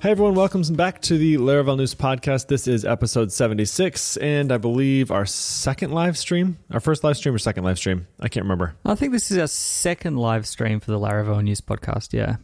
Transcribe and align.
Hey 0.00 0.12
everyone, 0.12 0.34
welcome 0.34 0.62
back 0.62 1.02
to 1.02 1.18
the 1.18 1.36
Laravel 1.36 1.76
News 1.76 1.94
Podcast. 1.94 2.46
This 2.46 2.66
is 2.66 2.86
episode 2.86 3.30
76, 3.30 4.16
and 4.16 4.50
I 4.50 4.56
believe 4.56 5.10
our 5.10 5.26
second 5.26 5.92
live 5.92 6.16
stream, 6.16 6.56
our 6.70 6.80
first 6.80 7.04
live 7.04 7.18
stream 7.18 7.34
or 7.34 7.38
second 7.38 7.64
live 7.64 7.76
stream. 7.76 8.06
I 8.18 8.28
can't 8.28 8.44
remember. 8.44 8.74
I 8.86 8.94
think 8.94 9.12
this 9.12 9.30
is 9.30 9.36
our 9.36 9.46
second 9.46 10.16
live 10.16 10.46
stream 10.46 10.80
for 10.80 10.90
the 10.90 10.98
Laravel 10.98 11.42
News 11.42 11.60
Podcast, 11.60 12.14
yeah. 12.14 12.36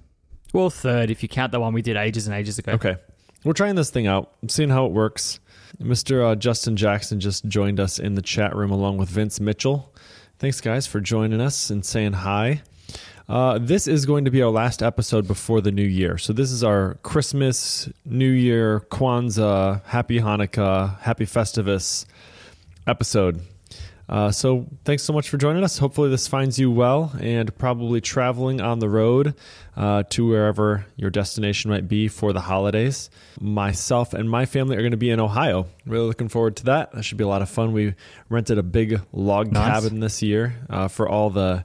Well, 0.53 0.69
third 0.69 1.11
if 1.11 1.23
you 1.23 1.31
count 1.31 1.51
the 1.51 1.59
one 1.59 1.73
we 1.73 1.81
did 1.81 1.97
ages 1.97 2.27
and 2.27 2.37
ages 2.37 2.59
ago. 2.59 2.73
Okay. 2.73 2.97
We're 3.43 3.55
trying 3.55 3.77
this 3.77 3.89
thing 3.89 4.07
out, 4.07 4.35
seeing 4.49 4.69
how 4.69 4.85
it 4.85 4.93
works. 4.93 5.41
Mr. 5.81 6.33
Uh, 6.33 6.35
Justin 6.35 6.77
Jackson 6.77 7.21
just 7.21 7.47
joined 7.47 7.81
us 7.81 7.99
in 7.99 8.17
the 8.17 8.23
chat 8.23 8.55
room 8.55 8.71
along 8.71 8.99
with 8.99 9.09
Vince 9.09 9.41
Mitchell. 9.41 9.95
Thanks, 10.39 10.61
guys, 10.61 10.87
for 10.87 11.01
joining 11.01 11.41
us 11.41 11.71
and 11.71 11.87
saying 11.87 12.13
hi. 12.13 12.61
Uh, 13.29 13.59
this 13.59 13.89
is 13.89 14.07
going 14.07 14.25
to 14.25 14.31
be 14.31 14.41
our 14.41 14.51
last 14.51 14.83
episode 14.83 15.27
before 15.27 15.61
the 15.61 15.73
new 15.73 15.83
year. 15.83 16.17
So, 16.17 16.33
this 16.33 16.53
is 16.53 16.63
our 16.63 16.95
Christmas, 17.03 17.89
New 18.05 18.31
Year, 18.31 18.81
Kwanzaa, 18.91 19.83
Happy 19.85 20.21
Hanukkah, 20.21 20.99
Happy 21.01 21.27
Festivus 21.27 22.07
episode. 22.87 23.41
Uh, 24.09 24.31
so, 24.31 24.67
thanks 24.85 25.03
so 25.03 25.13
much 25.13 25.29
for 25.29 25.39
joining 25.39 25.65
us. 25.65 25.79
Hopefully, 25.79 26.09
this 26.09 26.29
finds 26.29 26.57
you 26.57 26.71
well 26.71 27.11
and 27.21 27.57
probably 27.59 28.01
traveling 28.01 28.61
on 28.61 28.79
the 28.79 28.89
road 28.89 29.35
uh, 29.77 30.05
to 30.11 30.29
wherever 30.29 30.87
your 30.95 31.11
destination 31.11 31.69
might 31.69 31.89
be 31.89 32.07
for 32.07 32.33
the 32.33 32.43
holidays. 32.43 33.11
Myself 33.41 34.15
and 34.15 34.31
my 34.31 34.47
family 34.47 34.77
are 34.77 34.81
going 34.83 34.93
to 34.93 34.97
be 34.97 35.11
in 35.11 35.19
Ohio. 35.19 35.67
Really 35.85 36.07
looking 36.07 36.29
forward 36.29 36.55
to 36.59 36.65
that. 36.67 36.93
That 36.93 37.03
should 37.03 37.19
be 37.19 37.25
a 37.25 37.29
lot 37.29 37.43
of 37.43 37.49
fun. 37.51 37.73
We 37.73 37.95
rented 38.29 38.59
a 38.59 38.63
big 38.63 39.01
log 39.13 39.51
Nice. 39.51 39.83
cabin 39.83 39.99
this 39.99 40.23
year 40.23 40.55
uh, 40.71 40.87
for 40.87 41.09
all 41.09 41.31
the 41.31 41.65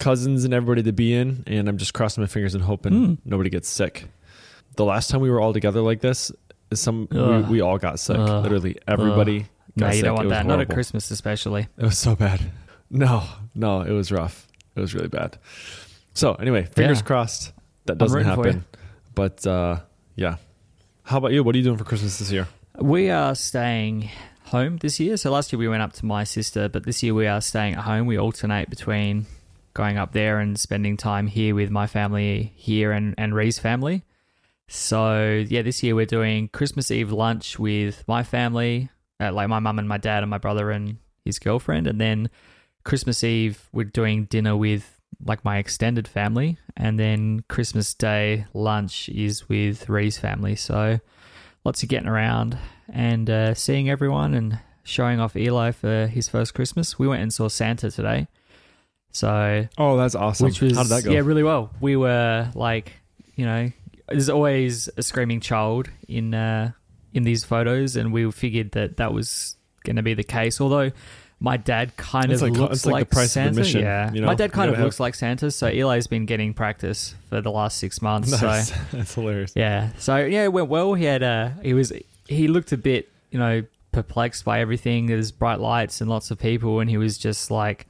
cousins 0.00 0.44
and 0.44 0.52
everybody 0.52 0.82
to 0.82 0.92
be 0.92 1.14
in, 1.14 1.44
and 1.46 1.68
I'm 1.68 1.76
just 1.78 1.94
crossing 1.94 2.22
my 2.22 2.26
fingers 2.26 2.54
and 2.56 2.64
hoping 2.64 2.92
Hmm. 2.92 3.14
nobody 3.24 3.50
gets 3.50 3.68
sick. 3.68 4.08
The 4.76 4.84
last 4.84 5.10
time 5.10 5.20
we 5.20 5.30
were 5.30 5.40
all 5.40 5.52
together 5.52 5.80
like 5.80 6.00
this, 6.00 6.32
some 6.74 7.06
we, 7.10 7.40
we 7.42 7.60
all 7.60 7.78
got 7.78 8.00
sick. 8.00 8.16
Ugh. 8.18 8.44
Everybody, 8.46 8.76
everybody. 8.88 9.46
No, 9.76 9.86
got 9.86 9.88
you 9.88 9.92
sick. 9.98 10.04
don't 10.04 10.14
want 10.16 10.28
that. 10.30 10.46
Not 10.46 10.60
at. 10.60 10.68
Christmas, 10.68 11.10
especially. 11.12 11.68
It 11.78 11.84
was 11.84 11.98
so 11.98 12.16
bad. 12.16 12.40
No, 12.92 13.22
no, 13.54 13.82
it 13.82 13.92
was 13.92 14.10
rough. 14.10 14.48
It 14.74 14.80
was 14.80 14.94
really 14.96 15.06
bad. 15.06 15.38
So 16.12 16.34
anyway, 16.34 16.64
fingers 16.74 16.98
Yeah. 16.98 17.04
crossed 17.04 17.52
that 17.86 17.98
doesn't 17.98 18.18
you. 18.18 18.24
happen. 18.24 18.64
But 19.14 19.46
uh, 19.46 19.78
yeah, 20.16 20.36
how 21.04 21.18
about 21.18 21.30
you? 21.30 21.44
What 21.44 21.54
are 21.54 21.58
you 21.58 21.62
doing 21.62 21.76
for 21.76 21.84
Christmas 21.84 22.18
this 22.18 22.32
year? 22.32 22.48
We 22.80 23.08
are 23.10 23.36
staying 23.36 24.10
home 24.46 24.78
this 24.78 24.98
year. 24.98 25.16
So 25.18 25.30
last 25.30 25.52
year 25.52 25.60
we 25.60 25.68
went 25.68 25.82
up 25.82 25.92
to 25.94 26.04
my 26.06 26.24
sister, 26.24 26.68
but 26.68 26.84
this 26.84 27.00
year 27.04 27.14
we 27.14 27.28
are 27.28 27.40
staying 27.40 27.74
at 27.74 27.82
home. 27.84 28.06
We 28.08 28.18
alternate 28.18 28.68
between 28.70 29.26
going 29.74 29.98
up 29.98 30.12
there 30.12 30.38
and 30.40 30.58
spending 30.58 30.96
time 30.96 31.26
here 31.26 31.54
with 31.54 31.70
my 31.70 31.86
family 31.86 32.52
here 32.56 32.92
and, 32.92 33.14
and 33.16 33.34
Ree's 33.34 33.58
family. 33.58 34.04
So 34.68 35.44
yeah, 35.48 35.62
this 35.62 35.82
year 35.82 35.94
we're 35.94 36.06
doing 36.06 36.48
Christmas 36.48 36.90
Eve 36.90 37.12
lunch 37.12 37.58
with 37.58 38.04
my 38.06 38.22
family, 38.22 38.90
uh, 39.20 39.32
like 39.32 39.48
my 39.48 39.58
mum 39.58 39.78
and 39.78 39.88
my 39.88 39.98
dad 39.98 40.22
and 40.22 40.30
my 40.30 40.38
brother 40.38 40.70
and 40.70 40.98
his 41.24 41.38
girlfriend, 41.38 41.86
and 41.86 42.00
then 42.00 42.30
Christmas 42.84 43.24
Eve 43.24 43.68
we're 43.72 43.84
doing 43.84 44.24
dinner 44.24 44.56
with 44.56 45.00
like 45.24 45.44
my 45.44 45.58
extended 45.58 46.06
family, 46.06 46.56
and 46.76 46.98
then 46.98 47.44
Christmas 47.48 47.92
Day 47.94 48.46
lunch 48.54 49.08
is 49.08 49.48
with 49.48 49.88
Ree's 49.88 50.18
family. 50.18 50.54
So 50.56 51.00
lots 51.64 51.82
of 51.82 51.88
getting 51.88 52.08
around 52.08 52.56
and 52.88 53.28
uh, 53.28 53.54
seeing 53.54 53.90
everyone 53.90 54.34
and 54.34 54.60
showing 54.82 55.20
off 55.20 55.36
Eli 55.36 55.72
for 55.72 56.06
his 56.06 56.28
first 56.28 56.54
Christmas. 56.54 56.98
We 56.98 57.08
went 57.08 57.22
and 57.22 57.32
saw 57.32 57.48
Santa 57.48 57.90
today. 57.90 58.28
So 59.12 59.66
Oh, 59.78 59.96
that's 59.96 60.14
awesome. 60.14 60.46
which 60.46 60.60
was 60.60 60.76
how 60.76 60.82
did 60.84 60.90
that 60.90 61.04
go? 61.04 61.10
yeah 61.10 61.20
really 61.20 61.42
well. 61.42 61.70
We 61.80 61.96
were 61.96 62.50
like, 62.54 62.92
you 63.36 63.44
know, 63.44 63.70
there's 64.08 64.28
always 64.30 64.88
a 64.96 65.02
screaming 65.02 65.40
child 65.40 65.88
in 66.08 66.34
uh, 66.34 66.72
in 67.12 67.24
these 67.24 67.42
photos, 67.44 67.96
and 67.96 68.12
we 68.12 68.30
figured 68.30 68.72
that 68.72 68.96
that 68.98 69.12
was 69.12 69.56
going 69.84 69.96
to 69.96 70.02
be 70.02 70.14
the 70.14 70.22
case. 70.24 70.60
Although 70.60 70.92
my 71.42 71.56
dad 71.56 71.96
kind 71.96 72.30
It's 72.30 72.42
of 72.42 72.50
like- 72.50 72.58
looks 72.58 72.84
like 72.86 72.92
like, 72.92 73.08
the 73.08 73.14
price 73.14 73.36
of 73.36 73.54
Santa. 73.56 73.80
yeah, 73.80 74.12
you 74.12 74.20
know? 74.20 74.26
my 74.26 74.34
dad 74.34 74.52
kind 74.52 74.68
of 74.68 74.74
gotta 74.74 74.84
looks 74.84 74.96
have- 74.96 75.00
like 75.00 75.14
Santa. 75.14 75.50
So 75.50 75.66
Eli's 75.68 76.06
been 76.06 76.26
getting 76.26 76.52
practice 76.54 77.14
for 77.30 77.40
the 77.40 77.50
last 77.50 77.78
six 77.78 78.00
months. 78.02 78.30
Nice. 78.42 78.68
So 78.68 78.74
that's 78.92 79.14
hilarious. 79.14 79.52
yeah. 79.56 79.90
So 79.98 80.16
yeah, 80.18 80.44
it 80.44 80.52
went 80.52 80.68
well. 80.68 80.94
He 80.94 81.04
had 81.04 81.22
uh 81.22 81.50
he 81.62 81.72
was 81.74 81.92
he 82.28 82.46
looked 82.46 82.72
a 82.72 82.76
bit, 82.76 83.08
you 83.32 83.38
know, 83.38 83.64
perplexed 83.90 84.44
by 84.44 84.60
everything. 84.60 85.06
There's 85.06 85.32
bright 85.32 85.58
lights 85.60 86.00
and 86.00 86.08
lots 86.10 86.30
of 86.30 86.38
people 86.38 86.78
and 86.80 86.88
he 86.90 86.96
was 86.98 87.16
just 87.18 87.50
like 87.50 87.86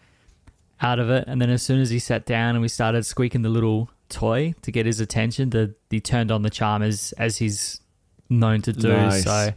out 0.81 0.99
of 0.99 1.11
it. 1.11 1.25
And 1.27 1.41
then 1.41 1.51
as 1.51 1.63
soon 1.63 1.81
as 1.81 1.91
he 1.91 1.99
sat 1.99 2.27
down 2.27 2.55
and 2.55 2.63
we 2.63 2.69
started 2.69 3.05
squeaking 3.05 3.43
the 3.43 3.49
little 3.49 3.91
toy 4.09 4.55
to 4.63 4.73
get 4.73 4.87
his 4.87 5.01
attention, 5.01 5.51
the 5.51 5.75
he 5.91 6.01
turned 6.01 6.31
on 6.31 6.43
the 6.43 6.51
charm 6.51 6.83
as 6.83 7.13
as 7.19 7.39
he's 7.39 7.81
known 8.29 8.63
to 8.63 8.73
do. 8.73 8.89
Nice. 8.89 9.25
So 9.25 9.53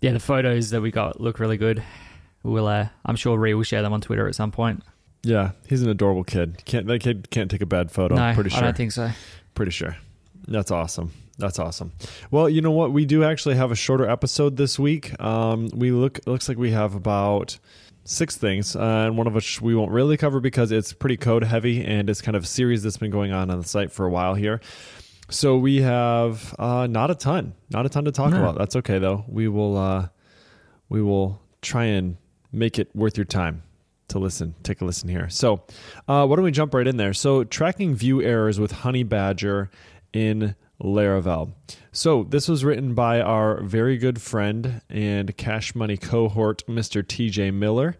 yeah, 0.00 0.12
the 0.12 0.20
photos 0.20 0.70
that 0.70 0.80
we 0.80 0.90
got 0.90 1.20
look 1.20 1.38
really 1.38 1.56
good. 1.56 1.82
We'll 2.42 2.66
uh, 2.66 2.88
I'm 3.04 3.16
sure 3.16 3.38
Ree 3.38 3.54
will 3.54 3.62
share 3.62 3.82
them 3.82 3.92
on 3.92 4.00
Twitter 4.00 4.28
at 4.28 4.34
some 4.34 4.52
point. 4.52 4.82
Yeah, 5.22 5.52
he's 5.66 5.82
an 5.82 5.88
adorable 5.88 6.24
kid. 6.24 6.62
Can't 6.66 6.86
that 6.86 7.00
kid 7.00 7.30
can't 7.30 7.50
take 7.50 7.62
a 7.62 7.66
bad 7.66 7.90
photo? 7.90 8.14
no, 8.14 8.34
pretty 8.34 8.50
sure. 8.50 8.58
I 8.58 8.62
don't 8.62 8.76
think 8.76 8.92
so. 8.92 9.10
Pretty 9.54 9.70
sure. 9.72 9.96
That's 10.46 10.70
awesome. 10.70 11.12
That's 11.38 11.58
awesome. 11.58 11.92
Well, 12.30 12.48
you 12.48 12.60
know 12.60 12.70
what? 12.70 12.92
We 12.92 13.06
do 13.06 13.24
actually 13.24 13.56
have 13.56 13.70
a 13.72 13.74
shorter 13.74 14.08
episode 14.08 14.56
this 14.56 14.78
week. 14.78 15.18
Um, 15.20 15.68
we 15.74 15.90
look 15.90 16.20
looks 16.26 16.48
like 16.48 16.58
we 16.58 16.70
have 16.72 16.94
about 16.94 17.58
six 18.04 18.36
things, 18.36 18.76
uh, 18.76 18.80
and 19.06 19.16
one 19.16 19.26
of 19.26 19.34
which 19.34 19.60
we 19.62 19.74
won't 19.74 19.90
really 19.90 20.16
cover 20.16 20.40
because 20.40 20.70
it's 20.70 20.92
pretty 20.92 21.16
code 21.16 21.42
heavy 21.44 21.84
and 21.84 22.08
it's 22.10 22.20
kind 22.20 22.36
of 22.36 22.44
a 22.44 22.46
series 22.46 22.82
that's 22.82 22.98
been 22.98 23.10
going 23.10 23.32
on 23.32 23.50
on 23.50 23.58
the 23.60 23.66
site 23.66 23.90
for 23.90 24.04
a 24.06 24.10
while 24.10 24.34
here. 24.34 24.60
So 25.30 25.56
we 25.56 25.80
have 25.80 26.54
uh, 26.58 26.86
not 26.86 27.10
a 27.10 27.14
ton, 27.14 27.54
not 27.70 27.86
a 27.86 27.88
ton 27.88 28.04
to 28.04 28.12
talk 28.12 28.30
No. 28.30 28.40
about. 28.40 28.58
That's 28.58 28.76
okay 28.76 28.98
though. 28.98 29.24
We 29.26 29.48
will 29.48 29.76
uh, 29.78 30.08
we 30.90 31.00
will 31.02 31.40
try 31.62 31.84
and 31.84 32.16
make 32.52 32.78
it 32.78 32.94
worth 32.94 33.16
your 33.16 33.24
time 33.24 33.62
to 34.08 34.18
listen. 34.18 34.54
Take 34.62 34.82
a 34.82 34.84
listen 34.84 35.08
here. 35.08 35.30
So, 35.30 35.62
uh, 36.06 36.26
why 36.26 36.36
don't 36.36 36.44
we 36.44 36.50
jump 36.50 36.74
right 36.74 36.86
in 36.86 36.98
there? 36.98 37.14
So, 37.14 37.42
tracking 37.42 37.94
Vue 37.94 38.20
errors 38.20 38.60
with 38.60 38.70
Honeybadger 38.72 39.70
in 40.12 40.54
Laravel. 40.84 41.52
So, 41.92 42.24
this 42.24 42.48
was 42.48 42.64
written 42.64 42.94
by 42.94 43.20
our 43.20 43.60
very 43.62 43.96
good 43.96 44.20
friend 44.20 44.82
and 44.90 45.36
Cash 45.36 45.74
Money 45.74 45.96
cohort, 45.96 46.64
Mr. 46.66 47.02
TJ 47.02 47.52
Miller. 47.54 47.96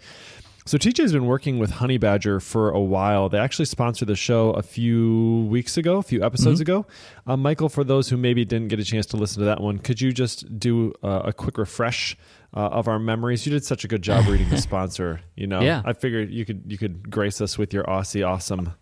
So 0.67 0.79
TJ's 0.79 1.13
been 1.13 1.27
working 1.27 1.59
with 1.59 1.73
Honeybadger 1.73 2.41
for 2.41 2.71
a 2.71 2.81
while. 2.81 3.29
They 3.29 3.37
actually 3.39 3.67
sponsored 3.67 4.09
the 4.09 4.17
show 4.17 4.53
a 4.53 4.63
few 4.63 5.47
weeks 5.51 5.77
ago, 5.77 5.99
a 5.99 6.03
few 6.03 6.25
episodes 6.25 6.59
ago. 6.59 6.87
Uh, 7.27 7.37
Michael, 7.37 7.69
for 7.69 7.85
those 7.85 8.09
who 8.09 8.17
maybe 8.17 8.47
didn't 8.47 8.69
get 8.69 8.81
a 8.81 8.85
chance 8.85 9.05
to 9.07 9.19
listen 9.19 9.41
to 9.41 9.45
that 9.45 9.61
one, 9.61 9.79
could 9.79 10.01
you 10.01 10.11
just 10.11 10.59
do 10.59 10.95
uh, 11.03 11.21
a 11.27 11.35
quick 11.35 11.59
refresh 11.59 12.17
uh, 12.57 12.61
of 12.61 12.89
our 12.89 12.99
memories? 12.99 13.45
You 13.45 13.53
did 13.53 13.63
such 13.63 13.85
a 13.85 13.89
good 13.89 14.01
job 14.01 14.27
reading 14.29 14.49
the 14.49 14.57
sponsor. 14.57 15.21
You 15.37 15.49
know, 15.49 15.61
Yeah. 15.61 15.83
I 15.85 15.93
figured 15.93 16.31
you 16.31 16.47
could 16.47 16.63
you 16.67 16.79
could 16.79 17.11
grace 17.11 17.43
us 17.43 17.59
with 17.59 17.75
your 17.75 17.85
Aussie 17.85 18.27
awesome 18.27 18.73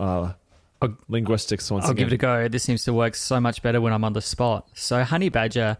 uh, 0.00 0.32
I'll- 0.82 0.96
linguistics 1.08 1.70
once 1.70 1.84
I'll 1.84 1.90
again. 1.90 2.06
give 2.06 2.12
it 2.12 2.14
a 2.14 2.18
go. 2.18 2.48
This 2.48 2.62
seems 2.62 2.84
to 2.84 2.92
work 2.92 3.14
so 3.14 3.38
much 3.40 3.62
better 3.62 3.80
when 3.80 3.92
I'm 3.92 4.04
on 4.04 4.12
the 4.14 4.22
spot. 4.22 4.68
So 4.74 5.02
Honeybadger, 5.02 5.76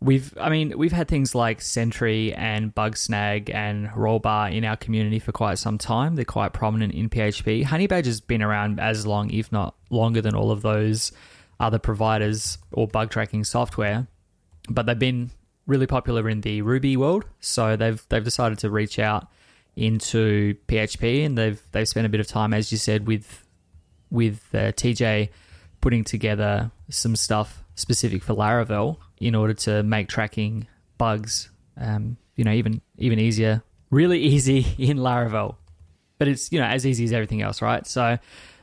we've 0.00 0.36
I 0.40 0.48
mean 0.48 0.76
we've 0.76 0.92
had 0.92 1.06
things 1.08 1.34
like 1.34 1.60
Sentry 1.60 2.32
and 2.34 2.74
Bugsnag 2.74 3.52
and 3.54 3.88
Rollbar 3.88 4.52
in 4.52 4.64
our 4.64 4.76
community 4.76 5.18
for 5.18 5.32
quite 5.32 5.58
some 5.58 5.78
time. 5.78 6.16
They're 6.16 6.24
quite 6.24 6.52
prominent 6.52 6.94
in 6.94 7.08
PHP. 7.08 7.64
Honeybadger's 7.64 8.20
been 8.20 8.42
around 8.42 8.80
as 8.80 9.06
long, 9.06 9.30
if 9.30 9.52
not 9.52 9.74
longer, 9.90 10.20
than 10.20 10.34
all 10.34 10.50
of 10.50 10.62
those 10.62 11.12
other 11.60 11.78
providers 11.78 12.58
or 12.72 12.88
bug 12.88 13.10
tracking 13.10 13.44
software. 13.44 14.06
But 14.68 14.86
they've 14.86 14.98
been 14.98 15.30
really 15.66 15.86
popular 15.86 16.28
in 16.28 16.40
the 16.40 16.62
Ruby 16.62 16.96
world, 16.96 17.24
so 17.38 17.76
they've 17.76 18.04
they've 18.08 18.24
decided 18.24 18.58
to 18.60 18.70
reach 18.70 18.98
out 18.98 19.28
into 19.76 20.54
PHP 20.66 21.24
and 21.24 21.38
they've 21.38 21.60
they've 21.72 21.88
spent 21.88 22.06
a 22.06 22.08
bit 22.08 22.20
of 22.20 22.26
time, 22.26 22.52
as 22.52 22.72
you 22.72 22.78
said, 22.78 23.06
with 23.06 23.44
with 24.10 24.42
uh, 24.54 24.72
TJ 24.72 25.28
putting 25.80 26.04
together 26.04 26.70
some 26.88 27.16
stuff 27.16 27.62
specific 27.74 28.22
for 28.22 28.34
Laravel 28.34 28.98
in 29.18 29.34
order 29.34 29.54
to 29.54 29.82
make 29.82 30.08
tracking 30.08 30.66
bugs, 30.98 31.50
um, 31.78 32.16
you 32.36 32.44
know, 32.44 32.52
even 32.52 32.80
even 32.98 33.18
easier, 33.18 33.62
really 33.90 34.18
easy 34.34 34.66
in 34.78 34.98
Laravel. 34.98 35.56
But 36.18 36.28
it's 36.28 36.52
you 36.52 36.58
know 36.60 36.66
as 36.66 36.86
easy 36.86 37.04
as 37.04 37.12
everything 37.12 37.42
else, 37.42 37.62
right? 37.62 37.86
So. 37.86 38.18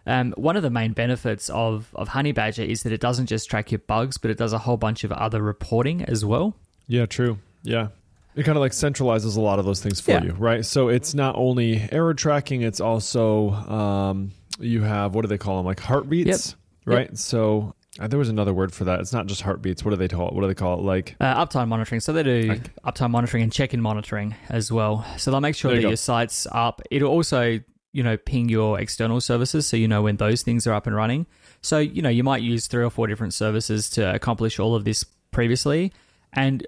Um, 0.10 0.32
one 0.38 0.56
of 0.56 0.64
the 0.64 0.70
main 0.70 0.94
benefits 0.94 1.50
of, 1.50 1.90
of 1.94 2.08
Honeybadger 2.08 2.66
is 2.66 2.84
that 2.84 2.94
it 2.94 3.02
doesn't 3.02 3.26
just 3.26 3.50
track 3.50 3.74
your 3.74 3.80
bugs, 3.80 4.18
but 4.18 4.32
it 4.32 4.38
does 4.38 4.54
a 4.54 4.58
whole 4.58 4.78
bunch 4.78 5.04
of 5.04 5.12
other 5.12 5.42
reporting 5.42 6.02
as 6.06 6.24
well. 6.24 6.56
Yeah, 6.88 7.08
true. 7.08 7.40
Yeah. 7.62 7.90
it 8.34 8.44
kind 8.44 8.58
of 8.58 8.62
like 8.62 8.72
centralizes 8.72 9.36
a 9.36 9.42
lot 9.42 9.60
of 9.60 9.66
those 9.66 9.82
things 9.84 10.00
for 10.00 10.12
Yeah. 10.12 10.24
you, 10.24 10.32
right? 10.32 10.64
So 10.64 10.88
it's 10.88 11.14
not 11.14 11.36
only 11.36 11.90
error 11.92 12.14
tracking, 12.14 12.62
it's 12.62 12.80
also 12.80 13.50
um, 13.52 14.32
you 14.60 14.82
have 14.84 15.16
what 15.16 15.22
do 15.22 15.28
they 15.28 15.38
call 15.38 15.58
them? 15.58 15.66
Like 15.66 15.80
heartbeats, 15.80 16.56
right? 16.86 17.18
So 17.18 17.74
uh, 18.00 18.08
there 18.08 18.20
was 18.20 18.30
another 18.30 18.54
word 18.54 18.74
for 18.74 18.86
that. 18.86 19.00
It's 19.00 19.14
not 19.14 19.26
just 19.28 19.42
heartbeats. 19.42 19.84
What 19.84 19.92
do 19.92 19.98
they 19.98 20.08
call 20.08 20.28
it? 20.30 20.34
What 20.34 20.42
do 20.42 20.48
they 20.48 20.54
call 20.56 20.80
it? 20.80 20.84
Like 20.84 21.16
Uh, 21.20 21.46
uptime 21.46 21.68
monitoring. 21.68 22.02
So 22.02 22.14
they 22.14 22.24
do 22.24 22.60
uptime 22.86 23.12
monitoring 23.12 23.44
and 23.44 23.52
check-in 23.52 23.82
monitoring 23.82 24.36
as 24.50 24.72
well. 24.72 25.06
So 25.18 25.32
they'll 25.32 25.42
make 25.42 25.56
sure 25.56 25.72
There 25.72 25.78
that 25.78 25.84
you 25.84 25.90
your 25.90 25.98
site's 25.98 26.48
up. 26.52 26.82
It'll 26.92 27.12
also, 27.12 27.60
you 27.94 28.04
know, 28.04 28.18
ping 28.18 28.50
your 28.50 28.80
external 28.80 29.20
services 29.22 29.66
so 29.68 29.78
you 29.78 29.88
know 29.88 30.04
when 30.04 30.18
those 30.18 30.44
things 30.44 30.68
are 30.68 30.74
up 30.74 30.86
and 30.88 30.96
running. 30.96 31.26
So, 31.62 31.80
you 31.80 32.02
know, 32.02 32.10
you 32.10 32.24
might 32.24 32.44
use 32.44 32.68
three 32.68 32.84
or 32.84 32.92
four 32.92 33.08
different 33.08 33.34
services 33.34 33.90
to 33.92 34.14
accomplish 34.14 34.60
all 34.60 34.76
of 34.76 34.86
this 34.86 35.04
previously. 35.32 35.92
And 36.34 36.66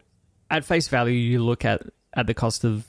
at 0.49 0.65
face 0.65 0.87
value, 0.87 1.13
you 1.13 1.43
look 1.43 1.63
at, 1.63 1.83
at 2.15 2.25
the 2.25 2.33
cost 2.33 2.63
of 2.63 2.87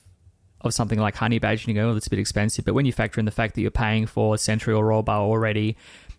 of 0.63 0.75
something 0.75 0.99
like 0.99 1.17
Honeybadger 1.17 1.67
and 1.67 1.69
you 1.69 1.75
go, 1.75 1.91
oh, 1.91 1.95
that's 1.95 2.07
a 2.07 2.11
bit 2.11 2.19
expensive. 2.19 2.65
But 2.65 2.75
when 2.75 2.87
you 2.87 2.93
factor 2.93 3.19
in 3.19 3.25
the 3.25 3.33
fact 3.33 3.55
that 3.55 3.63
you're 3.63 3.71
paying 3.71 4.07
for 4.07 4.37
Sentry 4.37 4.75
or 4.75 4.85
Rollbar 4.85 5.21
already, 5.21 5.77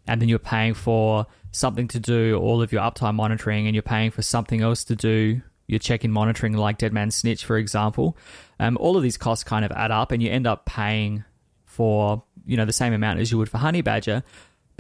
and 0.08 0.22
then 0.22 0.30
you're 0.30 0.40
paying 0.40 0.74
for 0.74 1.28
something 1.52 1.88
to 1.90 2.00
do 2.00 2.38
all 2.38 2.62
of 2.62 2.72
your 2.72 2.82
uptime 2.82 3.16
monitoring, 3.16 3.68
and 3.68 3.76
you're 3.76 3.84
paying 3.84 4.12
for 4.12 4.22
something 4.22 4.62
else 4.62 4.84
to 4.86 4.96
do 4.96 5.42
your 5.68 5.80
check-in 5.80 6.12
monitoring, 6.12 6.54
like 6.54 6.78
Dead 6.78 6.92
Man 6.92 7.12
Snitch, 7.12 7.46
for 7.46 7.58
example, 7.58 8.18
um, 8.60 8.78
all 8.78 8.98
of 8.98 9.04
these 9.04 9.18
costs 9.18 9.44
kind 9.44 9.64
of 9.64 9.72
add 9.72 9.92
up, 9.92 10.12
and 10.12 10.22
you 10.22 10.30
end 10.30 10.48
up 10.48 10.66
paying 10.66 11.24
for 11.66 12.24
you 12.46 12.58
know 12.58 12.66
the 12.66 12.74
same 12.74 12.94
amount 12.94 13.20
as 13.20 13.32
you 13.32 13.38
would 13.38 13.50
for 13.50 13.58
Honey 13.58 13.82
Badger. 13.82 14.24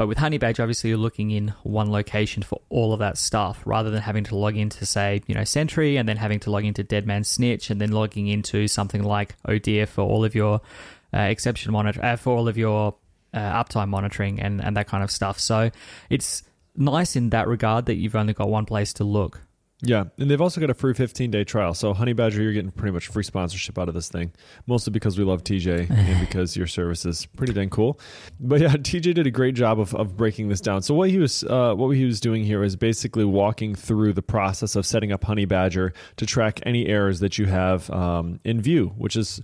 But 0.01 0.07
with 0.07 0.17
Honeybadger, 0.17 0.61
obviously 0.61 0.89
you're 0.89 0.97
looking 0.97 1.29
in 1.29 1.49
one 1.61 1.91
location 1.91 2.41
for 2.41 2.59
all 2.69 2.91
of 2.91 2.97
that 3.01 3.19
stuff, 3.19 3.61
rather 3.65 3.91
than 3.91 4.01
having 4.01 4.23
to 4.23 4.35
log 4.35 4.57
into 4.57 4.83
say 4.83 5.21
you 5.27 5.35
know 5.35 5.43
Sentry 5.43 5.97
and 5.97 6.09
then 6.09 6.17
having 6.17 6.39
to 6.39 6.49
log 6.49 6.65
into 6.65 6.81
Dead 6.81 7.05
Man 7.05 7.23
Snitch 7.23 7.69
and 7.69 7.79
then 7.79 7.91
logging 7.91 8.25
into 8.25 8.67
something 8.67 9.03
like 9.03 9.35
ODF 9.47 9.89
for 9.89 10.01
all 10.01 10.25
of 10.25 10.33
your 10.33 10.59
uh, 11.13 11.19
exception 11.19 11.71
monitor 11.71 12.03
uh, 12.03 12.15
for 12.15 12.35
all 12.35 12.47
of 12.47 12.57
your 12.57 12.95
uh, 13.35 13.63
uptime 13.63 13.89
monitoring 13.89 14.39
and 14.39 14.59
and 14.59 14.75
that 14.75 14.87
kind 14.87 15.03
of 15.03 15.11
stuff. 15.11 15.39
So 15.39 15.69
it's 16.09 16.41
nice 16.75 17.15
in 17.15 17.29
that 17.29 17.47
regard 17.47 17.85
that 17.85 17.97
you've 17.97 18.15
only 18.15 18.33
got 18.33 18.49
one 18.49 18.65
place 18.65 18.93
to 18.93 19.03
look. 19.03 19.41
Yeah, 19.83 20.05
and 20.19 20.29
they've 20.29 20.41
also 20.41 20.61
got 20.61 20.69
a 20.69 20.75
free 20.75 20.93
15 20.93 21.31
day 21.31 21.43
trial. 21.43 21.73
So, 21.73 21.93
Honeybadger, 21.93 22.37
you're 22.37 22.53
getting 22.53 22.69
pretty 22.71 22.93
much 22.93 23.07
free 23.07 23.23
sponsorship 23.23 23.79
out 23.79 23.87
of 23.87 23.95
this 23.95 24.09
thing, 24.09 24.31
mostly 24.67 24.91
because 24.91 25.17
we 25.17 25.23
love 25.23 25.43
TJ 25.43 25.89
and 25.89 26.19
because 26.27 26.55
your 26.55 26.67
service 26.67 27.03
is 27.05 27.25
pretty 27.25 27.53
dang 27.53 27.69
cool. 27.69 27.99
But 28.39 28.61
yeah, 28.61 28.69
TJ 28.75 29.15
did 29.15 29.25
a 29.25 29.31
great 29.31 29.55
job 29.55 29.79
of, 29.79 29.95
of 29.95 30.15
breaking 30.15 30.49
this 30.49 30.61
down. 30.61 30.83
So, 30.83 30.93
what 30.93 31.09
he 31.09 31.17
was 31.17 31.43
uh, 31.45 31.73
what 31.73 31.89
he 31.89 32.05
was 32.05 32.19
doing 32.19 32.43
here 32.43 32.63
is 32.63 32.75
basically 32.75 33.25
walking 33.25 33.73
through 33.73 34.13
the 34.13 34.21
process 34.21 34.75
of 34.75 34.85
setting 34.85 35.11
up 35.11 35.23
Honeybadger 35.23 35.93
to 36.17 36.25
track 36.25 36.59
any 36.63 36.85
errors 36.87 37.19
that 37.21 37.39
you 37.39 37.47
have 37.47 37.89
um, 37.89 38.39
in 38.43 38.61
Vue, 38.61 38.89
which 38.97 39.15
is 39.15 39.41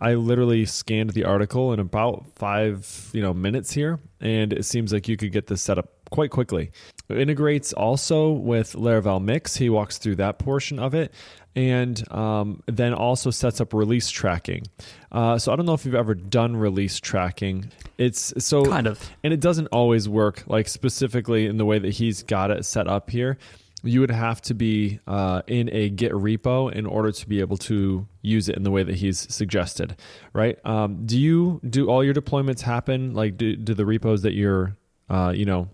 I 0.00 0.14
literally 0.14 0.64
scanned 0.64 1.10
the 1.10 1.24
article 1.24 1.72
in 1.72 1.80
about 1.80 2.26
five 2.36 3.10
you 3.12 3.22
know 3.22 3.32
minutes 3.32 3.72
here, 3.72 4.00
and 4.20 4.52
it 4.52 4.64
seems 4.64 4.92
like 4.92 5.08
you 5.08 5.16
could 5.16 5.32
get 5.32 5.46
this 5.46 5.62
set 5.62 5.78
up 5.78 5.97
quite 6.10 6.30
quickly. 6.30 6.70
It 7.08 7.18
integrates 7.18 7.72
also 7.72 8.30
with 8.30 8.74
Laravel 8.74 9.22
Mix. 9.22 9.56
He 9.56 9.70
walks 9.70 9.98
through 9.98 10.16
that 10.16 10.38
portion 10.38 10.78
of 10.78 10.94
it, 10.94 11.12
and 11.56 12.10
um, 12.12 12.62
then 12.66 12.92
also 12.94 13.30
sets 13.30 13.60
up 13.60 13.72
release 13.72 14.10
tracking. 14.10 14.64
Uh, 15.10 15.38
so 15.38 15.52
I 15.52 15.56
don't 15.56 15.66
know 15.66 15.74
if 15.74 15.84
you've 15.84 15.94
ever 15.94 16.14
done 16.14 16.56
release 16.56 17.00
tracking. 17.00 17.70
It's 17.96 18.32
so 18.44 18.64
Kind 18.64 18.86
of. 18.86 19.10
and 19.24 19.32
it 19.32 19.40
doesn't 19.40 19.66
always 19.68 20.08
work 20.08 20.44
like 20.46 20.68
specifically 20.68 21.46
in 21.46 21.56
the 21.56 21.64
way 21.64 21.78
that 21.78 21.90
he's 21.94 22.22
got 22.22 22.50
it 22.50 22.64
set 22.64 22.86
up 22.86 23.10
here 23.10 23.38
you 23.84 24.00
would 24.00 24.10
have 24.10 24.42
to 24.42 24.54
be 24.54 24.98
uh, 25.06 25.40
in 25.46 25.70
a 25.72 25.88
git 25.88 26.10
repo 26.12 26.70
in 26.72 26.84
order 26.84 27.12
to 27.12 27.28
be 27.28 27.38
able 27.40 27.56
to 27.56 28.06
use 28.22 28.48
it 28.48 28.56
in 28.56 28.64
the 28.64 28.70
way 28.72 28.82
that 28.82 28.96
he's 28.96 29.32
suggested 29.32 29.96
right 30.32 30.58
um, 30.64 31.06
do 31.06 31.18
you 31.18 31.60
do 31.68 31.88
all 31.88 32.02
your 32.02 32.14
deployments 32.14 32.60
happen 32.60 33.14
like 33.14 33.36
do, 33.36 33.54
do 33.56 33.74
the 33.74 33.86
repos 33.86 34.22
that 34.22 34.34
you're 34.34 34.76
uh, 35.08 35.32
you 35.34 35.44
know 35.44 35.68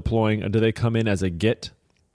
deploying 0.00 0.36
do 0.50 0.58
they 0.60 0.72
come 0.72 0.94
in 0.96 1.06
as 1.08 1.22
a 1.22 1.30
git 1.30 1.70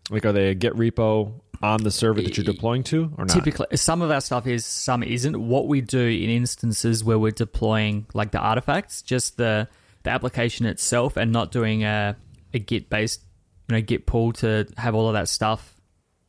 like 0.10 0.26
are 0.26 0.32
they 0.34 0.50
a 0.50 0.54
git 0.56 0.74
repo 0.76 1.32
on 1.62 1.82
the 1.84 1.92
server 1.92 2.22
that 2.22 2.36
you're 2.36 2.44
deploying 2.44 2.84
to 2.84 3.10
or 3.18 3.24
not 3.26 3.34
Typically, 3.34 3.68
some 3.78 4.02
of 4.02 4.12
our 4.12 4.20
stuff 4.20 4.46
is, 4.48 4.66
some 4.66 5.02
isn't. 5.02 5.38
What 5.48 5.68
we 5.70 5.80
do 5.80 6.02
in 6.02 6.30
instances 6.30 7.06
where 7.06 7.18
we're 7.18 7.32
deploying 7.32 8.06
like 8.14 8.32
the 8.32 8.40
artifacts, 8.40 9.02
just 9.02 9.38
the 9.38 9.70
the 10.04 10.10
application 10.10 10.66
itself, 10.66 11.16
and 11.16 11.32
not 11.32 11.54
doing 11.54 11.86
a 11.86 12.18
a 12.54 12.60
Git 12.60 12.90
based, 12.90 13.22
you 13.70 13.76
know, 13.76 13.82
Git 13.82 14.06
pull 14.06 14.34
to 14.34 14.68
have 14.76 14.94
all 14.94 15.08
of 15.08 15.14
that 15.14 15.30
stuff 15.30 15.74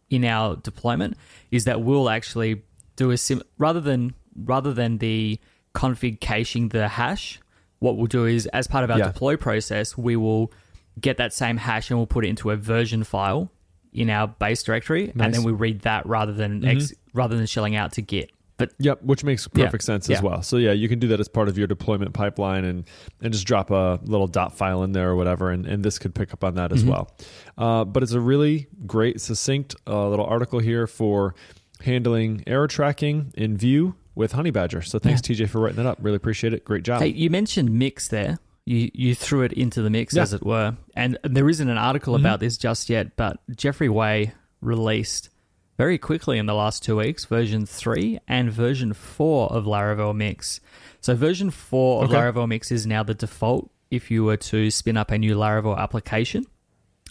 in 0.08 0.24
our 0.24 0.54
deployment, 0.54 1.16
is 1.50 1.64
that 1.64 1.82
we'll 1.82 2.08
actually 2.08 2.62
do 2.94 3.10
a 3.10 3.16
sim 3.16 3.42
rather 3.58 3.80
than 3.80 4.14
rather 4.36 4.72
than 4.72 4.98
the 4.98 5.40
config 5.74 6.20
caching 6.20 6.68
the 6.68 6.86
hash. 6.86 7.40
What 7.80 7.96
we'll 7.96 8.06
do 8.06 8.24
is, 8.24 8.46
as 8.46 8.68
part 8.68 8.84
of 8.84 8.90
our 8.92 8.98
Yeah. 8.98 9.08
deploy 9.08 9.36
process, 9.36 9.98
we 9.98 10.14
will 10.14 10.52
get 11.00 11.16
that 11.18 11.32
same 11.32 11.56
hash 11.56 11.90
and 11.90 11.98
we'll 11.98 12.06
put 12.06 12.24
it 12.24 12.28
into 12.28 12.50
a 12.50 12.56
version 12.56 13.04
file 13.04 13.50
in 13.92 14.10
our 14.10 14.26
base 14.28 14.62
directory, 14.62 15.12
and 15.18 15.32
then 15.34 15.42
we 15.44 15.52
read 15.52 15.80
that 15.82 16.04
rather 16.06 16.32
than 16.32 16.64
ex- 16.64 16.92
rather 17.12 17.36
than 17.36 17.46
shelling 17.46 17.76
out 17.76 17.92
to 17.92 18.02
Git. 18.02 18.30
But 18.56 18.72
Yep, 18.78 19.02
which 19.02 19.24
makes 19.24 19.48
Yeah. 19.54 19.64
perfect 19.64 19.82
sense 19.84 20.08
as 20.08 20.18
Yeah. 20.18 20.28
well. 20.28 20.42
So 20.42 20.56
yeah, 20.58 20.70
you 20.72 20.88
can 20.88 21.00
do 21.00 21.08
that 21.08 21.18
as 21.20 21.26
part 21.28 21.48
of 21.48 21.58
your 21.58 21.66
deployment 21.66 22.12
pipeline 22.12 22.64
and 22.64 22.84
and 23.20 23.32
just 23.32 23.46
drop 23.46 23.70
a 23.70 23.98
little 24.04 24.26
dot 24.28 24.56
file 24.56 24.82
in 24.84 24.92
there 24.92 25.10
or 25.10 25.16
whatever, 25.16 25.50
and, 25.50 25.66
and 25.66 25.84
this 25.84 25.98
could 25.98 26.14
pick 26.14 26.32
up 26.32 26.44
on 26.44 26.54
that 26.54 26.70
Mm-hmm. 26.70 26.78
as 26.78 26.84
well. 26.84 27.10
Uh, 27.58 27.84
but 27.84 28.02
it's 28.04 28.12
a 28.12 28.20
really 28.20 28.66
great, 28.86 29.20
succinct 29.20 29.74
uh, 29.88 30.08
little 30.08 30.24
article 30.26 30.58
here 30.60 30.86
for 30.86 31.34
handling 31.80 32.42
error 32.46 32.68
tracking 32.68 33.32
in 33.36 33.56
Vue 33.56 33.94
with 34.14 34.32
Honeybadger. 34.32 34.84
So 34.86 34.98
thanks 35.00 35.20
TJ 35.20 35.48
for 35.48 35.60
writing 35.60 35.76
that 35.76 35.86
up. 35.86 35.98
Really 36.00 36.16
appreciate 36.16 36.52
it. 36.54 36.64
Great 36.64 36.84
job. 36.84 37.00
hey, 37.02 37.08
you 37.08 37.30
mentioned 37.30 37.70
mix 37.72 38.06
there. 38.08 38.38
You 38.66 38.90
you 38.94 39.14
threw 39.14 39.42
it 39.42 39.52
into 39.52 39.82
the 39.82 39.90
mix, 39.90 40.14
Yeah. 40.14 40.22
as 40.22 40.32
it 40.32 40.44
were, 40.44 40.76
and 40.96 41.18
there 41.22 41.48
isn't 41.48 41.68
an 41.68 41.78
article 41.78 42.14
mm-hmm. 42.14 42.24
about 42.24 42.40
this 42.40 42.56
just 42.56 42.88
yet. 42.88 43.16
But 43.16 43.38
Jeffrey 43.54 43.88
Way 43.88 44.32
released 44.60 45.28
very 45.76 45.98
quickly 45.98 46.38
in 46.38 46.46
the 46.46 46.54
last 46.54 46.82
two 46.82 46.96
weeks 46.96 47.24
version 47.24 47.66
three 47.66 48.18
and 48.28 48.50
version 48.50 48.94
four 48.94 49.48
of 49.52 49.64
Laravel 49.64 50.14
Mix. 50.14 50.60
So 51.00 51.14
version 51.14 51.50
four 51.50 52.04
of 52.04 52.10
Okay. 52.10 52.18
Laravel 52.18 52.48
Mix 52.48 52.70
is 52.72 52.86
now 52.86 53.02
the 53.02 53.14
default 53.14 53.70
if 53.90 54.10
you 54.10 54.24
were 54.24 54.36
to 54.38 54.70
spin 54.70 54.96
up 54.96 55.10
a 55.10 55.18
new 55.18 55.34
Laravel 55.36 55.76
application. 55.76 56.46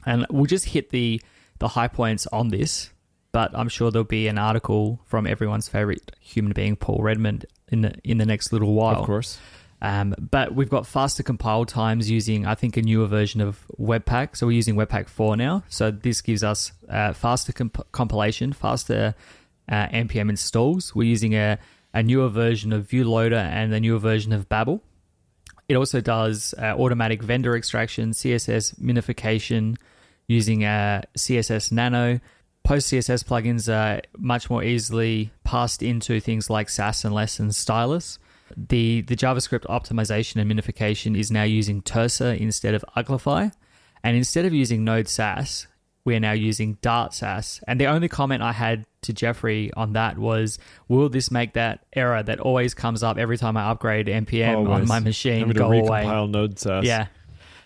And 0.06 0.26
we'll 0.30 0.46
just 0.46 0.66
hit 0.66 0.90
the 0.90 1.22
the 1.60 1.68
high 1.70 1.88
points 1.88 2.26
on 2.28 2.50
this, 2.50 2.90
but 3.32 3.52
I'm 3.54 3.70
sure 3.70 3.92
there'll 3.92 4.04
be 4.06 4.28
an 4.28 4.38
article 4.38 5.00
from 5.06 5.28
everyone's 5.28 5.68
favorite 5.70 6.12
human 6.20 6.52
being, 6.54 6.76
Paul 6.76 7.00
Redmond, 7.02 7.46
in 7.70 7.82
the 7.82 7.94
in 8.04 8.18
the 8.18 8.26
next 8.26 8.52
little 8.52 8.74
while. 8.74 9.02
of 9.02 9.06
course. 9.06 9.38
Um, 9.84 10.16
but 10.18 10.56
we've 10.56 10.70
got 10.70 10.88
faster 10.88 11.24
compile 11.24 11.66
times 11.66 12.10
using, 12.10 12.46
I 12.46 12.56
think, 12.56 12.78
a 12.78 12.82
newer 12.82 13.06
version 13.06 13.42
of 13.42 13.68
Webpack. 13.78 14.38
So 14.38 14.48
we're 14.48 14.54
using 14.54 14.76
Webpack 14.76 15.10
4 15.10 15.36
now. 15.36 15.64
So 15.68 15.92
this 15.92 16.22
gives 16.22 16.42
us 16.42 16.72
uh, 16.88 17.12
faster 17.12 17.52
comp- 17.52 17.92
compilation, 17.92 18.54
faster 18.54 19.14
uh, 19.68 19.88
NPM 19.88 20.30
installs. 20.30 20.96
We're 20.96 21.10
using 21.10 21.36
a, 21.36 21.60
a 21.94 22.02
newer 22.02 22.30
version 22.30 22.72
of 22.72 22.88
VueLoader 22.88 23.34
and 23.34 23.74
a 23.74 23.80
newer 23.82 24.00
version 24.00 24.32
of 24.32 24.48
Babel. 24.48 24.82
It 25.68 25.76
also 25.76 26.00
does 26.00 26.56
uh, 26.58 26.76
automatic 26.78 27.22
vendor 27.22 27.54
extraction, 27.58 28.12
CSS 28.12 28.80
minification 28.80 29.76
using 30.28 30.64
uh, 30.64 31.02
cssnano. 31.18 32.22
Post 32.64 32.94
CSS 32.94 33.26
plugins 33.26 33.68
are 33.68 34.02
much 34.18 34.50
more 34.50 34.64
easily 34.64 35.32
passed 35.44 35.84
into 35.84 36.22
things 36.22 36.50
like 36.50 36.70
Sass 36.70 37.04
and 37.04 37.14
Less 37.14 37.38
and 37.38 37.54
Stylus. 37.54 38.18
The 38.56 39.02
the 39.02 39.16
JavaScript 39.16 39.66
optimization 39.66 40.42
and 40.42 40.52
minification 40.52 41.18
is 41.18 41.32
now 41.32 41.44
using 41.44 41.82
Terser 41.82 42.38
instead 42.38 42.74
of 42.74 42.86
Uglify, 42.96 43.52
and 44.04 44.18
instead 44.18 44.46
of 44.46 44.54
using 44.54 44.84
Node 44.84 45.08
Sass, 45.08 45.68
we 46.06 46.16
are 46.16 46.20
now 46.20 46.34
using 46.34 46.78
Dart 46.82 47.14
Sass. 47.14 47.62
And 47.68 47.80
the 47.80 47.88
only 47.88 48.08
comment 48.08 48.42
I 48.42 48.52
had 48.52 48.86
to 49.04 49.14
Jeffrey 49.14 49.72
on 49.74 49.94
that 49.94 50.18
was, 50.18 50.60
"Will 50.88 51.10
this 51.10 51.32
make 51.32 51.54
that 51.54 51.86
error 51.94 52.22
that 52.24 52.40
always 52.40 52.74
comes 52.74 53.04
up 53.04 53.18
every 53.18 53.38
time 53.38 53.58
I 53.58 53.70
upgrade 53.70 54.08
npm 54.08 54.70
on 54.70 54.88
my 54.88 55.00
machine 55.00 55.50
go 55.50 55.72
away?" 55.72 56.06
node 56.28 56.60
sass. 56.60 56.86
Yeah. 56.86 57.08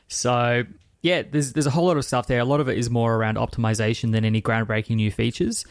So 0.08 0.63
yeah, 1.01 1.24
there's 1.29 1.53
there's 1.53 1.67
a 1.67 1.72
whole 1.72 1.86
lot 1.86 1.98
of 1.98 2.06
stuff 2.06 2.27
there. 2.27 2.39
A 2.39 2.46
lot 2.46 2.60
of 2.60 2.70
it 2.70 2.77
is 2.77 2.89
more 2.89 3.15
around 3.15 3.38
optimization 3.38 4.12
than 4.12 4.25
any 4.25 4.41
groundbreaking 4.41 4.96
new 4.96 5.12
features. 5.12 5.65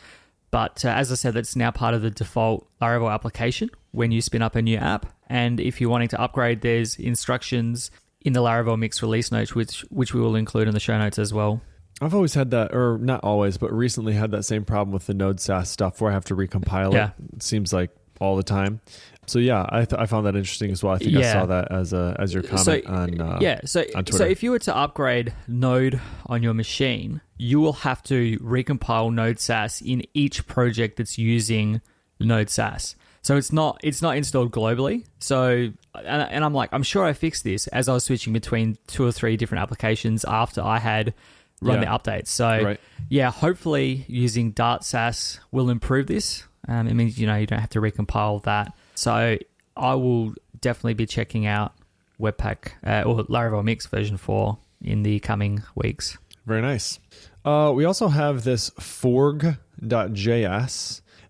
But 0.51 0.85
uh, 0.85 0.89
as 0.89 1.11
I 1.13 1.17
said, 1.17 1.35
that's 1.35 1.57
now 1.57 1.71
part 1.71 1.95
of 1.95 2.03
the 2.03 2.11
default 2.11 2.69
Laravel 2.81 3.13
application 3.13 3.71
when 3.93 4.11
you 4.13 4.21
spin 4.21 4.43
up 4.43 4.55
a 4.57 4.63
new 4.63 4.77
app. 4.79 5.07
And 5.29 5.61
if 5.61 5.81
you're 5.81 5.91
wanting 5.91 6.09
to 6.09 6.21
upgrade, 6.21 6.61
there's 6.61 6.97
instructions 6.97 7.91
in 8.23 8.33
the 8.33 8.41
Laravel 8.41 8.79
Mix 8.79 9.03
release 9.03 9.31
notes, 9.33 9.55
which 9.55 9.81
which 9.91 10.15
we 10.15 10.21
will 10.21 10.37
include 10.37 10.69
in 10.69 10.75
the 10.75 10.81
show 10.81 10.97
notes 10.99 11.19
as 11.19 11.33
well. 11.35 11.61
I've 12.01 12.15
always 12.15 12.35
had 12.35 12.51
that, 12.51 12.75
or 12.75 12.99
not 12.99 13.21
always, 13.25 13.57
but 13.57 13.73
recently 13.73 14.13
had 14.13 14.31
that 14.33 14.45
same 14.45 14.65
problem 14.65 14.93
with 14.93 15.07
the 15.07 15.15
Node 15.15 15.41
Sass 15.41 15.71
stuff 15.71 16.01
where 16.01 16.11
I 16.11 16.15
have 16.15 16.27
to 16.27 16.37
recompile 16.37 16.93
Yeah. 16.93 17.07
it. 17.07 17.37
It 17.37 17.43
seems 17.43 17.73
like 17.73 17.91
all 18.21 18.37
the 18.37 18.43
time. 18.43 18.81
So 19.27 19.39
yeah, 19.39 19.67
I, 19.69 19.85
th- 19.85 20.01
I 20.01 20.07
found 20.07 20.27
that 20.27 20.37
interesting 20.37 20.71
as 20.71 20.83
well. 20.83 20.95
I 20.95 20.99
think 20.99 21.17
I 21.17 21.33
saw 21.33 21.47
that 21.47 21.71
as 21.71 21.93
a 21.93 22.17
as 22.19 22.33
your 22.33 22.43
comment 22.43 22.65
so, 22.65 22.81
on 22.87 23.21
uh, 23.21 23.39
yeah, 23.41 23.61
so 23.65 23.85
so 24.11 24.25
if 24.25 24.43
you 24.43 24.51
were 24.51 24.59
to 24.61 24.77
upgrade 24.77 25.33
Node 25.49 26.01
on 26.27 26.43
your 26.43 26.55
machine, 26.55 27.21
you 27.37 27.61
will 27.61 27.73
have 27.75 28.03
to 28.05 28.39
recompile 28.39 29.13
Node 29.13 29.39
Sass 29.41 29.81
in 29.81 30.03
each 30.15 30.47
project 30.47 30.97
that's 30.99 31.19
using 31.19 31.81
Node 32.21 32.51
Sass. 32.51 32.95
So 33.23 33.37
it's 33.37 33.53
not 33.53 33.81
it's 33.83 34.03
not 34.03 34.17
installed 34.17 34.53
globally. 34.53 35.05
So 35.19 35.49
and, 35.49 36.23
and 36.31 36.45
I'm 36.45 36.55
like 36.55 36.71
I'm 36.73 36.85
sure 36.85 37.05
I 37.05 37.13
fixed 37.13 37.43
this 37.43 37.67
as 37.69 37.89
I 37.89 37.95
was 37.95 38.05
switching 38.05 38.33
between 38.33 38.79
two 38.87 39.05
or 39.05 39.11
three 39.11 39.37
different 39.37 39.63
applications 39.63 40.25
after 40.25 40.63
I 40.63 40.79
had 40.79 41.13
run 41.61 41.83
Yeah. 41.83 41.99
the 41.99 42.11
updates. 42.11 42.29
So 42.29 42.49
Right. 42.49 42.81
yeah, 43.09 43.33
hopefully 43.33 44.05
using 44.07 44.53
Dart 44.53 44.85
Sass 44.85 45.41
will 45.51 45.71
improve 45.71 46.07
this. 46.07 46.45
Um, 46.69 46.87
it 46.87 46.95
means 46.95 47.19
you 47.19 47.27
know 47.27 47.37
you 47.37 47.47
don't 47.47 47.59
have 47.59 47.71
to 47.71 47.81
recompile 47.81 48.43
that. 48.45 48.73
So 48.97 49.39
I 49.77 49.95
will 49.95 50.35
definitely 50.61 50.95
be 50.95 51.07
checking 51.07 51.47
out 51.47 51.73
Webpack 52.21 52.73
uh, 52.85 53.03
or 53.07 53.25
Laravel 53.25 53.63
Mix 53.63 53.87
version 53.87 54.17
four 54.17 54.59
in 54.83 55.03
the 55.03 55.21
coming 55.21 55.63
weeks. 55.75 56.19
Very 56.47 56.63
nice. 56.63 56.99
Uh, 57.45 57.73
we 57.75 57.85
also 57.85 58.09
have 58.09 58.45
this 58.45 58.71
forg.js. 58.71 59.61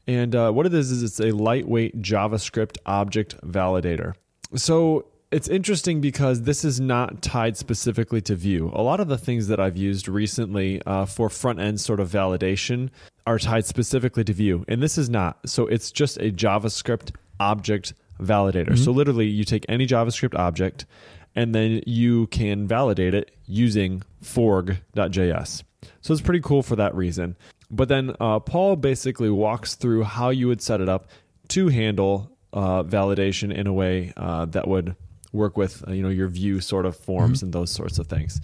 And 0.06 0.36
uh, 0.36 0.52
what 0.52 0.66
it 0.66 0.74
is, 0.74 0.92
is 0.92 1.02
it's 1.02 1.18
a 1.18 1.32
lightweight 1.32 2.00
JavaScript 2.00 2.78
object 2.86 3.36
validator. 3.40 4.14
So 4.54 5.06
it's 5.32 5.48
interesting 5.48 6.00
because 6.00 6.42
this 6.42 6.64
is 6.64 6.78
not 6.80 7.20
tied 7.22 7.56
specifically 7.56 8.20
to 8.22 8.36
Vue. 8.36 8.70
A 8.72 8.82
lot 8.82 9.00
of 9.00 9.08
the 9.08 9.18
things 9.18 9.48
that 9.48 9.58
I've 9.58 9.76
used 9.76 10.06
recently 10.06 10.80
uh, 10.86 11.06
for 11.06 11.28
front 11.28 11.58
end 11.58 11.80
sort 11.80 11.98
of 11.98 12.08
validation 12.08 12.90
are 13.26 13.40
tied 13.40 13.64
specifically 13.66 14.22
to 14.22 14.32
Vue. 14.32 14.64
And 14.68 14.80
this 14.80 14.96
is 14.96 15.10
not. 15.10 15.38
So 15.48 15.66
it's 15.66 15.90
just 15.90 16.18
a 16.18 16.30
JavaScript 16.30 17.10
object 17.40 17.94
validator. 18.20 18.78
So 18.78 18.92
literally, 18.92 19.26
you 19.26 19.44
take 19.44 19.64
any 19.68 19.86
JavaScript 19.86 20.38
object 20.38 20.86
and 21.34 21.54
then 21.54 21.82
you 21.86 22.26
can 22.28 22.66
validate 22.66 23.14
it 23.14 23.30
using 23.46 24.02
forg.js. 24.22 25.62
So 26.00 26.12
it's 26.12 26.22
pretty 26.22 26.40
cool 26.40 26.62
for 26.62 26.76
that 26.76 26.94
reason. 26.94 27.36
But 27.70 27.88
then 27.88 28.14
uh, 28.20 28.40
Paul 28.40 28.76
basically 28.76 29.30
walks 29.30 29.74
through 29.74 30.04
how 30.04 30.30
you 30.30 30.48
would 30.48 30.62
set 30.62 30.80
it 30.80 30.88
up 30.88 31.08
to 31.48 31.68
handle 31.68 32.30
uh, 32.52 32.82
validation 32.82 33.52
in 33.54 33.66
a 33.66 33.72
way 33.72 34.12
uh, 34.16 34.46
that 34.46 34.66
would 34.66 34.96
work 35.32 35.56
with 35.56 35.86
uh, 35.86 35.92
you 35.92 36.02
know 36.02 36.08
your 36.08 36.28
Vue 36.28 36.60
sort 36.60 36.86
of 36.86 36.96
forms 36.96 37.42
and 37.42 37.52
those 37.52 37.70
sorts 37.70 37.98
of 37.98 38.06
things. 38.06 38.40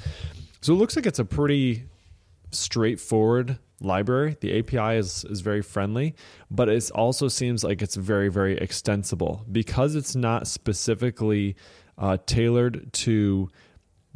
So 0.60 0.74
it 0.74 0.76
looks 0.76 0.94
like 0.94 1.06
it's 1.06 1.18
a 1.18 1.24
pretty 1.24 1.84
straightforward 2.50 3.58
library. 3.84 4.36
The 4.40 4.58
API 4.58 4.98
is 4.98 5.24
is 5.24 5.40
very 5.40 5.62
friendly, 5.62 6.14
but 6.50 6.68
it 6.68 6.90
also 6.94 7.28
seems 7.28 7.64
like 7.64 7.82
it's 7.82 7.96
very 7.96 8.28
very 8.28 8.56
extensible 8.58 9.44
because 9.50 9.94
it's 9.94 10.14
not 10.14 10.46
specifically 10.46 11.56
uh, 11.98 12.16
tailored 12.26 12.92
to 12.92 13.50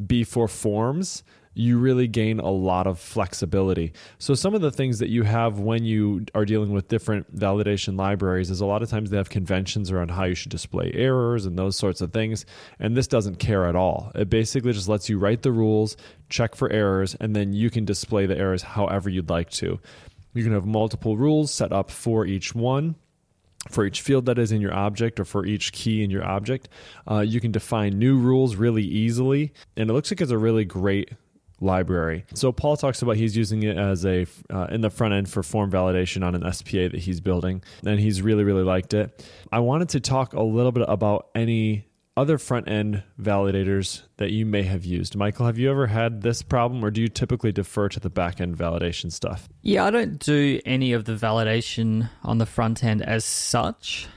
be 0.04 0.24
for 0.24 0.48
forms. 0.48 1.22
You 1.58 1.78
really 1.78 2.06
gain 2.06 2.38
a 2.38 2.50
lot 2.50 2.86
of 2.86 2.98
flexibility. 2.98 3.94
So 4.18 4.34
some 4.34 4.54
of 4.54 4.60
the 4.60 4.70
things 4.70 4.98
that 4.98 5.08
you 5.08 5.22
have 5.22 5.58
when 5.58 5.84
you 5.84 6.26
are 6.34 6.44
dealing 6.44 6.72
with 6.72 6.88
different 6.88 7.34
validation 7.34 7.98
libraries 7.98 8.50
is 8.50 8.60
a 8.60 8.66
lot 8.66 8.82
of 8.82 8.90
times 8.90 9.08
they 9.08 9.16
have 9.16 9.30
conventions 9.30 9.90
around 9.90 10.10
how 10.10 10.24
you 10.24 10.34
should 10.34 10.50
display 10.50 10.92
errors 10.94 11.46
and 11.46 11.58
those 11.58 11.74
sorts 11.74 12.02
of 12.02 12.12
things. 12.12 12.44
And 12.78 12.94
this 12.94 13.06
doesn't 13.06 13.38
care 13.38 13.66
at 13.66 13.74
all. 13.74 14.12
It 14.14 14.28
basically 14.28 14.74
just 14.74 14.86
lets 14.86 15.08
you 15.08 15.18
write 15.18 15.40
the 15.40 15.50
rules, 15.50 15.96
check 16.28 16.54
for 16.54 16.70
errors, 16.70 17.16
and 17.20 17.34
then 17.34 17.54
you 17.54 17.70
can 17.70 17.86
display 17.86 18.26
the 18.26 18.36
errors 18.36 18.62
however 18.62 19.08
you'd 19.08 19.30
like 19.30 19.48
to. 19.52 19.80
You 20.34 20.42
can 20.42 20.52
have 20.52 20.66
multiple 20.66 21.16
rules 21.16 21.50
set 21.50 21.72
up 21.72 21.90
for 21.90 22.26
each 22.26 22.54
one 22.54 22.96
for 23.70 23.84
each 23.84 24.00
field 24.00 24.26
that 24.26 24.38
is 24.38 24.52
in 24.52 24.60
your 24.60 24.74
object 24.74 25.18
or 25.18 25.24
for 25.24 25.44
each 25.44 25.72
key 25.72 26.02
in 26.02 26.10
your 26.10 26.24
object. 26.24 26.68
Uh, 27.10 27.20
you 27.20 27.40
can 27.40 27.52
define 27.52 27.98
new 27.98 28.16
rules 28.16 28.56
really 28.56 28.84
easily, 28.84 29.52
and 29.76 29.90
it 29.90 29.92
looks 29.92 30.10
like 30.10 30.20
it's 30.20 30.30
a 30.30 30.38
really 30.38 30.64
great 30.64 31.10
library. 31.60 32.24
So 32.34 32.52
Paul 32.52 32.76
talks 32.76 33.02
about 33.02 33.16
he's 33.16 33.36
using 33.36 33.62
it 33.62 33.76
as 33.76 34.04
a 34.04 34.26
uh, 34.50 34.66
in 34.70 34.80
the 34.80 34.90
front 34.90 35.14
end 35.14 35.28
for 35.28 35.42
form 35.42 35.70
validation 35.70 36.24
on 36.24 36.34
an 36.34 36.52
SPA 36.52 36.88
that 36.88 36.98
he's 36.98 37.20
building, 37.20 37.62
and 37.84 37.98
he's 37.98 38.22
really 38.22 38.44
really 38.44 38.64
liked 38.64 38.94
it. 38.94 39.26
I 39.50 39.60
wanted 39.60 39.90
to 39.90 40.00
talk 40.00 40.32
a 40.32 40.42
little 40.42 40.72
bit 40.72 40.84
about 40.88 41.28
any 41.34 41.86
other 42.16 42.38
front 42.38 42.66
end 42.68 43.02
validators 43.20 44.02
that 44.16 44.30
you 44.30 44.46
may 44.46 44.62
have 44.62 44.84
used. 44.84 45.16
Michael, 45.16 45.46
have 45.46 45.58
you 45.58 45.70
ever 45.70 45.86
had 45.86 46.22
this 46.22 46.42
problem, 46.42 46.84
or 46.84 46.90
do 46.90 47.02
you 47.02 47.08
typically 47.08 47.52
defer 47.52 47.88
to 47.90 48.00
the 48.00 48.08
back 48.08 48.40
end 48.40 48.56
validation 48.56 49.12
stuff? 49.12 49.48
Yeah, 49.62 49.84
I 49.84 49.90
don't 49.90 50.18
do 50.18 50.60
any 50.64 50.92
of 50.92 51.04
the 51.04 51.12
validation 51.12 52.08
on 52.22 52.38
the 52.38 52.46
front 52.46 52.82
end 52.82 53.02
as 53.02 53.24
such. 53.24 54.08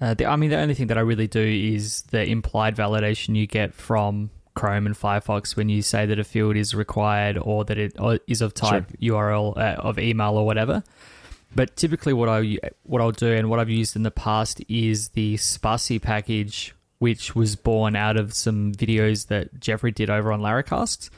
Uh, 0.00 0.14
the, 0.14 0.26
I 0.26 0.36
mean, 0.36 0.50
the 0.50 0.58
only 0.58 0.74
thing 0.74 0.88
that 0.88 0.98
I 0.98 1.02
really 1.02 1.28
do 1.28 1.40
is 1.40 2.02
the 2.02 2.22
implied 2.22 2.76
validation 2.76 3.36
you 3.36 3.46
get 3.46 3.72
from 3.72 4.30
Chrome 4.56 4.86
and 4.86 4.96
Firefox 4.96 5.54
when 5.54 5.68
you 5.68 5.82
say 5.82 6.06
that 6.06 6.18
a 6.18 6.24
field 6.24 6.56
is 6.56 6.74
required 6.74 7.38
or 7.38 7.64
that 7.66 7.78
it 7.78 7.94
is 8.26 8.40
of 8.42 8.54
type 8.54 8.90
URL 9.00 9.56
uh, 9.56 9.76
of 9.78 9.98
email 10.00 10.36
or 10.36 10.44
whatever. 10.44 10.82
But 11.54 11.76
typically, 11.76 12.12
what 12.12 12.28
I 12.28 12.58
what 12.82 13.00
I'll 13.00 13.12
do 13.12 13.32
and 13.32 13.48
what 13.48 13.60
I've 13.60 13.70
used 13.70 13.94
in 13.96 14.02
the 14.02 14.10
past 14.10 14.60
is 14.68 15.10
the 15.10 15.36
Spatie 15.36 16.02
package, 16.02 16.74
which 16.98 17.34
was 17.36 17.54
born 17.56 17.94
out 17.96 18.16
of 18.16 18.34
some 18.34 18.72
videos 18.72 19.28
that 19.28 19.60
Jeffrey 19.60 19.92
did 19.92 20.10
over 20.10 20.32
on 20.32 20.40
Laracast, 20.40 21.10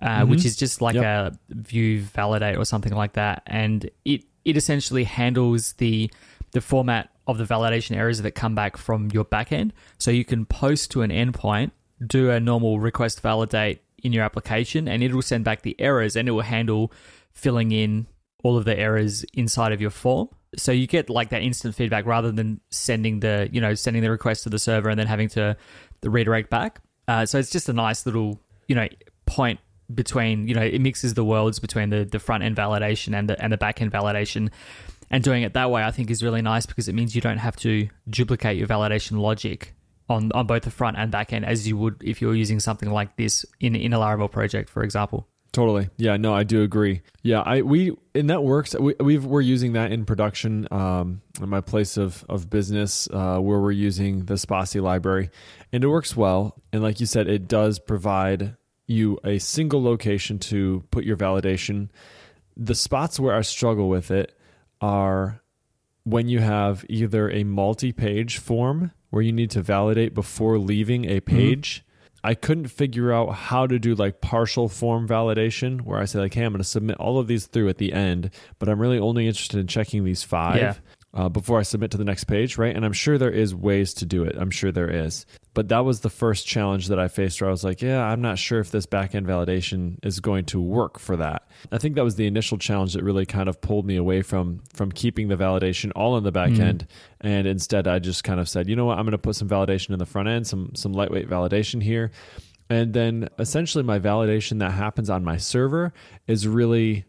uh, 0.00 0.24
which 0.24 0.44
is 0.44 0.56
just 0.56 0.80
like 0.80 0.94
Yep. 0.94 1.04
a 1.04 1.38
view 1.50 2.00
validate 2.00 2.56
or 2.56 2.64
something 2.64 2.94
like 2.94 3.12
that, 3.14 3.42
and 3.46 3.90
it 4.04 4.22
it 4.44 4.56
essentially 4.56 5.04
handles 5.04 5.74
the 5.74 6.10
the 6.52 6.60
format 6.60 7.10
of 7.26 7.38
the 7.38 7.44
validation 7.44 7.96
errors 7.96 8.22
that 8.22 8.32
come 8.32 8.54
back 8.54 8.76
from 8.76 9.10
your 9.12 9.24
backend. 9.24 9.72
So 9.98 10.10
you 10.10 10.24
can 10.24 10.46
post 10.46 10.90
to 10.92 11.02
an 11.02 11.10
endpoint, 11.10 11.72
do 12.04 12.30
a 12.30 12.40
normal 12.40 12.80
request 12.80 13.20
validate 13.20 13.82
in 14.02 14.12
your 14.12 14.24
application, 14.24 14.88
and 14.88 15.02
it 15.02 15.14
will 15.14 15.22
send 15.22 15.44
back 15.44 15.62
the 15.62 15.76
errors, 15.78 16.16
and 16.16 16.28
it 16.28 16.32
will 16.32 16.42
handle 16.42 16.92
filling 17.32 17.72
in 17.72 18.06
all 18.42 18.56
of 18.56 18.64
the 18.64 18.78
errors 18.78 19.24
inside 19.34 19.72
of 19.72 19.80
your 19.80 19.90
form. 19.90 20.28
So 20.56 20.72
you 20.72 20.86
get 20.86 21.10
like 21.10 21.30
that 21.30 21.42
instant 21.42 21.74
feedback 21.74 22.06
rather 22.06 22.32
than 22.32 22.60
sending 22.70 23.20
the 23.20 23.48
you 23.52 23.60
know 23.60 23.74
sending 23.74 24.02
the 24.02 24.10
request 24.10 24.44
to 24.44 24.48
the 24.48 24.58
server 24.58 24.88
and 24.88 24.98
then 24.98 25.06
having 25.06 25.28
to 25.30 25.56
the 26.00 26.10
redirect 26.10 26.50
back. 26.50 26.80
Uh, 27.08 27.26
so 27.26 27.38
it's 27.38 27.50
just 27.50 27.68
a 27.68 27.72
nice 27.72 28.06
little 28.06 28.40
you 28.68 28.74
know 28.74 28.88
point 29.26 29.60
between 29.94 30.48
you 30.48 30.54
know 30.54 30.62
it 30.62 30.80
mixes 30.80 31.14
the 31.14 31.24
worlds 31.24 31.58
between 31.58 31.90
the, 31.90 32.04
the 32.04 32.18
front 32.18 32.42
end 32.42 32.56
validation 32.56 33.14
and 33.14 33.28
the 33.28 33.42
and 33.42 33.52
the 33.52 33.56
back 33.56 33.82
end 33.82 33.92
validation. 33.92 34.50
And 35.08 35.22
doing 35.22 35.44
it 35.44 35.52
that 35.52 35.70
way, 35.70 35.84
I 35.84 35.92
think, 35.92 36.10
is 36.10 36.22
really 36.24 36.42
nice 36.42 36.66
because 36.66 36.88
it 36.88 36.92
means 36.92 37.14
you 37.14 37.20
don't 37.20 37.38
have 37.38 37.54
to 37.58 37.88
duplicate 38.10 38.56
your 38.56 38.66
validation 38.66 39.20
logic 39.20 39.75
on, 40.08 40.30
on 40.32 40.46
both 40.46 40.62
the 40.62 40.70
front 40.70 40.96
and 40.96 41.10
back 41.10 41.32
end 41.32 41.44
as 41.44 41.66
you 41.66 41.76
would 41.76 41.96
if 42.02 42.20
you 42.20 42.28
were 42.28 42.34
using 42.34 42.60
something 42.60 42.90
like 42.90 43.16
this 43.16 43.44
in, 43.60 43.74
in 43.74 43.92
a 43.92 43.98
Laravel 43.98 44.30
project, 44.30 44.70
for 44.70 44.82
example. 44.82 45.26
Totally. 45.52 45.88
Yeah. 45.96 46.18
No, 46.18 46.34
I 46.34 46.42
do 46.42 46.62
agree. 46.62 47.00
Yeah. 47.22 47.40
I 47.40 47.62
we 47.62 47.96
and 48.14 48.28
that 48.28 48.44
works. 48.44 48.74
We 48.78 48.94
we've, 49.00 49.24
we're 49.24 49.40
using 49.40 49.72
that 49.72 49.90
in 49.90 50.04
production 50.04 50.68
um, 50.70 51.22
in 51.40 51.48
my 51.48 51.62
place 51.62 51.96
of 51.96 52.26
of 52.28 52.50
business 52.50 53.08
uh, 53.10 53.38
where 53.38 53.58
we're 53.58 53.70
using 53.70 54.26
the 54.26 54.34
Spatie 54.34 54.82
library, 54.82 55.30
and 55.72 55.82
it 55.82 55.86
works 55.88 56.14
well. 56.14 56.60
And 56.74 56.82
like 56.82 57.00
you 57.00 57.06
said, 57.06 57.26
it 57.26 57.48
does 57.48 57.78
provide 57.78 58.56
you 58.86 59.18
a 59.24 59.38
single 59.38 59.82
location 59.82 60.38
to 60.40 60.84
put 60.90 61.04
your 61.04 61.16
validation. 61.16 61.88
The 62.56 62.74
spots 62.74 63.18
where 63.18 63.34
I 63.34 63.40
struggle 63.40 63.88
with 63.88 64.10
it 64.10 64.36
are 64.82 65.40
when 66.04 66.28
you 66.28 66.40
have 66.40 66.84
either 66.88 67.30
a 67.30 67.44
multi-page 67.44 68.38
form 68.38 68.92
where 69.16 69.22
you 69.22 69.32
need 69.32 69.50
to 69.50 69.62
validate 69.62 70.12
before 70.12 70.58
leaving 70.58 71.06
a 71.06 71.22
mm-hmm. 71.22 71.36
page. 71.36 71.82
I 72.22 72.34
couldn't 72.34 72.68
figure 72.68 73.14
out 73.14 73.32
how 73.32 73.66
to 73.66 73.78
do 73.78 73.94
like 73.94 74.20
partial 74.20 74.68
form 74.68 75.08
validation 75.08 75.80
where 75.80 75.98
I 75.98 76.04
say 76.04 76.18
like, 76.18 76.34
hey, 76.34 76.42
I'm 76.42 76.52
going 76.52 76.58
to 76.58 76.64
submit 76.64 76.98
all 76.98 77.18
of 77.18 77.26
these 77.26 77.46
through 77.46 77.70
at 77.70 77.78
the 77.78 77.94
end, 77.94 78.30
but 78.58 78.68
I'm 78.68 78.78
really 78.78 78.98
only 78.98 79.26
interested 79.26 79.58
in 79.58 79.68
checking 79.68 80.04
these 80.04 80.22
five 80.22 80.56
Yeah. 80.56 80.74
Uh, 81.16 81.30
before 81.30 81.58
I 81.58 81.62
submit 81.62 81.90
to 81.92 81.96
the 81.96 82.04
next 82.04 82.24
page, 82.24 82.58
right? 82.58 82.76
And 82.76 82.84
I'm 82.84 82.92
sure 82.92 83.16
there 83.16 83.30
is 83.30 83.54
ways 83.54 83.94
to 83.94 84.06
do 84.06 84.22
it. 84.22 84.36
I'm 84.38 84.50
sure 84.50 84.70
there 84.70 84.90
is. 84.90 85.24
But 85.54 85.68
that 85.70 85.78
was 85.78 86.00
the 86.00 86.10
first 86.10 86.46
challenge 86.46 86.88
that 86.88 86.98
I 86.98 87.08
faced 87.08 87.40
where 87.40 87.48
I 87.48 87.50
was 87.50 87.64
like, 87.64 87.80
yeah, 87.80 88.04
I'm 88.04 88.20
not 88.20 88.38
sure 88.38 88.60
if 88.60 88.70
this 88.70 88.84
backend 88.84 89.24
validation 89.24 89.96
is 90.04 90.20
going 90.20 90.44
to 90.46 90.60
work 90.60 90.98
for 90.98 91.16
that. 91.16 91.48
I 91.72 91.78
think 91.78 91.94
that 91.94 92.04
was 92.04 92.16
the 92.16 92.26
initial 92.26 92.58
challenge 92.58 92.92
that 92.92 93.02
really 93.02 93.24
kind 93.24 93.48
of 93.48 93.62
pulled 93.62 93.86
me 93.86 93.96
away 93.96 94.20
from 94.20 94.60
from 94.74 94.92
keeping 94.92 95.28
the 95.28 95.36
validation 95.36 95.90
all 95.96 96.18
in 96.18 96.24
the 96.24 96.32
back 96.32 96.58
end. 96.58 96.86
And 97.22 97.46
instead 97.46 97.88
I 97.88 97.98
just 97.98 98.22
kind 98.22 98.38
of 98.38 98.46
said, 98.46 98.68
you 98.68 98.76
know 98.76 98.84
what, 98.84 98.98
I'm 98.98 99.06
going 99.06 99.12
to 99.12 99.18
put 99.18 99.36
some 99.36 99.48
validation 99.48 99.90
in 99.90 99.98
the 99.98 100.04
front 100.04 100.28
end, 100.28 100.46
some 100.46 100.72
some 100.74 100.92
lightweight 100.92 101.30
validation 101.30 101.82
here. 101.82 102.10
And 102.68 102.92
then 102.92 103.30
essentially 103.38 103.84
my 103.84 103.98
validation 103.98 104.58
that 104.58 104.72
happens 104.72 105.08
on 105.08 105.24
my 105.24 105.38
server 105.38 105.94
is 106.26 106.46
really 106.46 107.06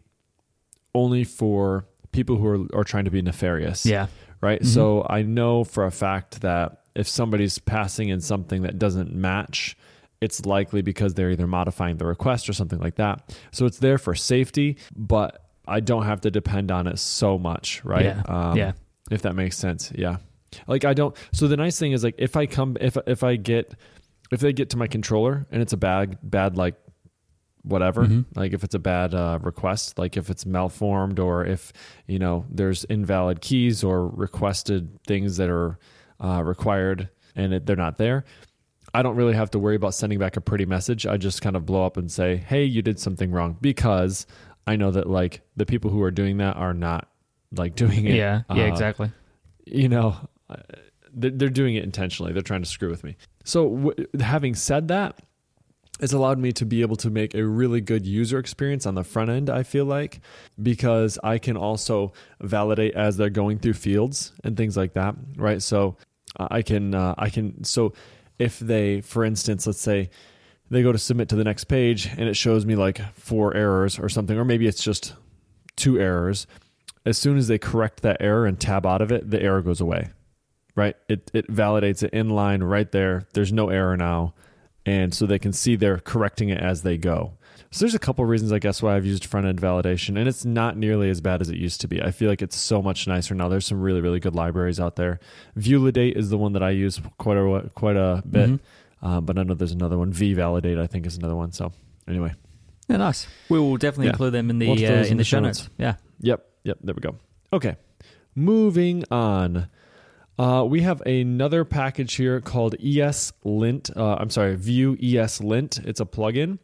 only 0.94 1.24
for 1.24 1.84
people 2.12 2.36
who 2.36 2.46
are, 2.46 2.66
are 2.80 2.84
trying 2.84 3.04
to 3.04 3.10
be 3.10 3.22
nefarious 3.22 3.84
Yeah. 3.86 4.06
right? 4.40 4.60
Mm-hmm. 4.60 4.68
So 4.68 5.06
I 5.08 5.22
know 5.22 5.64
for 5.64 5.84
a 5.86 5.90
fact 5.90 6.40
that 6.42 6.82
if 6.94 7.08
somebody's 7.08 7.58
passing 7.58 8.08
in 8.08 8.20
something 8.20 8.62
that 8.62 8.78
doesn't 8.78 9.12
match, 9.14 9.76
it's 10.20 10.44
likely 10.46 10.82
because 10.82 11.14
they're 11.14 11.30
either 11.30 11.46
modifying 11.46 11.96
the 11.98 12.06
request 12.06 12.48
or 12.48 12.52
something 12.52 12.80
like 12.80 12.96
that. 12.96 13.36
So 13.52 13.66
it's 13.66 13.78
there 13.78 13.98
for 13.98 14.14
safety, 14.14 14.78
but 14.96 15.44
I 15.66 15.80
don't 15.80 16.04
have 16.06 16.22
to 16.22 16.30
depend 16.30 16.70
on 16.72 16.86
it 16.86 16.98
so 16.98 17.38
much, 17.38 17.84
right? 17.84 18.04
Yeah. 18.06 18.22
Um, 18.26 18.56
yeah. 18.56 18.72
If 19.10 19.22
that 19.22 19.34
makes 19.36 19.56
sense. 19.56 19.92
Yeah. 19.94 20.16
Like 20.66 20.84
I 20.84 20.94
don't 20.94 21.14
so 21.32 21.46
the 21.46 21.56
nice 21.56 21.78
thing 21.78 21.92
is 21.92 22.02
like 22.02 22.14
if 22.18 22.34
I 22.34 22.46
come 22.46 22.76
if 22.80 22.96
if 23.06 23.22
I 23.22 23.36
get 23.36 23.74
if 24.32 24.40
they 24.40 24.52
get 24.52 24.70
to 24.70 24.76
my 24.78 24.86
controller 24.86 25.46
and 25.52 25.60
it's 25.62 25.72
a 25.74 25.76
bad 25.76 26.18
bad 26.22 26.56
like 26.56 26.74
whatever. 27.68 28.08
Like 28.34 28.52
if 28.52 28.64
it's 28.64 28.74
a 28.74 28.78
bad 28.78 29.14
uh, 29.14 29.38
request, 29.42 29.98
like 29.98 30.16
if 30.16 30.30
it's 30.30 30.44
malformed 30.46 31.18
or 31.18 31.44
if 31.44 31.72
you 32.06 32.18
know 32.18 32.44
there's 32.50 32.84
invalid 32.84 33.40
keys 33.40 33.84
or 33.84 34.08
requested 34.08 34.98
things 35.06 35.36
that 35.36 35.48
are 35.50 35.78
uh, 36.22 36.42
required 36.42 37.08
and 37.36 37.52
it, 37.54 37.66
they're 37.66 37.76
not 37.76 37.98
there. 37.98 38.24
I 38.94 39.02
don't 39.02 39.16
really 39.16 39.34
have 39.34 39.50
to 39.50 39.58
worry 39.58 39.76
about 39.76 39.94
sending 39.94 40.18
back 40.18 40.36
a 40.36 40.40
pretty 40.40 40.64
message. 40.64 41.06
I 41.06 41.18
just 41.18 41.42
kind 41.42 41.56
of 41.56 41.66
blow 41.66 41.84
up 41.84 41.96
and 41.96 42.10
say, 42.10 42.36
"Hey, 42.36 42.64
you 42.64 42.80
did 42.82 42.98
something 42.98 43.30
wrong," 43.30 43.58
because 43.60 44.26
I 44.66 44.76
know 44.76 44.90
that 44.90 45.08
like 45.08 45.42
the 45.56 45.66
people 45.66 45.90
who 45.90 46.02
are 46.02 46.10
doing 46.10 46.38
that 46.38 46.56
are 46.56 46.74
not 46.74 47.08
like 47.54 47.74
doing 47.84 48.06
it. 48.06 48.14
Yeah, 48.14 48.42
yeah, 48.54 48.64
uh, 48.64 48.66
exactly. 48.66 49.12
You 49.66 49.88
know, 49.90 50.16
uh, 50.48 50.56
they're, 51.12 51.30
they're 51.30 51.48
doing 51.50 51.74
it 51.76 51.84
intentionally. 51.84 52.32
They're 52.32 52.42
trying 52.42 52.62
to 52.62 52.68
screw 52.68 52.88
with 52.88 53.04
me. 53.04 53.16
So, 53.44 53.68
w- 53.68 54.06
having 54.20 54.54
said 54.54 54.88
that, 54.88 55.18
it's 56.00 56.12
allowed 56.12 56.38
me 56.38 56.52
to 56.52 56.64
be 56.64 56.82
able 56.82 56.96
to 56.96 57.10
make 57.10 57.34
a 57.34 57.44
really 57.44 57.80
good 57.80 58.06
user 58.06 58.38
experience 58.38 58.86
on 58.86 58.94
the 58.94 59.04
front 59.04 59.30
end, 59.30 59.50
I 59.50 59.62
feel 59.62 59.84
like, 59.84 60.20
because 60.62 61.18
I 61.22 61.38
can 61.38 61.56
also 61.56 62.12
validate 62.40 62.94
as 62.94 63.16
they're 63.16 63.30
going 63.30 63.58
through 63.58 63.74
fields 63.74 64.32
and 64.44 64.56
things 64.56 64.76
like 64.76 64.92
that, 64.92 65.16
right? 65.36 65.60
So 65.60 65.96
uh, 66.38 66.48
I 66.50 66.62
can, 66.62 66.94
uh, 66.94 67.14
I 67.18 67.30
can, 67.30 67.64
so 67.64 67.94
if 68.38 68.58
they, 68.58 69.00
for 69.00 69.24
instance, 69.24 69.66
let's 69.66 69.80
say 69.80 70.10
they 70.70 70.82
go 70.82 70.92
to 70.92 70.98
submit 70.98 71.28
to 71.30 71.36
the 71.36 71.44
next 71.44 71.64
page 71.64 72.06
and 72.06 72.28
it 72.28 72.34
shows 72.34 72.64
me 72.64 72.76
like 72.76 73.00
four 73.14 73.54
errors 73.54 73.98
or 73.98 74.08
something, 74.08 74.38
or 74.38 74.44
maybe 74.44 74.66
it's 74.66 74.82
just 74.82 75.14
two 75.76 75.98
errors. 75.98 76.46
As 77.04 77.18
soon 77.18 77.38
as 77.38 77.48
they 77.48 77.58
correct 77.58 78.02
that 78.02 78.18
error 78.20 78.46
and 78.46 78.60
tab 78.60 78.86
out 78.86 79.00
of 79.00 79.10
it, 79.10 79.30
the 79.30 79.42
error 79.42 79.62
goes 79.62 79.80
away, 79.80 80.10
right? 80.76 80.94
It, 81.08 81.30
it 81.32 81.48
validates 81.48 82.02
it 82.02 82.12
in 82.12 82.28
line 82.30 82.62
right 82.62 82.90
there. 82.92 83.26
There's 83.32 83.52
no 83.52 83.70
error 83.70 83.96
now 83.96 84.34
and 84.88 85.14
so 85.14 85.26
they 85.26 85.38
can 85.38 85.52
see 85.52 85.76
they're 85.76 85.98
correcting 85.98 86.48
it 86.48 86.58
as 86.60 86.82
they 86.82 86.96
go. 86.96 87.34
So 87.70 87.80
there's 87.84 87.94
a 87.94 87.98
couple 87.98 88.24
reasons 88.24 88.50
I 88.50 88.58
guess 88.58 88.80
why 88.82 88.96
I've 88.96 89.04
used 89.04 89.26
front 89.26 89.46
end 89.46 89.60
validation, 89.60 90.18
and 90.18 90.26
it's 90.26 90.44
not 90.44 90.76
nearly 90.78 91.10
as 91.10 91.20
bad 91.20 91.42
as 91.42 91.50
it 91.50 91.56
used 91.58 91.82
to 91.82 91.88
be. 91.88 92.00
I 92.02 92.10
feel 92.12 92.30
like 92.30 92.40
it's 92.40 92.56
so 92.56 92.80
much 92.80 93.06
nicer 93.06 93.34
now. 93.34 93.48
There's 93.48 93.66
some 93.66 93.80
really 93.80 94.00
really 94.00 94.20
good 94.20 94.34
libraries 94.34 94.80
out 94.80 94.96
there. 94.96 95.20
Vuelidate 95.56 96.16
is 96.16 96.30
the 96.30 96.38
one 96.38 96.52
that 96.54 96.62
I 96.62 96.70
use 96.70 97.00
quite 97.18 97.36
a 97.36 97.70
quite 97.74 97.96
a 97.96 98.22
bit, 98.28 98.48
Mm-hmm. 98.50 99.06
um, 99.06 99.24
but 99.26 99.38
I 99.38 99.42
know 99.42 99.52
there's 99.54 99.72
another 99.72 99.98
one. 99.98 100.12
VeeValidate 100.12 100.80
I 100.80 100.86
think 100.86 101.04
is 101.06 101.16
another 101.18 101.36
one. 101.36 101.52
So 101.52 101.72
anyway, 102.08 102.32
Yeah, 102.88 102.96
nice. 102.96 103.26
We 103.50 103.58
will 103.58 103.76
definitely 103.76 104.06
Yeah. 104.06 104.12
include 104.12 104.32
them 104.32 104.48
in 104.48 104.58
the 104.58 104.68
We'll 104.68 104.84
uh, 104.84 104.88
those 104.88 105.10
in 105.10 105.18
the 105.18 105.24
show 105.24 105.40
notes. 105.40 105.68
Yeah. 105.76 105.96
Yep, 106.20 106.46
yep, 106.64 106.78
there 106.82 106.94
we 106.94 107.00
go. 107.02 107.16
Okay, 107.52 107.76
moving 108.34 109.04
on. 109.10 109.68
Uh, 110.38 110.64
we 110.64 110.82
have 110.82 111.00
another 111.00 111.64
package 111.64 112.14
here 112.14 112.40
called 112.40 112.76
ES 112.80 113.32
Lint. 113.42 113.90
Uh, 113.96 114.14
I'm 114.20 114.30
sorry, 114.30 114.54
Vue 114.54 114.96
ES 115.02 115.40
Lint. 115.40 115.80
It's 115.84 116.00
a 116.00 116.04
plugin 116.04 116.58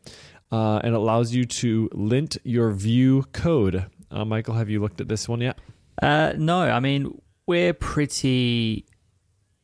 uh, 0.54 0.78
and 0.84 0.94
it 0.94 0.96
allows 0.96 1.34
you 1.34 1.44
to 1.44 1.88
lint 1.92 2.36
your 2.44 2.70
Vue 2.70 3.24
code. 3.32 3.86
Uh, 4.10 4.24
Michael, 4.24 4.54
have 4.54 4.70
you 4.70 4.80
looked 4.80 5.00
at 5.00 5.08
this 5.08 5.28
one 5.28 5.40
yet? 5.40 5.58
Uh, 6.00 6.32
no, 6.36 6.60
I 6.60 6.78
mean 6.78 7.20
we're 7.46 7.74
pretty 7.74 8.86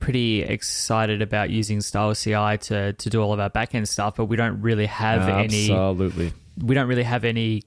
pretty 0.01 0.43
excited 0.43 1.23
about 1.23 1.51
using 1.51 1.81
Style 1.81 2.15
CI 2.15 2.59
to 2.59 2.93
to 2.93 3.11
do 3.11 3.23
all 3.23 3.33
of 3.33 3.39
our 3.39 3.51
backend 3.51 3.87
stuff, 3.87 4.17
but 4.17 4.25
we 4.25 4.37
don't 4.37 4.61
really 4.61 4.87
have 4.87 5.29
any 5.29 5.71
Absolutely. 5.71 6.33
we 6.59 6.75
don't 6.75 6.89
really 6.89 7.05
have 7.05 7.25
any 7.25 7.63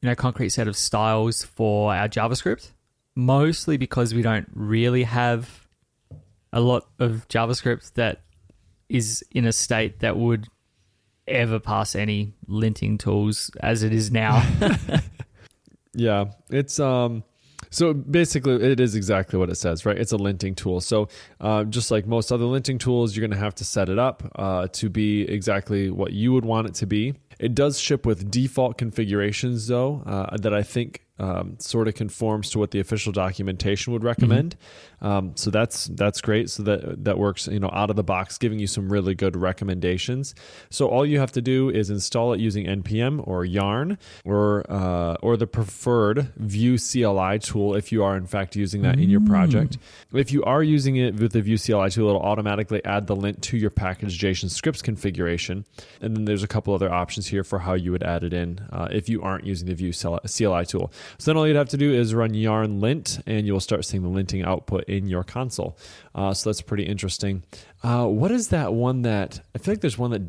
you 0.00 0.08
know 0.08 0.14
concrete 0.14 0.50
set 0.50 0.66
of 0.66 0.76
styles 0.76 1.42
for 1.42 1.94
our 1.94 2.08
JavaScript. 2.08 2.70
Mostly 3.14 3.76
because 3.76 4.14
we 4.14 4.22
don't 4.22 4.48
really 4.54 5.02
have 5.02 5.61
a 6.52 6.60
lot 6.60 6.86
of 6.98 7.26
JavaScript 7.28 7.94
that 7.94 8.22
is 8.88 9.24
in 9.30 9.46
a 9.46 9.52
state 9.52 10.00
that 10.00 10.16
would 10.16 10.48
ever 11.26 11.58
pass 11.58 11.94
any 11.94 12.34
linting 12.48 12.98
tools 12.98 13.50
as 13.60 13.82
it 13.82 13.92
is 13.92 14.10
now. 14.10 14.46
Yeah, 15.94 16.26
it's 16.50 16.80
um. 16.80 17.24
So 17.70 17.94
basically, 17.94 18.62
it 18.62 18.80
is 18.80 18.94
exactly 18.94 19.38
what 19.38 19.48
it 19.48 19.54
says, 19.54 19.86
right? 19.86 19.96
It's 19.96 20.12
a 20.12 20.18
linting 20.18 20.54
tool. 20.54 20.82
So 20.82 21.08
uh, 21.40 21.64
just 21.64 21.90
like 21.90 22.06
most 22.06 22.30
other 22.30 22.44
linting 22.44 22.78
tools, 22.78 23.16
you're 23.16 23.26
going 23.26 23.38
to 23.38 23.42
have 23.42 23.54
to 23.56 23.64
set 23.64 23.88
it 23.88 23.98
up 23.98 24.30
uh, 24.36 24.66
to 24.72 24.90
be 24.90 25.22
exactly 25.22 25.88
what 25.90 26.12
you 26.12 26.32
would 26.34 26.44
want 26.44 26.66
it 26.66 26.74
to 26.74 26.86
be. 26.86 27.14
It 27.38 27.54
does 27.54 27.80
ship 27.80 28.04
with 28.04 28.30
default 28.30 28.76
configurations, 28.76 29.68
though, 29.68 30.02
uh, 30.04 30.36
that 30.36 30.52
I 30.52 30.62
think 30.62 31.06
um, 31.18 31.56
sort 31.58 31.88
of 31.88 31.94
conforms 31.94 32.50
to 32.50 32.58
what 32.58 32.70
the 32.70 32.80
official 32.80 33.12
documentation 33.12 33.92
would 33.92 34.04
recommend. 34.04 34.56
Um, 35.02 35.32
so 35.34 35.50
that's 35.50 35.86
that's 35.86 36.20
great. 36.20 36.48
So 36.48 36.62
that 36.62 37.04
that 37.04 37.18
works, 37.18 37.48
you 37.48 37.58
know, 37.58 37.70
out 37.72 37.90
of 37.90 37.96
the 37.96 38.04
box, 38.04 38.38
giving 38.38 38.58
you 38.58 38.66
some 38.66 38.88
really 38.88 39.14
good 39.14 39.36
recommendations. 39.36 40.34
So 40.70 40.88
all 40.88 41.04
you 41.04 41.18
have 41.18 41.32
to 41.32 41.42
do 41.42 41.70
is 41.70 41.90
install 41.90 42.32
it 42.32 42.40
using 42.40 42.66
npm 42.66 43.26
or 43.26 43.44
Yarn 43.44 43.98
or 44.24 44.64
uh, 44.70 45.16
or 45.20 45.36
the 45.36 45.46
preferred 45.46 46.32
Vue 46.36 46.78
CLI 46.78 47.40
tool 47.40 47.74
if 47.74 47.90
you 47.90 48.04
are 48.04 48.16
in 48.16 48.26
fact 48.26 48.54
using 48.54 48.82
that 48.82 48.98
in 48.98 49.10
your 49.10 49.20
project. 49.20 49.78
If 50.12 50.32
you 50.32 50.44
are 50.44 50.62
using 50.62 50.96
it 50.96 51.16
with 51.16 51.32
the 51.32 51.42
Vue 51.42 51.58
CLI 51.58 51.90
tool, 51.90 52.08
it'll 52.08 52.22
automatically 52.22 52.84
add 52.84 53.06
the 53.06 53.16
lint 53.16 53.42
to 53.42 53.56
your 53.56 53.70
package.json 53.70 54.50
scripts 54.50 54.82
configuration, 54.82 55.64
and 56.00 56.16
then 56.16 56.24
there's 56.24 56.42
a 56.42 56.48
couple 56.48 56.74
other 56.74 56.92
options 56.92 57.26
here 57.26 57.42
for 57.42 57.58
how 57.58 57.74
you 57.74 57.90
would 57.90 58.02
add 58.02 58.22
it 58.22 58.32
in 58.32 58.60
uh, 58.72 58.88
if 58.90 59.08
you 59.08 59.20
aren't 59.22 59.44
using 59.44 59.66
the 59.66 59.74
Vue 59.74 59.92
CLI 59.92 60.64
tool. 60.66 60.92
So 61.18 61.30
then 61.30 61.36
all 61.36 61.46
you'd 61.46 61.56
have 61.56 61.68
to 61.70 61.76
do 61.76 61.92
is 61.92 62.14
run 62.14 62.34
yarn 62.34 62.80
lint, 62.80 63.20
and 63.26 63.46
you 63.46 63.52
will 63.52 63.60
start 63.60 63.84
seeing 63.84 64.02
the 64.02 64.08
linting 64.08 64.44
output 64.44 64.84
in 64.84 65.06
your 65.06 65.24
console. 65.24 65.76
Uh, 66.14 66.34
so 66.34 66.50
that's 66.50 66.62
pretty 66.62 66.84
interesting. 66.84 67.42
Uh, 67.82 68.06
what 68.06 68.30
is 68.30 68.48
that 68.48 68.72
one 68.72 69.02
that 69.02 69.40
I 69.54 69.58
feel 69.58 69.74
like 69.74 69.80
there's 69.80 69.98
one 69.98 70.10
that 70.12 70.22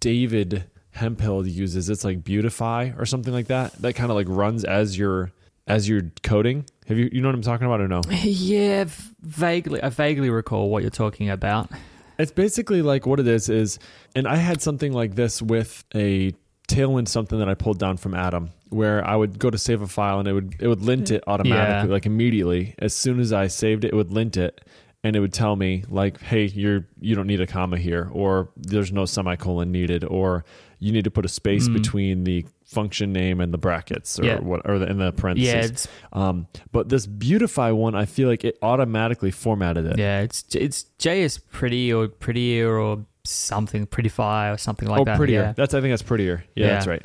David 0.00 0.64
Hemphill 0.92 1.46
uses? 1.46 1.88
It's 1.88 2.04
like 2.04 2.24
Beautify 2.24 2.92
or 2.98 3.06
something 3.06 3.32
like 3.32 3.48
that. 3.48 3.72
That 3.82 3.94
kind 3.94 4.10
of 4.10 4.16
like 4.16 4.26
runs 4.28 4.64
as 4.64 4.98
you're 4.98 5.32
as 5.66 5.88
you're 5.88 6.10
coding. 6.22 6.66
Have 6.86 6.98
you 6.98 7.08
you 7.12 7.20
know 7.20 7.28
what 7.28 7.34
I'm 7.34 7.42
talking 7.42 7.66
about 7.66 7.80
or 7.80 7.88
no? 7.88 8.02
yeah, 8.10 8.84
vaguely. 9.20 9.82
I 9.82 9.88
vaguely 9.88 10.30
recall 10.30 10.68
what 10.68 10.82
you're 10.82 10.90
talking 10.90 11.30
about. 11.30 11.70
It's 12.18 12.32
basically 12.32 12.82
like 12.82 13.06
what 13.06 13.18
it 13.18 13.26
is 13.26 13.48
is, 13.48 13.78
and 14.14 14.28
I 14.28 14.36
had 14.36 14.62
something 14.62 14.92
like 14.92 15.14
this 15.14 15.42
with 15.42 15.84
a 15.94 16.32
Tailwind 16.68 17.08
something 17.08 17.38
that 17.38 17.48
I 17.48 17.54
pulled 17.54 17.78
down 17.78 17.96
from 17.96 18.14
Adam, 18.14 18.50
where 18.74 19.06
I 19.06 19.14
would 19.16 19.38
go 19.38 19.50
to 19.50 19.58
save 19.58 19.80
a 19.82 19.86
file 19.86 20.18
and 20.18 20.28
it 20.28 20.32
would 20.32 20.56
it 20.60 20.68
would 20.68 20.82
lint 20.82 21.10
it 21.10 21.22
automatically, 21.26 21.88
Yeah. 21.88 21.92
like 21.92 22.06
immediately. 22.06 22.74
As 22.78 22.92
soon 22.94 23.20
as 23.20 23.32
I 23.32 23.46
saved 23.46 23.84
it, 23.84 23.88
it 23.92 23.96
would 23.96 24.12
lint 24.12 24.36
it, 24.36 24.60
and 25.02 25.14
it 25.16 25.20
would 25.20 25.32
tell 25.32 25.56
me 25.56 25.84
like, 25.88 26.20
"Hey, 26.20 26.46
you're 26.46 26.86
you 27.00 27.14
don't 27.14 27.26
need 27.26 27.40
a 27.40 27.46
comma 27.46 27.78
here," 27.78 28.08
or 28.12 28.50
"There's 28.56 28.92
no 28.92 29.04
semicolon 29.06 29.70
needed," 29.72 30.04
or 30.04 30.44
"You 30.80 30.92
need 30.92 31.04
to 31.04 31.10
put 31.10 31.24
a 31.24 31.28
space 31.28 31.68
between 31.68 32.24
the 32.24 32.44
function 32.64 33.12
name 33.12 33.40
and 33.40 33.52
the 33.54 33.58
brackets," 33.58 34.18
or 34.18 34.22
Mm. 34.22 34.26
Yeah. 34.26 34.38
what, 34.40 34.62
or 34.68 34.78
the, 34.78 34.90
in 34.90 34.98
the 34.98 35.12
parentheses. 35.12 35.86
Yeah, 36.12 36.28
Um, 36.28 36.46
but 36.72 36.88
this 36.88 37.06
Beautify 37.06 37.70
one, 37.70 37.94
I 37.94 38.04
feel 38.06 38.28
like 38.28 38.44
it 38.44 38.58
automatically 38.62 39.30
formatted 39.30 39.86
it. 39.86 39.98
yeah, 39.98 40.20
it's 40.22 40.44
it's 40.54 40.86
JS 40.98 41.38
pretty 41.50 41.92
or 41.92 42.08
prettier 42.08 42.76
or 42.78 43.04
something 43.26 43.86
prettify 43.86 44.52
or 44.52 44.58
something 44.58 44.88
like 44.88 45.00
oh, 45.00 45.04
that. 45.04 45.16
prettier. 45.16 45.40
yeah. 45.42 45.52
That's 45.56 45.72
I 45.74 45.80
think 45.80 45.92
that's 45.92 46.02
prettier. 46.02 46.44
Yeah, 46.54 46.66
Yeah. 46.66 46.72
that's 46.74 46.86
right. 46.86 47.02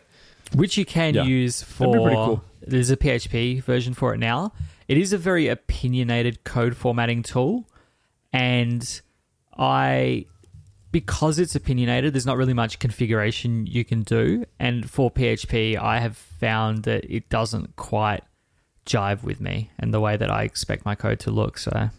Which 0.54 0.78
you 0.78 0.86
can 0.86 1.14
Yeah. 1.14 1.24
use 1.24 1.62
That'd 1.62 1.76
for. 1.76 1.94
be 1.94 2.00
pretty 2.02 2.16
cool. 2.16 2.44
There's 2.62 2.90
a 2.90 2.98
PHP 2.98 3.62
version 3.64 3.94
for 3.94 4.14
it 4.14 4.18
now. 4.18 4.52
It 4.88 4.98
is 4.98 5.14
a 5.14 5.18
very 5.18 5.48
opinionated 5.48 6.44
code 6.44 6.76
formatting 6.76 7.24
tool, 7.24 7.68
and 8.34 9.02
I 9.58 10.26
because 10.92 11.38
it's 11.38 11.56
opinionated, 11.56 12.14
there's 12.14 12.26
not 12.26 12.36
really 12.38 12.54
much 12.54 12.80
configuration 12.80 13.68
you 13.68 13.86
can 13.86 14.02
do. 14.02 14.44
And 14.60 14.90
for 14.90 15.12
PHP, 15.12 15.78
I 15.78 16.00
have 16.00 16.18
found 16.18 16.84
that 16.86 17.06
it 17.08 17.30
doesn't 17.30 17.76
quite 17.76 18.24
jive 18.88 19.22
with 19.22 19.40
me 19.40 19.70
and 19.78 19.94
the 19.94 20.00
way 20.00 20.18
that 20.18 20.32
I 20.32 20.42
expect 20.44 20.86
my 20.86 20.96
code 20.96 21.20
to 21.20 21.30
look. 21.32 21.60
So, 21.60 21.92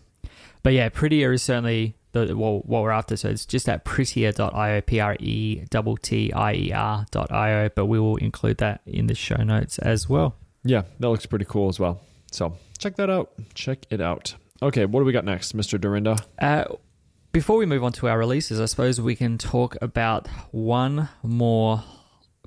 but 0.65 0.73
yeah, 0.73 0.89
prettier 0.89 1.33
is 1.33 1.41
certainly 1.41 1.95
the 2.13 2.37
what, 2.37 2.67
what 2.67 2.83
we're 2.83 2.91
after. 2.91 3.17
So 3.17 3.29
it's 3.29 3.47
just 3.47 3.69
at 3.69 3.85
prettier.io, 3.85 4.81
p 4.83 5.01
r 5.01 5.17
e 5.19 5.65
t 5.71 5.97
t 6.03 6.33
i 6.33 6.53
e 6.53 6.73
r 6.73 7.07
dot 7.11 7.31
io. 7.31 7.69
But 7.75 7.87
we 7.87 7.99
will 7.99 8.17
include 8.17 8.59
that 8.59 8.81
in 8.87 9.07
the 9.07 9.15
show 9.15 9.43
notes 9.43 9.79
as 9.79 10.09
well. 10.09 10.37
Yeah, 10.65 10.83
that 10.99 11.09
looks 11.09 11.27
pretty 11.27 11.47
cool 11.47 11.69
as 11.69 11.81
well. 11.81 12.01
So 12.31 12.57
check 12.79 12.97
that 12.97 13.11
out. 13.11 13.33
Check 13.55 13.87
it 13.91 14.01
out. 14.01 14.35
Okay, 14.63 14.85
what 14.85 15.01
do 15.01 15.05
we 15.07 15.13
got 15.13 15.25
next, 15.25 15.57
Mr. 15.57 15.79
Dyrynda? 15.79 16.21
Uh, 16.39 16.77
before 17.33 17.57
we 17.57 17.65
move 17.65 17.83
on 17.83 17.93
to 17.93 18.09
our 18.09 18.19
releases, 18.19 18.61
I 18.61 18.67
suppose 18.67 19.01
we 19.01 19.17
can 19.17 19.39
talk 19.39 19.77
about 19.81 20.29
one 20.51 21.09
more 21.23 21.83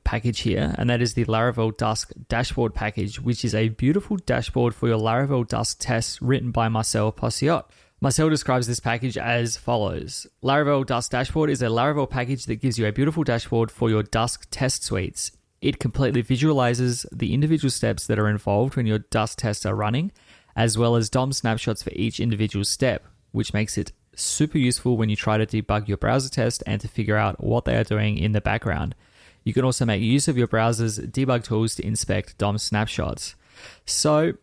package 0.04 0.42
here, 0.42 0.76
and 0.78 0.90
that 0.90 1.02
is 1.02 1.14
the 1.14 1.26
Laravel 1.26 1.76
Dusk 1.76 2.12
dashboard 2.28 2.76
package, 2.76 3.20
which 3.20 3.44
is 3.44 3.56
a 3.56 3.70
beautiful 3.70 4.18
dashboard 4.18 4.76
for 4.76 4.88
your 4.88 5.00
Laravel 5.00 5.48
Dusk 5.48 5.78
tests 5.80 6.22
written 6.22 6.52
by 6.52 6.68
Marcel 6.68 7.12
Pociot. 7.12 7.64
Marcel 8.04 8.28
describes 8.28 8.68
this 8.68 8.82
package 8.82 9.18
as 9.18 9.56
follows 9.56 10.28
Laravel 10.44 10.86
Dusk 10.86 11.12
Dashboard 11.12 11.50
is 11.50 11.62
a 11.62 11.68
Laravel 11.68 12.10
package 12.10 12.48
that 12.48 12.58
gives 12.58 12.78
you 12.78 12.86
a 12.86 12.92
beautiful 12.92 13.24
dashboard 13.24 13.72
for 13.72 13.90
your 13.90 14.04
Dusk 14.04 14.46
test 14.52 14.84
suites. 14.84 15.32
It 15.62 15.80
completely 15.80 16.22
visualizes 16.22 17.06
the 17.14 17.34
individual 17.34 17.72
steps 17.72 18.06
that 18.08 18.20
are 18.20 18.28
involved 18.28 18.76
when 18.76 18.88
your 18.88 19.00
Dusk 19.00 19.38
tests 19.38 19.66
are 19.66 19.74
running, 19.74 20.12
as 20.54 20.78
well 20.78 20.98
as 20.98 21.10
DOM 21.10 21.32
snapshots 21.32 21.82
for 21.82 21.92
each 21.94 22.20
individual 22.20 22.66
step, 22.66 23.06
which 23.32 23.54
makes 23.54 23.78
it 23.78 23.94
super 24.18 24.58
useful 24.58 24.98
when 24.98 25.08
you 25.08 25.16
try 25.16 25.38
to 25.38 25.46
debug 25.46 25.88
your 25.88 25.96
browser 25.96 26.30
test 26.30 26.62
and 26.68 26.82
to 26.82 26.90
figure 26.90 27.16
out 27.16 27.42
what 27.42 27.64
they 27.64 27.78
are 27.78 27.86
doing 27.86 28.18
in 28.18 28.34
the 28.34 28.42
background. 28.42 28.96
You 29.46 29.54
can 29.54 29.64
also 29.64 29.86
make 29.86 30.02
use 30.02 30.28
of 30.28 30.38
your 30.38 30.48
browser's 30.48 31.00
debug 31.00 31.46
tools 31.46 31.76
to 31.76 31.88
inspect 31.88 32.38
DOM 32.38 32.58
snapshots. 32.58 33.36
So 33.86 34.34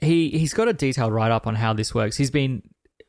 he 0.00 0.30
he's 0.30 0.54
got 0.54 0.66
a 0.66 0.72
detailed 0.72 1.12
write 1.12 1.30
up 1.30 1.46
on 1.46 1.54
how 1.54 1.72
this 1.72 1.94
works. 1.94 2.16
He's 2.16 2.32
been 2.32 2.62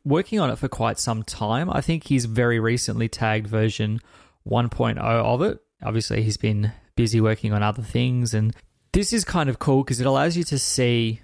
working 0.03 0.39
on 0.39 0.49
it 0.49 0.57
for 0.57 0.67
quite 0.67 0.99
some 0.99 1.23
time. 1.23 1.69
I 1.69 1.81
think 1.81 2.05
he's 2.05 2.25
very 2.25 2.59
recently 2.59 3.07
tagged 3.07 3.47
version 3.47 3.99
1.0 4.47 4.97
of 4.97 5.41
it. 5.41 5.59
Obviously, 5.83 6.23
he's 6.23 6.37
been 6.37 6.71
busy 6.95 7.21
working 7.21 7.53
on 7.53 7.63
other 7.63 7.81
things 7.81 8.33
and 8.33 8.55
this 8.91 9.13
is 9.13 9.23
kind 9.23 9.49
of 9.49 9.59
cool 9.59 9.83
because 9.83 9.99
it 9.99 10.05
allows 10.05 10.35
you 10.35 10.43
to 10.43 10.59
see 10.59 11.21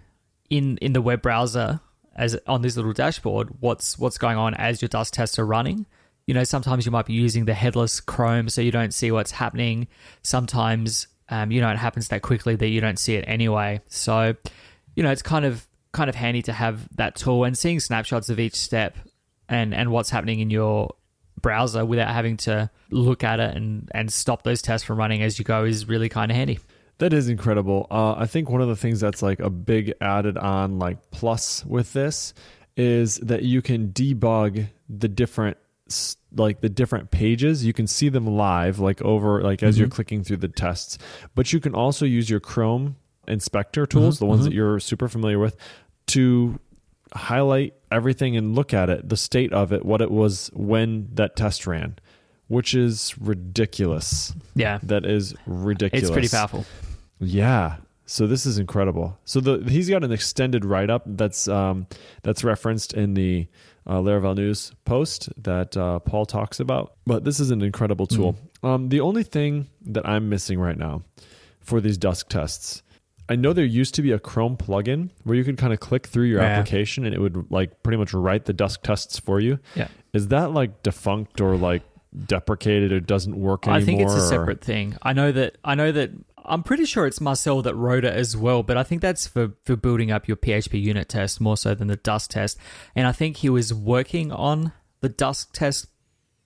in 0.49 0.77
in 0.77 0.93
the 0.93 1.01
web 1.01 1.21
browser 1.21 1.81
as 2.15 2.37
on 2.47 2.61
this 2.61 2.75
little 2.77 2.93
dashboard 2.93 3.49
what's 3.59 3.99
what's 3.99 4.17
going 4.17 4.37
on 4.37 4.53
as 4.55 4.81
your 4.81 4.89
Dusk 4.89 5.13
tests 5.13 5.37
are 5.37 5.45
running. 5.45 5.85
You 6.25 6.33
know, 6.33 6.43
sometimes 6.43 6.85
you 6.85 6.91
might 6.91 7.05
be 7.05 7.13
using 7.13 7.45
the 7.45 7.53
headless 7.53 8.01
Chrome 8.01 8.49
so 8.49 8.61
you 8.61 8.71
don't 8.71 8.93
see 8.93 9.11
what's 9.11 9.31
happening. 9.31 9.87
Sometimes 10.23 11.07
um, 11.29 11.51
you 11.51 11.61
know 11.61 11.69
it 11.69 11.77
happens 11.77 12.07
that 12.09 12.21
quickly 12.21 12.55
that 12.55 12.67
you 12.67 12.81
don't 12.81 12.99
see 12.99 13.15
it 13.15 13.25
anyway. 13.27 13.81
So, 13.87 14.35
you 14.95 15.03
know, 15.03 15.11
it's 15.11 15.21
kind 15.21 15.45
of 15.45 15.67
kind 15.91 16.09
of 16.09 16.15
handy 16.15 16.41
to 16.43 16.53
have 16.53 16.87
that 16.95 17.15
tool 17.15 17.43
and 17.43 17.57
seeing 17.57 17.79
snapshots 17.79 18.29
of 18.29 18.39
each 18.39 18.55
step 18.55 18.97
and 19.49 19.73
and 19.73 19.91
what's 19.91 20.09
happening 20.09 20.39
in 20.39 20.49
your 20.49 20.93
browser 21.41 21.85
without 21.85 22.09
having 22.09 22.37
to 22.37 22.69
look 22.89 23.23
at 23.23 23.39
it 23.39 23.55
and 23.55 23.89
and 23.93 24.11
stop 24.11 24.43
those 24.43 24.61
tests 24.61 24.85
from 24.85 24.97
running 24.97 25.21
as 25.21 25.37
you 25.39 25.45
go 25.45 25.63
is 25.63 25.87
really 25.87 26.09
kind 26.09 26.31
of 26.31 26.37
handy. 26.37 26.59
That 26.99 27.13
is 27.13 27.29
incredible. 27.29 27.85
Uh, 27.91 28.13
I 28.13 28.25
think 28.25 28.49
one 28.49 28.61
of 28.61 28.67
the 28.67 28.75
things 28.75 28.99
that's 28.99 29.21
like 29.21 29.39
a 29.39 29.51
big 29.51 29.93
added 30.01 30.37
on 30.37 30.79
like 30.79 31.11
plus 31.11 31.63
with 31.65 31.93
this 31.93 32.33
is 32.75 33.17
that 33.17 33.43
you 33.43 33.61
can 33.61 33.89
debug 33.89 34.67
the 34.89 35.07
different 35.07 35.57
like 36.35 36.59
the 36.59 36.69
different 36.69 37.11
pages 37.11 37.63
you 37.63 37.71
can 37.71 37.87
see 37.87 38.09
them 38.09 38.27
live 38.27 38.77
like 38.77 39.01
over 39.01 39.41
like 39.41 39.63
as 39.63 39.75
mm-hmm. 39.75 39.83
you're 39.83 39.89
clicking 39.89 40.21
through 40.21 40.35
the 40.35 40.49
tests 40.49 40.97
but 41.33 41.53
you 41.53 41.61
can 41.61 41.73
also 41.73 42.05
use 42.05 42.29
your 42.29 42.41
chrome 42.41 42.97
inspector 43.27 43.85
tools 43.85 44.15
mm-hmm. 44.15 44.25
the 44.25 44.29
ones 44.29 44.41
mm-hmm. 44.41 44.49
that 44.49 44.55
you're 44.55 44.79
super 44.79 45.07
familiar 45.07 45.39
with 45.39 45.55
to 46.07 46.59
highlight 47.13 47.73
everything 47.91 48.35
and 48.35 48.55
look 48.55 48.73
at 48.73 48.89
it 48.89 49.07
the 49.07 49.17
state 49.17 49.53
of 49.53 49.71
it 49.71 49.85
what 49.85 50.01
it 50.01 50.11
was 50.11 50.49
when 50.53 51.07
that 51.13 51.35
test 51.35 51.65
ran 51.65 51.97
which 52.47 52.73
is 52.73 53.17
ridiculous 53.17 54.33
yeah 54.55 54.79
that 54.83 55.05
is 55.05 55.33
ridiculous 55.45 56.03
it's 56.03 56.11
pretty 56.11 56.29
powerful 56.29 56.65
yeah. 57.19 57.77
So 58.05 58.25
this 58.25 58.45
is 58.45 58.57
incredible. 58.57 59.17
So 59.25 59.41
the 59.41 59.69
he's 59.69 59.89
got 59.89 60.03
an 60.03 60.11
extended 60.11 60.63
write 60.63 60.89
up 60.89 61.03
that's 61.05 61.47
um, 61.47 61.87
that's 62.23 62.43
referenced 62.43 62.93
in 62.93 63.15
the 63.15 63.47
uh, 63.85 63.97
Laravel 63.97 64.35
News 64.35 64.71
post 64.85 65.29
that 65.43 65.75
uh, 65.75 65.99
Paul 65.99 66.25
talks 66.25 66.59
about. 66.59 66.93
But 67.05 67.25
this 67.25 67.39
is 67.39 67.51
an 67.51 67.61
incredible 67.61 68.07
tool. 68.07 68.37
Mm. 68.63 68.67
Um, 68.67 68.89
the 68.89 69.01
only 69.01 69.23
thing 69.23 69.67
that 69.81 70.07
I'm 70.07 70.29
missing 70.29 70.59
right 70.59 70.77
now 70.77 71.03
for 71.59 71.81
these 71.81 71.97
Dusk 71.97 72.29
tests, 72.29 72.81
I 73.29 73.35
know 73.35 73.53
there 73.53 73.65
used 73.65 73.95
to 73.95 74.01
be 74.01 74.11
a 74.11 74.19
Chrome 74.19 74.57
plugin 74.57 75.09
where 75.23 75.35
you 75.35 75.43
could 75.43 75.57
kind 75.57 75.73
of 75.73 75.79
click 75.79 76.07
through 76.07 76.25
your 76.25 76.41
yeah. 76.41 76.47
application 76.47 77.05
and 77.05 77.13
it 77.13 77.19
would 77.19 77.51
like 77.51 77.83
pretty 77.83 77.97
much 77.97 78.13
write 78.13 78.45
the 78.45 78.53
Dusk 78.53 78.83
tests 78.83 79.19
for 79.19 79.39
you. 79.39 79.59
Yeah. 79.75 79.87
Is 80.13 80.29
that 80.29 80.51
like 80.51 80.83
defunct 80.83 81.41
or 81.41 81.57
like 81.57 81.83
deprecated 82.25 82.91
or 82.91 82.99
doesn't 82.99 83.35
work 83.35 83.67
anymore? 83.67 83.81
I 83.81 83.85
think 83.85 84.01
it's 84.01 84.13
a 84.13 84.17
or? 84.17 84.27
separate 84.27 84.61
thing. 84.61 84.95
I 85.01 85.13
know 85.13 85.31
that 85.31 85.57
I 85.63 85.75
know 85.75 85.91
that 85.91 86.11
I'm 86.45 86.63
pretty 86.63 86.85
sure 86.85 87.05
it's 87.05 87.19
Marcel 87.19 87.61
that 87.63 87.75
wrote 87.75 88.05
it 88.05 88.13
as 88.13 88.37
well, 88.37 88.63
but 88.63 88.77
I 88.77 88.83
think 88.83 89.01
that's 89.01 89.27
for, 89.27 89.51
for 89.65 89.75
building 89.75 90.11
up 90.11 90.27
your 90.27 90.37
PHP 90.37 90.81
unit 90.81 91.09
test 91.09 91.41
more 91.41 91.57
so 91.57 91.75
than 91.75 91.87
the 91.87 91.97
Dusk 91.97 92.31
test. 92.31 92.57
And 92.95 93.05
I 93.05 93.11
think 93.11 93.37
he 93.37 93.49
was 93.49 93.73
working 93.73 94.31
on 94.31 94.71
the 95.01 95.09
Dusk 95.09 95.51
test 95.51 95.87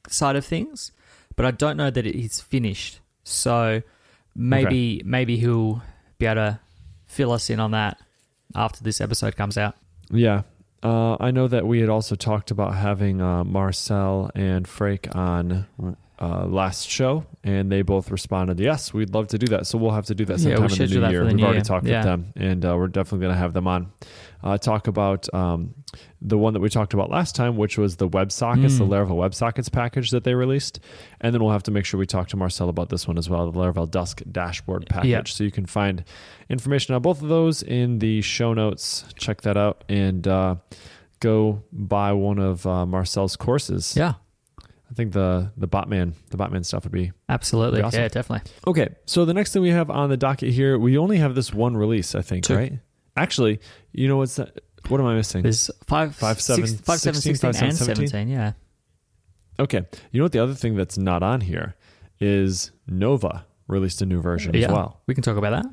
side 0.10 0.36
of 0.36 0.44
things, 0.44 0.92
but 1.36 1.46
I 1.46 1.52
don't 1.52 1.78
know 1.78 1.92
that 1.92 2.06
he's 2.06 2.42
finished. 2.42 3.00
So 3.24 3.84
maybe 4.36 4.98
okay. 4.98 5.04
maybe 5.08 5.38
he'll 5.38 5.84
be 6.18 6.26
able 6.26 6.36
to 6.36 6.60
fill 7.12 7.32
us 7.32 7.50
in 7.50 7.60
on 7.60 7.72
that 7.72 8.00
after 8.56 8.84
this 8.84 9.02
episode 9.02 9.36
comes 9.36 9.58
out. 9.58 9.76
Yeah. 10.10 10.44
Uh, 10.82 11.18
I 11.20 11.30
know 11.32 11.48
that 11.48 11.68
we 11.68 11.80
had 11.82 11.90
also 11.90 12.16
talked 12.16 12.50
about 12.50 12.76
having 12.76 13.22
uh, 13.22 13.44
Marcel 13.44 14.32
and 14.34 14.68
Freek 14.68 15.14
on 15.16 15.68
uh, 16.22 16.46
last 16.46 16.88
show, 16.88 17.26
and 17.44 17.72
they 17.72 17.82
both 17.82 18.12
responded, 18.12 18.60
"Yes, 18.60 18.94
we'd 18.94 19.12
love 19.14 19.28
to 19.30 19.40
do 19.40 19.48
that." 19.48 19.66
So 19.66 19.80
we'll 19.80 19.92
have 19.92 20.06
to 20.06 20.16
do 20.16 20.24
that 20.26 20.40
sometime 20.40 20.60
yeah, 20.60 20.66
in 20.66 20.78
the 20.78 20.86
new 20.86 21.10
year. 21.10 21.20
The 21.22 21.26
We've 21.26 21.36
new 21.36 21.44
already 21.44 21.58
year. 21.58 21.64
talked 21.64 21.88
yeah. 21.88 21.98
with 21.98 22.06
them, 22.06 22.34
and 22.36 22.64
uh, 22.64 22.78
we're 22.78 22.90
definitely 22.90 23.26
going 23.26 23.34
to 23.34 23.40
have 23.40 23.54
them 23.54 23.68
on. 23.68 23.92
Uh, 24.44 24.58
talk 24.58 24.88
about 24.88 25.32
um, 25.34 25.74
the 26.22 26.38
one 26.38 26.54
that 26.54 26.60
we 26.60 26.70
talked 26.70 26.94
about 26.94 27.10
last 27.10 27.36
time, 27.36 27.58
which 27.58 27.78
was 27.78 27.96
the 27.96 28.08
WebSockets, 28.08 28.72
mm. 28.72 28.78
the 28.78 28.86
Laravel 28.86 29.16
WebSockets 29.16 29.72
package 29.72 30.12
that 30.12 30.24
they 30.24 30.36
released, 30.36 30.80
and 31.22 31.34
then 31.34 31.44
we'll 31.44 31.52
have 31.52 31.64
to 31.64 31.72
make 31.72 31.86
sure 31.86 32.00
we 32.00 32.06
talk 32.06 32.28
to 32.30 32.38
Marcel 32.38 32.70
about 32.70 32.90
this 32.90 33.08
one 33.08 33.18
as 33.18 33.28
well, 33.28 33.52
the 33.52 33.60
Laravel 33.60 33.90
Dusk 33.90 34.22
dashboard 34.32 34.86
package. 34.88 35.10
Yep. 35.10 35.28
So 35.28 35.44
you 35.44 35.52
can 35.52 35.66
find 35.66 36.04
information 36.50 36.94
on 36.94 37.02
both 37.02 37.22
of 37.24 37.30
those 37.30 37.64
in 37.64 37.98
the 37.98 38.22
show 38.22 38.54
notes. 38.54 39.06
Check 39.18 39.42
that 39.42 39.58
out 39.58 39.84
and 39.90 40.28
uh, 40.28 40.56
go 41.20 41.64
buy 41.72 42.14
one 42.14 42.38
of 42.38 42.66
uh, 42.68 42.86
Marcel's 42.86 43.36
courses. 43.36 43.96
Yeah. 43.96 44.14
I 44.92 44.94
think 44.94 45.14
the 45.14 45.52
the 45.56 45.68
Botman 45.68 46.14
the 46.30 46.38
Batman 46.38 46.64
stuff 46.64 46.84
would 46.84 46.92
be 46.92 47.14
absolutely 47.30 47.80
be 47.80 47.84
awesome. 47.84 48.02
yeah 48.02 48.08
definitely. 48.10 48.52
Okay, 48.68 48.90
so 49.06 49.24
the 49.24 49.34
next 49.34 49.54
thing 49.54 49.62
we 49.62 49.70
have 49.70 49.90
on 49.90 50.10
the 50.10 50.18
docket 50.18 50.52
here, 50.52 50.78
we 50.78 50.98
only 50.98 51.18
have 51.18 51.34
this 51.34 51.54
one 51.54 51.78
release, 51.78 52.14
I 52.14 52.22
think, 52.22 52.44
Two. 52.46 52.56
right? 52.56 52.74
Actually, 53.16 53.62
you 53.94 54.08
know 54.08 54.18
what's 54.18 54.36
that? 54.36 54.60
What 54.90 55.00
am 55.00 55.08
I 55.08 55.16
missing? 55.16 55.44
There's 55.44 55.72
five, 55.88 56.16
five, 56.16 56.42
seven, 56.42 56.68
six, 56.68 56.82
five, 56.82 57.00
16, 57.00 57.36
16 57.36 57.48
and 57.64 57.78
17? 57.78 58.08
17, 58.08 58.30
yeah. 58.30 58.54
Okay, 59.60 59.86
you 60.12 60.20
know 60.20 60.26
what? 60.26 60.32
The 60.32 60.40
other 60.40 60.56
thing 60.56 60.76
that's 60.76 60.98
not 60.98 61.24
on 61.24 61.42
here 61.42 61.76
is 62.20 62.72
Nova 62.88 63.46
released 63.68 64.02
a 64.02 64.06
new 64.06 64.22
version 64.22 64.54
yeah, 64.54 64.68
as 64.68 64.74
well. 64.74 65.02
We 65.08 65.14
can 65.14 65.24
talk 65.24 65.38
about 65.38 65.64
that. 65.64 65.72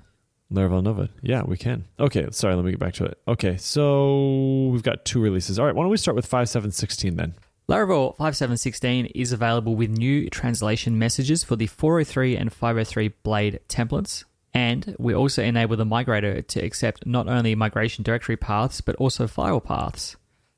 Laravel 0.53 0.83
Nova. 0.83 1.09
Yeah, 1.23 1.43
we 1.43 1.57
can. 1.57 1.87
Okay, 1.99 2.29
sorry, 2.31 2.55
let 2.55 2.65
me 2.65 2.71
get 2.71 2.81
back 2.81 2.95
to 2.95 3.05
it. 3.05 3.19
Okay, 3.27 3.57
so 3.57 4.69
we've 4.73 4.83
got 4.83 5.05
two 5.05 5.21
releases. 5.21 5.59
All 5.59 5.67
right, 5.67 5.75
why 5.75 5.83
don't 5.83 5.91
we 5.91 5.97
start 5.97 6.15
with 6.15 6.27
five 6.27 6.49
5716 6.49 7.17
then? 7.17 7.35
Laravel 7.69 8.17
5716 8.17 9.07
is 9.15 9.31
available 9.31 9.77
with 9.77 9.91
new 9.91 10.31
translation 10.31 10.99
messages 10.99 11.45
for 11.45 11.55
the 11.55 11.67
403 11.67 12.35
and 12.35 12.51
503 12.51 13.09
blade 13.23 13.61
templates. 13.69 14.25
And 14.55 14.97
we 14.99 15.15
also 15.15 15.43
enable 15.43 15.77
the 15.77 15.85
migrator 15.85 16.47
to 16.47 16.61
accept 16.61 17.07
not 17.07 17.29
only 17.29 17.55
migration 17.55 18.05
directory 18.05 18.39
paths, 18.39 18.81
but 18.81 18.97
also 18.97 19.27
file 19.27 19.61
paths. 19.61 20.17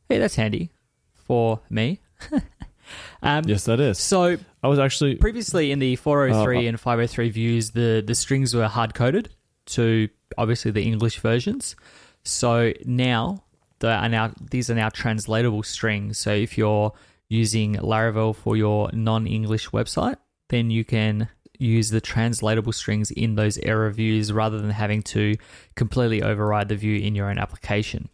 Hey, 0.09 0.19
that's 0.19 0.37
handy 0.37 0.71
for 1.13 1.61
me. 1.69 2.01
um, 3.23 3.43
yes, 3.45 3.65
that 3.65 3.81
is. 3.81 3.99
So 3.99 4.37
I 4.63 4.69
was 4.69 4.79
actually 4.79 5.17
previously 5.17 5.73
in 5.73 5.81
the 5.81 5.97
403 5.97 6.57
uh, 6.57 6.61
uh, 6.61 6.69
and 6.69 6.81
503 6.81 7.31
views, 7.31 7.73
the, 7.73 8.05
the 8.07 8.15
strings 8.15 8.55
were 8.55 8.69
hard 8.69 8.95
coded 8.95 9.31
to 9.67 10.09
obviously 10.39 10.71
the 10.71 10.83
English 10.85 11.19
versions. 11.19 11.75
So 12.23 12.73
now 12.85 13.43
are 13.89 14.09
now 14.09 14.33
these 14.51 14.71
are 14.71 14.75
now 14.75 14.89
translatable 14.89 15.63
strings. 15.63 16.19
So 16.19 16.33
if 16.33 16.59
you're 16.59 16.93
using 17.29 17.77
Laravel 17.77 18.35
for 18.35 18.57
your 18.57 18.91
non-English 18.93 19.71
website, 19.71 20.17
then 20.49 20.71
you 20.71 20.85
can 20.85 21.29
use 21.59 21.91
the 21.91 22.01
translatable 22.01 22.73
strings 22.73 23.11
in 23.11 23.35
those 23.35 23.59
error 23.59 23.91
views 23.91 24.33
rather 24.33 24.61
than 24.61 24.71
having 24.71 25.03
to 25.03 25.37
completely 25.77 26.23
override 26.23 26.69
the 26.69 26.77
view 26.77 26.97
in 26.97 27.15
your 27.15 27.31
own 27.31 27.39
application. 27.39 28.09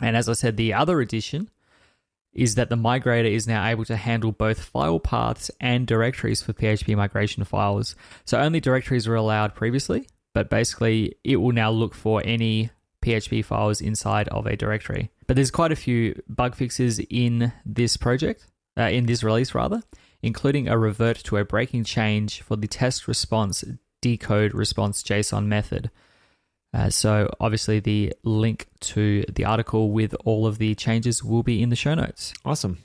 And 0.00 0.16
as 0.16 0.28
I 0.28 0.34
said, 0.34 0.56
the 0.56 0.74
other 0.74 1.00
addition 1.00 1.50
is 2.32 2.56
that 2.56 2.68
the 2.68 2.76
migrator 2.76 3.30
is 3.30 3.46
now 3.46 3.66
able 3.66 3.84
to 3.84 3.96
handle 3.96 4.32
both 4.32 4.60
file 4.60 4.98
paths 4.98 5.50
and 5.60 5.86
directories 5.86 6.42
for 6.42 6.52
PHP 6.52 6.96
migration 6.96 7.44
files. 7.44 7.94
So 8.24 8.38
only 8.38 8.60
directories 8.60 9.06
were 9.06 9.14
allowed 9.14 9.54
previously, 9.54 10.08
but 10.34 10.50
basically 10.50 11.14
it 11.22 11.36
will 11.36 11.52
now 11.52 11.70
look 11.70 11.94
for 11.94 12.22
any 12.24 12.70
PHP 13.04 13.44
files 13.44 13.80
inside 13.80 14.28
of 14.28 14.46
a 14.46 14.56
directory. 14.56 15.10
But 15.26 15.36
there's 15.36 15.50
quite 15.50 15.72
a 15.72 15.76
few 15.76 16.20
bug 16.28 16.54
fixes 16.54 16.98
in 17.10 17.52
this 17.64 17.96
project, 17.96 18.46
uh, 18.78 18.84
in 18.84 19.06
this 19.06 19.22
release 19.22 19.54
rather, 19.54 19.82
including 20.22 20.68
a 20.68 20.78
revert 20.78 21.18
to 21.24 21.36
a 21.36 21.44
breaking 21.44 21.84
change 21.84 22.42
for 22.42 22.56
the 22.56 22.68
test 22.68 23.06
response 23.06 23.64
decode 24.00 24.54
response 24.54 25.02
JSON 25.02 25.46
method. 25.46 25.90
Uh, 26.74 26.90
so 26.90 27.30
obviously 27.40 27.78
the 27.80 28.12
link 28.24 28.66
to 28.80 29.24
the 29.32 29.44
article 29.44 29.92
with 29.92 30.14
all 30.24 30.46
of 30.46 30.58
the 30.58 30.74
changes 30.74 31.22
will 31.22 31.42
be 31.42 31.62
in 31.62 31.68
the 31.68 31.76
show 31.76 31.94
notes. 31.94 32.34
Awesome. 32.44 32.83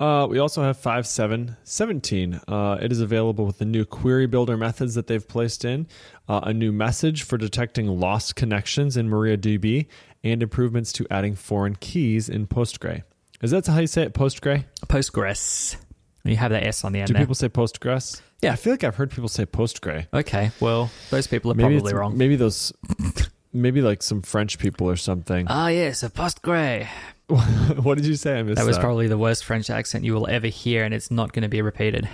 Uh, 0.00 0.26
we 0.26 0.38
also 0.38 0.62
have 0.62 0.78
5717. 0.78 2.40
Uh, 2.48 2.78
it 2.80 2.90
is 2.90 3.00
available 3.00 3.44
with 3.44 3.58
the 3.58 3.66
new 3.66 3.84
query 3.84 4.26
builder 4.26 4.56
methods 4.56 4.94
that 4.94 5.06
they've 5.06 5.28
placed 5.28 5.62
in, 5.62 5.86
uh, 6.26 6.40
a 6.44 6.54
new 6.54 6.72
message 6.72 7.22
for 7.22 7.36
detecting 7.36 7.86
lost 7.86 8.34
connections 8.34 8.96
in 8.96 9.10
MariaDB, 9.10 9.86
and 10.24 10.42
improvements 10.42 10.90
to 10.92 11.06
adding 11.10 11.34
foreign 11.34 11.76
keys 11.76 12.30
in 12.30 12.46
Postgre. 12.46 13.02
Is 13.42 13.50
that 13.50 13.66
how 13.66 13.78
you 13.78 13.86
say 13.86 14.02
it, 14.02 14.14
Postgre? 14.14 14.64
Postgres. 14.86 15.76
You 16.24 16.36
have 16.36 16.50
that 16.50 16.64
S 16.64 16.84
on 16.84 16.92
the 16.92 17.00
end. 17.00 17.08
Do 17.08 17.12
there. 17.14 17.22
people 17.22 17.34
say 17.34 17.48
Postgres? 17.48 18.20
Yeah, 18.42 18.52
I 18.52 18.56
feel 18.56 18.72
like 18.72 18.84
I've 18.84 18.96
heard 18.96 19.10
people 19.10 19.28
say 19.28 19.44
Postgre. 19.44 20.06
Okay, 20.12 20.50
well, 20.60 20.90
those 21.10 21.26
people 21.26 21.52
are 21.52 21.54
maybe 21.54 21.76
probably 21.76 21.94
wrong. 21.94 22.16
Maybe 22.16 22.36
those, 22.36 22.72
maybe 23.52 23.82
like 23.82 24.02
some 24.02 24.22
French 24.22 24.58
people 24.58 24.88
or 24.88 24.96
something. 24.96 25.46
Ah, 25.48 25.68
yes, 25.68 26.02
a 26.02 26.10
Postgre. 26.10 26.86
what 27.28 27.96
did 27.96 28.06
you 28.06 28.16
say? 28.16 28.38
I 28.38 28.42
missed 28.42 28.56
that 28.58 28.66
was 28.66 28.76
that. 28.76 28.82
probably 28.82 29.06
the 29.06 29.18
worst 29.18 29.44
French 29.44 29.70
accent 29.70 30.04
you 30.04 30.14
will 30.14 30.28
ever 30.28 30.48
hear, 30.48 30.84
and 30.84 30.92
it's 30.92 31.10
not 31.10 31.32
going 31.32 31.42
to 31.42 31.48
be 31.48 31.62
repeated. 31.62 32.08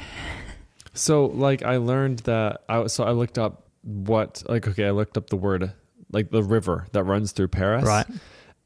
So 0.94 1.27
like 1.27 1.62
I 1.62 1.77
learned 1.77 2.20
that 2.20 2.62
I 2.68 2.87
so 2.87 3.05
I 3.05 3.11
looked 3.12 3.38
up 3.38 3.66
what 3.83 4.42
like 4.49 4.66
okay 4.68 4.87
I 4.87 4.90
looked 4.90 5.16
up 5.16 5.29
the 5.31 5.37
word 5.37 5.72
like 6.11 6.31
the 6.31 6.42
river 6.42 6.87
that 6.92 7.05
runs 7.05 7.33
through 7.33 7.49
Paris 7.49 7.85
Right. 7.85 8.07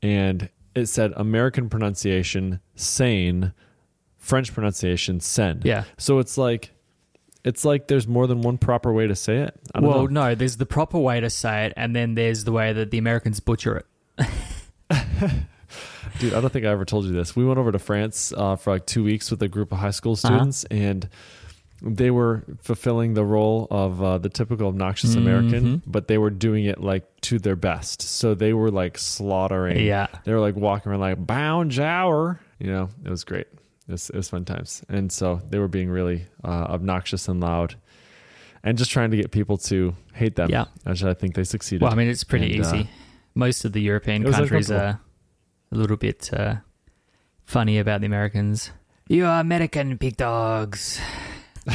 and 0.03 0.49
it 0.75 0.87
said 0.87 1.13
American 1.17 1.69
pronunciation 1.69 2.61
Seine, 2.77 3.53
French 4.17 4.53
pronunciation 4.55 5.21
Seine. 5.21 5.61
Yeah. 5.65 5.85
So 5.99 6.19
it's 6.21 6.39
like 6.39 6.71
it's 7.45 7.65
like 7.65 7.89
there's 7.89 8.07
more 8.07 8.27
than 8.27 8.43
one 8.43 8.59
proper 8.59 8.93
way 8.93 9.07
to 9.07 9.15
say 9.17 9.39
it. 9.39 9.55
I 9.75 9.81
don't 9.81 9.89
Well, 9.89 9.99
know. 10.09 10.29
no, 10.29 10.35
there's 10.35 10.57
the 10.59 10.67
proper 10.67 10.99
way 10.99 11.21
to 11.21 11.31
say 11.31 11.67
it, 11.67 11.73
and 11.77 11.95
then 11.97 12.15
there's 12.15 12.45
the 12.45 12.53
way 12.53 12.73
that 12.73 12.91
the 12.91 12.99
Americans 12.99 13.41
butcher 13.41 13.77
it. 14.19 14.27
Dude, 16.19 16.35
I 16.35 16.41
don't 16.41 16.51
think 16.53 16.67
I 16.67 16.69
ever 16.71 16.85
told 16.85 17.07
you 17.07 17.13
this. 17.13 17.35
We 17.35 17.45
went 17.47 17.59
over 17.59 17.73
to 17.73 17.79
France 17.79 18.33
uh, 18.37 18.57
for 18.57 18.73
like 18.73 18.85
two 18.85 19.05
weeks 19.05 19.31
with 19.31 19.43
a 19.43 19.49
group 19.49 19.73
of 19.73 19.79
high 19.79 19.91
school 19.93 20.13
Uh-huh. 20.13 20.29
students, 20.29 20.65
and 20.65 21.09
they 21.81 22.11
were 22.11 22.45
fulfilling 22.63 23.15
the 23.15 23.25
role 23.25 23.67
of 23.71 24.03
uh, 24.03 24.19
the 24.19 24.29
typical 24.29 24.69
obnoxious 24.69 25.15
American, 25.15 25.65
Mm-hmm. 25.79 25.91
but 25.91 26.09
they 26.09 26.19
were 26.19 26.29
doing 26.29 26.67
it 26.67 26.83
like 26.83 27.05
to 27.23 27.39
their 27.39 27.57
best. 27.57 28.03
So 28.03 28.35
they 28.35 28.53
were 28.53 28.71
like 28.71 28.99
slaughtering. 28.99 29.79
Yeah. 29.87 30.09
They 30.25 30.33
were 30.35 30.41
like 30.41 30.57
walking 30.57 30.91
around 30.93 31.01
like 31.01 31.27
bound 31.27 31.71
jower. 31.71 32.39
You 32.59 32.67
know, 32.71 32.89
it 33.03 33.09
was 33.09 33.25
great. 33.25 33.47
It 33.91 33.95
was, 33.95 34.11
it 34.11 34.17
was 34.17 34.29
fun 34.29 34.45
times. 34.45 34.85
And 34.89 35.11
so 35.11 35.41
they 35.51 35.59
were 35.59 35.67
being 35.67 35.91
really 35.91 36.27
uh, 36.45 36.67
obnoxious 36.71 37.27
and 37.27 37.41
loud 37.41 37.75
and 38.63 38.79
just 38.79 38.91
trying 38.93 39.11
to 39.11 39.17
get 39.17 39.33
people 39.33 39.59
to 39.59 39.97
hate 40.15 40.37
them. 40.37 40.49
Yeah. 40.49 40.67
Which 40.85 41.03
I 41.03 41.13
think 41.13 41.35
they 41.35 41.43
succeeded. 41.43 41.83
Well, 41.83 41.93
I 41.93 41.97
mean, 41.97 42.07
it's 42.07 42.23
pretty 42.23 42.55
And, 42.55 42.65
uh, 42.65 42.69
easy. 42.69 42.91
Most 43.35 43.65
of 43.65 43.73
the 43.73 43.81
European 43.81 44.31
countries 44.31 44.71
are 44.71 45.01
a 45.73 45.77
little 45.77 45.97
bit 45.97 46.31
uh, 46.33 46.57
funny 47.47 47.79
about 47.79 48.01
the 48.01 48.07
Americans. 48.07 48.71
You 49.09 49.27
are 49.27 49.41
American 49.41 49.99
pig 49.99 50.17
dogs. 50.17 51.01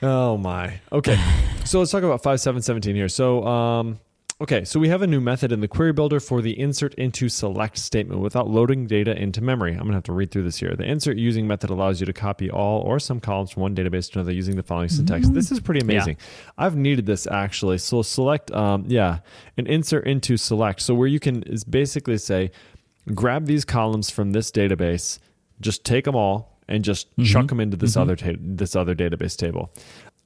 Oh 0.00 0.36
my. 0.36 0.80
Okay. 0.92 1.18
so 1.64 1.80
let's 1.80 1.90
talk 1.90 2.04
about 2.04 2.22
5717 2.22 2.94
here. 2.94 3.08
So 3.08 3.44
um 3.44 3.98
okay, 4.40 4.64
so 4.64 4.78
we 4.78 4.88
have 4.88 5.02
a 5.02 5.06
new 5.06 5.20
method 5.20 5.50
in 5.50 5.60
the 5.60 5.68
query 5.68 5.92
builder 5.92 6.20
for 6.20 6.40
the 6.40 6.58
insert 6.58 6.94
into 6.94 7.28
select 7.28 7.76
statement 7.78 8.20
without 8.20 8.48
loading 8.48 8.86
data 8.86 9.16
into 9.20 9.40
memory. 9.40 9.72
I'm 9.72 9.78
going 9.80 9.90
to 9.90 9.96
have 9.96 10.04
to 10.04 10.12
read 10.12 10.30
through 10.30 10.44
this 10.44 10.58
here. 10.58 10.74
The 10.76 10.84
insert 10.84 11.16
using 11.16 11.46
method 11.46 11.70
allows 11.70 12.00
you 12.00 12.06
to 12.06 12.12
copy 12.12 12.50
all 12.50 12.80
or 12.82 13.00
some 13.00 13.20
columns 13.20 13.50
from 13.50 13.62
one 13.62 13.74
database 13.74 14.10
to 14.12 14.20
another 14.20 14.32
using 14.32 14.56
the 14.56 14.62
following 14.62 14.88
syntax. 14.88 15.26
Mm-hmm. 15.26 15.34
This 15.34 15.50
is 15.50 15.60
pretty 15.60 15.80
amazing. 15.80 16.18
I've 16.56 16.76
needed 16.76 17.06
this 17.06 17.26
actually. 17.26 17.78
So 17.78 18.02
select 18.02 18.50
um 18.52 18.84
yeah, 18.86 19.18
an 19.56 19.66
insert 19.66 20.06
into 20.06 20.36
select. 20.36 20.82
So 20.82 20.94
where 20.94 21.08
you 21.08 21.20
can 21.20 21.42
is 21.44 21.64
basically 21.64 22.18
say 22.18 22.50
grab 23.14 23.46
these 23.46 23.64
columns 23.64 24.10
from 24.10 24.32
this 24.32 24.50
database, 24.50 25.18
just 25.60 25.84
take 25.84 26.04
them 26.04 26.14
all 26.14 26.58
and 26.68 26.84
just 26.84 27.10
mm-hmm. 27.12 27.24
chuck 27.24 27.48
them 27.48 27.60
into 27.60 27.76
this 27.76 27.92
mm-hmm. 27.92 28.02
other 28.02 28.16
ta- 28.16 28.38
this 28.38 28.76
other 28.76 28.94
database 28.94 29.36
table. 29.36 29.72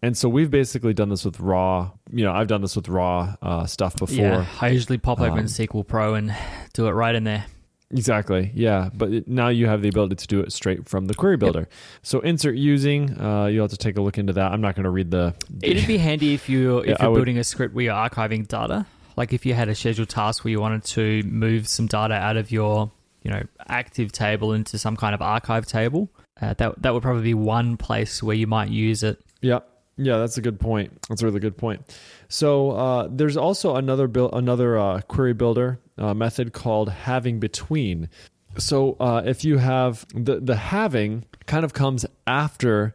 And 0.03 0.17
so 0.17 0.29
we've 0.29 0.51
basically 0.51 0.95
done 0.95 1.09
this 1.11 1.25
with 1.25 1.38
raw. 1.38 1.91
You 2.11 2.25
know, 2.25 2.33
I've 2.33 2.49
done 2.49 2.61
this 2.61 2.75
with 2.75 2.88
raw 2.88 3.37
uh, 3.41 3.67
stuff 3.67 3.97
before. 3.97 4.17
Yeah, 4.17 4.47
I 4.61 4.69
usually 4.69 4.99
pop 4.99 5.21
open 5.21 5.38
Um, 5.41 5.49
Sequel 5.49 5.85
Pro 5.85 6.15
and 6.15 6.35
do 6.73 6.88
it 6.88 6.91
right 6.91 7.15
in 7.15 7.25
there. 7.25 7.45
Exactly. 7.93 8.51
Yeah, 8.55 8.88
but 8.95 9.12
it, 9.12 9.29
now 9.29 9.49
you 9.49 9.67
have 9.67 9.83
the 9.83 9.88
ability 9.88 10.17
to 10.17 10.27
do 10.27 10.41
it 10.41 10.51
straight 10.53 10.88
from 10.88 11.07
the 11.07 11.15
query 11.15 11.37
builder. 11.37 11.69
So 12.03 12.21
insert 12.21 12.57
using, 12.57 13.21
uh, 13.21 13.47
you'll 13.47 13.65
have 13.65 13.71
to 13.71 13.77
take 13.77 13.99
a 13.99 14.01
look 14.01 14.17
into 14.19 14.33
that. 14.33 14.51
I'm 14.51 14.61
not 14.62 14.75
going 14.75 14.85
to 14.85 14.91
read 14.91 15.11
the. 15.11 15.35
It'd 15.62 15.87
be 15.87 15.99
handy 15.99 16.35
if 16.35 16.49
you 16.49 16.79
if 16.81 16.87
yeah, 16.88 16.97
you're 17.01 17.11
would- 17.11 17.17
building 17.19 17.38
a 17.38 17.45
script 17.45 17.75
where 17.75 17.85
you're 17.85 17.95
archiving 17.95 18.49
data. 18.49 18.87
Like 19.15 19.35
if 19.35 19.45
you 19.45 19.53
had 19.53 19.69
a 19.69 19.75
scheduled 19.75 20.09
task 20.09 20.43
where 20.43 20.51
you 20.51 20.61
wanted 20.61 20.85
to 20.85 21.23
move 21.25 21.69
some 21.69 21.87
data 21.87 22.15
out 22.15 22.38
of 22.38 22.51
your 22.51 22.91
you 23.23 23.31
know 23.31 23.43
active 23.69 24.11
table 24.11 24.55
into 24.55 24.79
some 24.79 24.97
kind 24.97 25.15
of 25.15 25.21
archive 25.21 25.67
table, 25.67 26.09
uh, 26.41 26.55
that 26.55 26.81
that 26.81 26.95
would 26.95 27.03
probably 27.03 27.23
be 27.23 27.35
one 27.35 27.77
place 27.77 28.23
where 28.23 28.35
you 28.35 28.47
might 28.47 28.71
use 28.71 29.03
it. 29.03 29.21
Yeah, 29.43 29.59
yeah, 29.96 30.16
that's 30.18 30.38
a 30.38 30.40
good 30.42 30.59
point. 30.61 31.00
That's 31.09 31.22
a 31.22 31.26
really 31.26 31.40
good 31.40 31.57
point. 31.57 31.96
So 32.28 32.70
uh, 32.72 33.09
there's 33.11 33.37
also 33.37 33.76
another 33.76 34.09
build, 34.09 34.33
another 34.35 34.78
uh, 34.78 35.00
query 35.02 35.35
builder 35.35 35.78
uh, 35.98 36.14
method 36.14 36.52
called 36.52 36.88
having 36.90 37.40
between. 37.40 38.09
So 38.59 38.96
uh, 39.00 39.22
if 39.24 39.44
you 39.44 39.59
have 39.59 40.07
the 40.14 40.40
the 40.40 40.57
having 40.57 41.24
kind 41.46 41.64
of 41.64 41.72
comes 41.72 42.05
after 42.26 42.94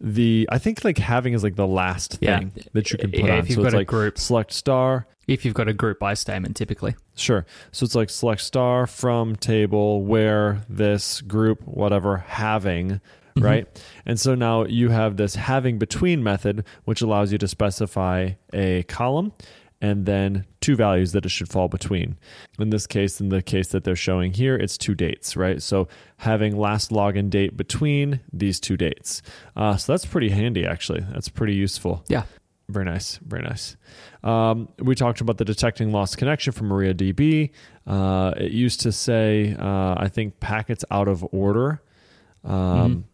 the 0.00 0.46
I 0.52 0.58
think 0.58 0.84
like 0.84 0.98
having 0.98 1.32
is 1.32 1.42
like 1.42 1.56
the 1.56 1.66
last 1.66 2.18
Yeah. 2.20 2.38
thing 2.38 2.52
that 2.74 2.90
you 2.92 2.98
can 2.98 3.10
put 3.10 3.20
Yeah, 3.20 3.32
on. 3.34 3.38
if 3.38 3.48
you've 3.48 3.56
so 3.56 3.62
it's 3.62 3.72
got 3.72 3.74
a 3.74 3.78
like 3.78 3.86
group. 3.86 4.18
select 4.18 4.52
star. 4.52 5.06
If 5.26 5.44
you've 5.44 5.54
got 5.54 5.66
a 5.68 5.72
group 5.72 5.98
by 5.98 6.14
statement, 6.14 6.54
typically. 6.54 6.94
Sure. 7.16 7.46
So 7.72 7.84
it's 7.84 7.94
like 7.96 8.10
select 8.10 8.42
star 8.42 8.86
from 8.86 9.34
table 9.36 10.04
where 10.04 10.62
this 10.68 11.20
group, 11.20 11.62
whatever, 11.66 12.18
having, 12.18 13.00
right? 13.42 13.84
And 14.04 14.18
so 14.18 14.34
now 14.34 14.64
you 14.64 14.90
have 14.90 15.16
this 15.16 15.34
having 15.34 15.78
between 15.78 16.22
method, 16.22 16.64
which 16.84 17.02
allows 17.02 17.32
you 17.32 17.38
to 17.38 17.48
specify 17.48 18.30
a 18.52 18.82
column 18.84 19.32
and 19.80 20.06
then 20.06 20.46
two 20.60 20.74
values 20.74 21.12
that 21.12 21.26
it 21.26 21.28
should 21.28 21.48
fall 21.48 21.68
between. 21.68 22.16
In 22.58 22.70
this 22.70 22.86
case, 22.86 23.20
in 23.20 23.28
the 23.28 23.42
case 23.42 23.68
that 23.68 23.84
they're 23.84 23.94
showing 23.94 24.32
here, 24.32 24.56
it's 24.56 24.78
two 24.78 24.94
dates, 24.94 25.36
right? 25.36 25.62
So 25.62 25.88
having 26.18 26.56
last 26.56 26.90
login 26.90 27.28
date 27.28 27.56
between 27.56 28.20
these 28.32 28.58
two 28.58 28.76
dates. 28.76 29.20
Uh, 29.54 29.76
so 29.76 29.92
that's 29.92 30.06
pretty 30.06 30.30
handy, 30.30 30.66
actually. 30.66 31.04
That's 31.12 31.28
pretty 31.28 31.54
useful. 31.54 32.04
Yeah. 32.08 32.22
Very 32.68 32.84
nice, 32.84 33.18
very 33.18 33.42
nice. 33.42 33.76
Um, 34.24 34.68
we 34.80 34.96
talked 34.96 35.20
about 35.20 35.38
the 35.38 35.44
detecting 35.44 35.92
lost 35.92 36.18
connection 36.18 36.52
from 36.52 36.68
MariaDB. 36.68 37.50
Uh, 37.86 38.32
it 38.36 38.50
used 38.50 38.80
to 38.80 38.90
say, 38.90 39.54
uh, 39.56 39.94
I 39.96 40.08
think, 40.08 40.40
packets 40.40 40.84
out 40.90 41.06
of 41.06 41.24
order. 41.32 41.80
Um, 42.42 43.04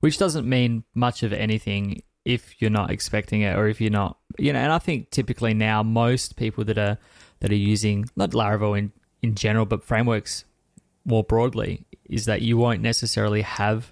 Which 0.00 0.18
doesn't 0.18 0.48
mean 0.48 0.84
much 0.94 1.22
of 1.22 1.32
anything 1.32 2.02
if 2.24 2.60
you're 2.60 2.70
not 2.70 2.90
expecting 2.90 3.42
it 3.42 3.56
or 3.56 3.68
if 3.68 3.80
you're 3.80 3.90
not 3.90 4.18
you 4.38 4.52
know, 4.52 4.58
and 4.58 4.72
I 4.72 4.78
think 4.78 5.10
typically 5.10 5.54
now 5.54 5.82
most 5.82 6.36
people 6.36 6.64
that 6.64 6.78
are 6.78 6.98
that 7.40 7.50
are 7.50 7.54
using 7.54 8.08
not 8.16 8.30
Laravel 8.30 8.78
in, 8.78 8.92
in 9.22 9.34
general, 9.34 9.66
but 9.66 9.82
frameworks 9.82 10.44
more 11.04 11.24
broadly, 11.24 11.86
is 12.04 12.26
that 12.26 12.42
you 12.42 12.56
won't 12.56 12.82
necessarily 12.82 13.42
have 13.42 13.90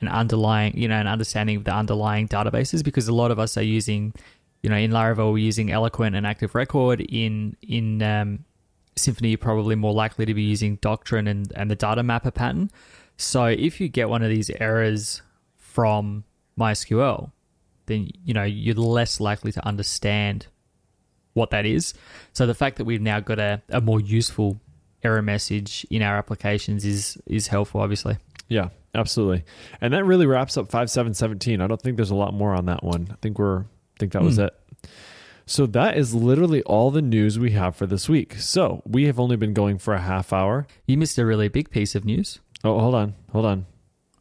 an 0.00 0.08
underlying, 0.08 0.76
you 0.76 0.88
know, 0.88 0.96
an 0.96 1.06
understanding 1.06 1.56
of 1.56 1.64
the 1.64 1.74
underlying 1.74 2.28
databases 2.28 2.84
because 2.84 3.08
a 3.08 3.14
lot 3.14 3.30
of 3.30 3.38
us 3.38 3.56
are 3.56 3.62
using, 3.62 4.12
you 4.62 4.70
know, 4.70 4.76
in 4.76 4.90
Laravel 4.90 5.32
we're 5.32 5.38
using 5.38 5.70
Eloquent 5.70 6.14
and 6.14 6.26
Active 6.26 6.54
Record. 6.54 7.00
In 7.00 7.56
in 7.62 8.02
um, 8.02 8.44
Symfony, 8.96 9.30
you're 9.30 9.38
probably 9.38 9.74
more 9.74 9.92
likely 9.92 10.26
to 10.26 10.34
be 10.34 10.42
using 10.42 10.76
Doctrine 10.76 11.26
and, 11.26 11.52
and 11.56 11.70
the 11.70 11.76
data 11.76 12.02
mapper 12.02 12.30
pattern. 12.30 12.70
So 13.16 13.46
if 13.46 13.80
you 13.80 13.88
get 13.88 14.08
one 14.08 14.22
of 14.22 14.28
these 14.28 14.50
errors 14.50 15.22
from 15.74 16.22
MySQL, 16.58 17.32
then 17.86 18.08
you 18.24 18.32
know 18.32 18.44
you're 18.44 18.76
less 18.76 19.18
likely 19.20 19.50
to 19.52 19.66
understand 19.66 20.46
what 21.32 21.50
that 21.50 21.66
is. 21.66 21.94
So 22.32 22.46
the 22.46 22.54
fact 22.54 22.76
that 22.78 22.84
we've 22.84 23.00
now 23.02 23.18
got 23.20 23.40
a, 23.40 23.60
a 23.68 23.80
more 23.80 24.00
useful 24.00 24.60
error 25.02 25.20
message 25.22 25.84
in 25.90 26.00
our 26.00 26.16
applications 26.16 26.84
is 26.84 27.18
is 27.26 27.48
helpful, 27.48 27.80
obviously. 27.80 28.16
yeah, 28.48 28.68
absolutely. 28.94 29.44
And 29.80 29.92
that 29.94 30.04
really 30.04 30.26
wraps 30.26 30.56
up 30.56 30.66
5717. 30.70 31.60
I 31.60 31.66
don't 31.66 31.82
think 31.82 31.96
there's 31.96 32.10
a 32.12 32.14
lot 32.14 32.32
more 32.34 32.54
on 32.54 32.66
that 32.66 32.84
one. 32.84 33.08
I 33.10 33.16
think 33.20 33.38
we're, 33.38 33.62
I 33.62 33.96
think 33.98 34.12
that 34.12 34.22
was 34.22 34.36
Hmm. 34.36 34.42
it. 34.44 34.54
So 35.46 35.66
that 35.66 35.98
is 35.98 36.14
literally 36.14 36.62
all 36.62 36.90
the 36.90 37.02
news 37.02 37.38
we 37.38 37.50
have 37.50 37.74
for 37.76 37.84
this 37.86 38.08
week. 38.08 38.34
So 38.36 38.80
we 38.86 39.04
have 39.04 39.18
only 39.20 39.36
been 39.36 39.52
going 39.52 39.76
for 39.78 39.92
a 39.92 40.00
half 40.00 40.32
hour. 40.32 40.66
You 40.86 40.96
missed 40.96 41.18
a 41.18 41.26
really 41.26 41.48
big 41.48 41.68
piece 41.70 41.94
of 41.94 42.04
news. 42.06 42.38
Oh, 42.62 42.78
hold 42.78 42.94
on, 42.94 43.14
hold 43.32 43.44
on. 43.44 43.66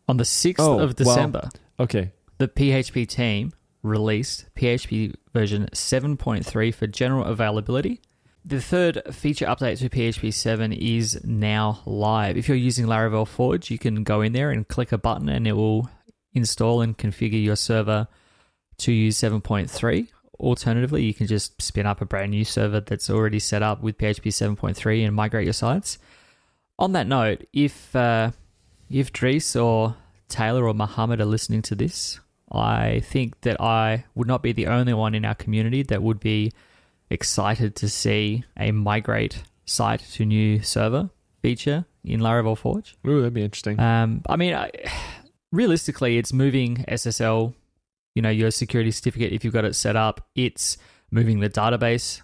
On 0.08 0.18
the 0.18 0.26
6th 0.26 0.60
Oh, 0.60 0.74
of 0.80 0.80
well- 0.80 0.94
December, 0.94 1.50
Okay. 1.80 2.12
the 2.38 2.48
PHP 2.48 3.06
team 3.08 3.52
released 3.82 4.46
PHP 4.56 5.14
version 5.34 5.68
7.3 5.74 6.72
for 6.72 6.88
general 6.88 7.26
availability. 7.26 8.02
The 8.46 8.62
third 8.62 9.02
feature 9.12 9.46
update 9.46 9.78
to 9.80 9.90
PHP 9.90 10.32
7 10.34 10.74
is 10.74 11.20
now 11.24 11.82
live. 11.86 12.36
If 12.38 12.48
you're 12.50 12.58
using 12.58 12.86
Laravel 12.86 13.26
Forge, 13.28 13.72
you 13.72 13.78
can 13.80 14.04
go 14.04 14.22
in 14.22 14.34
there 14.34 14.52
and 14.52 14.68
click 14.68 14.92
a 14.92 14.98
button 14.98 15.30
and 15.30 15.48
it 15.48 15.54
will 15.54 15.90
install 16.34 16.82
and 16.82 16.98
configure 16.98 17.42
your 17.42 17.56
server 17.56 18.08
to 18.80 18.92
use 18.92 19.18
7.3. 19.18 20.10
Alternatively, 20.40 21.04
you 21.06 21.14
can 21.14 21.28
just 21.28 21.62
spin 21.62 21.86
up 21.86 22.02
a 22.02 22.06
brand 22.06 22.32
new 22.32 22.44
server 22.44 22.82
that's 22.82 23.10
already 23.10 23.40
set 23.40 23.64
up 23.64 23.82
with 23.82 23.98
PHP 23.98 24.30
7.3 24.32 25.06
and 25.06 25.16
migrate 25.16 25.46
your 25.46 25.54
sites. 25.54 25.98
On 26.80 26.92
that 26.94 27.08
note, 27.08 27.46
if 27.54 27.96
uh, 27.96 28.32
if 28.94 29.12
Dries 29.12 29.56
or 29.56 29.96
Taylor 30.30 30.68
or 30.68 30.74
Mohamed 30.74 31.20
are 31.20 31.26
listening 31.26 31.64
to 31.64 31.76
this, 31.76 32.20
I 32.52 33.02
think 33.04 33.42
that 33.42 33.60
I 33.60 34.06
would 34.14 34.28
not 34.28 34.44
be 34.44 34.52
the 34.52 34.68
only 34.68 34.94
one 34.94 35.16
in 35.16 35.26
our 35.26 35.34
community 35.34 35.82
that 35.84 36.04
would 36.04 36.20
be 36.20 36.52
excited 37.10 37.76
to 37.78 37.90
see 37.90 38.44
a 38.56 38.72
migrate 38.72 39.44
site 39.66 40.02
to 40.14 40.26
new 40.26 40.62
server 40.62 41.10
feature 41.42 41.86
in 42.06 42.20
Laravel 42.20 42.56
Forge. 42.56 42.96
Ooh, 43.08 43.22
that'd 43.22 43.34
be 43.34 43.44
interesting. 43.44 43.80
Um, 43.80 44.22
I 44.30 44.36
mean, 44.36 44.54
I, 44.54 44.70
realistically, 45.52 46.20
it's 46.20 46.32
moving 46.32 46.86
SSL, 46.88 47.56
you 48.14 48.22
know, 48.22 48.30
your 48.30 48.52
security 48.52 48.92
certificate, 48.92 49.34
if 49.34 49.44
you've 49.44 49.54
got 49.54 49.66
it 49.66 49.76
set 49.76 49.96
up, 49.96 50.28
it's 50.36 50.78
moving 51.10 51.40
the 51.40 51.50
database 51.50 52.22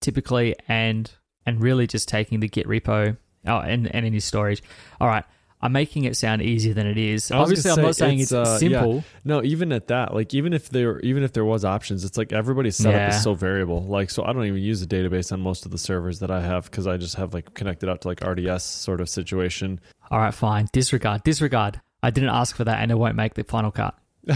typically 0.00 0.54
and 0.68 1.10
and 1.46 1.60
really 1.60 1.86
just 1.86 2.08
taking 2.08 2.40
the 2.40 2.48
Git 2.48 2.66
repo 2.66 3.16
oh, 3.46 3.58
and, 3.58 3.92
and 3.92 4.06
any 4.06 4.20
storage. 4.20 4.62
All 5.00 5.08
right. 5.08 5.24
I'm 5.60 5.72
making 5.72 6.04
it 6.04 6.16
sound 6.16 6.42
easier 6.42 6.74
than 6.74 6.86
it 6.86 6.98
is. 6.98 7.30
Obviously, 7.30 7.70
I'm 7.70 7.80
not 7.80 7.96
saying 7.96 8.20
it's, 8.20 8.30
uh, 8.32 8.44
yeah. 8.46 8.58
simple. 8.58 9.04
No, 9.24 9.42
even 9.42 9.72
at 9.72 9.88
that, 9.88 10.14
like 10.14 10.34
even 10.34 10.52
if 10.52 10.68
there 10.68 11.00
even 11.00 11.22
if 11.22 11.32
there 11.32 11.44
was 11.44 11.64
options, 11.64 12.04
it's 12.04 12.18
like 12.18 12.32
everybody's 12.32 12.76
setup 12.76 12.92
Yeah. 12.92 13.08
is 13.16 13.22
so 13.22 13.34
variable. 13.34 13.82
Like 13.84 14.10
so 14.10 14.22
I 14.24 14.32
don't 14.32 14.44
even 14.44 14.60
use 14.62 14.82
a 14.82 14.86
database 14.86 15.32
on 15.32 15.40
most 15.40 15.64
of 15.64 15.72
the 15.72 15.78
servers 15.78 16.18
that 16.18 16.30
I 16.30 16.42
have 16.42 16.64
because 16.70 16.86
I 16.86 16.98
just 16.98 17.14
have 17.16 17.32
like 17.32 17.54
connected 17.54 17.88
up 17.88 18.00
to 18.02 18.08
like 18.08 18.20
RDS 18.26 18.64
sort 18.64 19.00
of 19.00 19.08
situation. 19.08 19.80
All 20.10 20.18
right, 20.18 20.34
fine. 20.34 20.68
Disregard. 20.72 21.24
Disregard. 21.24 21.80
I 22.02 22.10
didn't 22.10 22.30
ask 22.30 22.54
for 22.54 22.64
that, 22.64 22.78
and 22.80 22.90
it 22.90 22.94
won't 22.94 23.16
make 23.16 23.34
the 23.34 23.42
final 23.42 23.70
cut. 23.72 23.98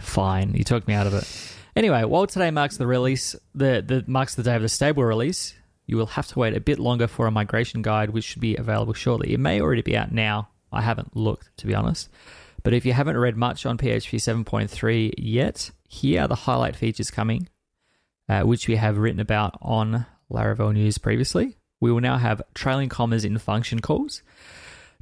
fine. 0.00 0.54
You 0.54 0.64
took 0.64 0.86
me 0.88 0.94
out 0.94 1.06
of 1.06 1.14
it. 1.14 1.28
Anyway, 1.76 2.02
while 2.04 2.26
today 2.26 2.50
marks 2.50 2.76
the 2.76 2.86
release, 2.86 3.36
the, 3.54 3.84
the 3.86 4.04
marks 4.06 4.34
the 4.34 4.42
day 4.42 4.56
of 4.56 4.62
the 4.62 4.68
stable 4.68 5.04
release, 5.04 5.54
you 5.88 5.96
will 5.96 6.06
have 6.06 6.26
to 6.28 6.38
wait 6.38 6.54
a 6.54 6.60
bit 6.60 6.78
longer 6.78 7.08
for 7.08 7.26
a 7.26 7.30
migration 7.30 7.80
guide, 7.80 8.10
which 8.10 8.24
should 8.24 8.42
be 8.42 8.54
available 8.56 8.92
shortly. 8.92 9.32
It 9.32 9.40
may 9.40 9.60
already 9.60 9.80
be 9.80 9.96
out 9.96 10.12
now. 10.12 10.50
I 10.70 10.82
haven't 10.82 11.16
looked, 11.16 11.56
to 11.56 11.66
be 11.66 11.74
honest. 11.74 12.10
But 12.62 12.74
if 12.74 12.84
you 12.84 12.92
haven't 12.92 13.16
read 13.16 13.38
much 13.38 13.64
on 13.64 13.78
PHP 13.78 14.18
7.3 14.44 15.14
yet, 15.16 15.70
here 15.88 16.22
are 16.22 16.28
the 16.28 16.34
highlight 16.34 16.76
features 16.76 17.10
coming, 17.10 17.48
uh, 18.28 18.42
which 18.42 18.68
we 18.68 18.76
have 18.76 18.98
written 18.98 19.18
about 19.18 19.56
on 19.62 20.04
Laravel 20.30 20.74
News 20.74 20.98
previously. 20.98 21.56
We 21.80 21.90
will 21.90 22.02
now 22.02 22.18
have 22.18 22.42
trailing 22.52 22.90
commas 22.90 23.24
in 23.24 23.38
function 23.38 23.80
calls. 23.80 24.22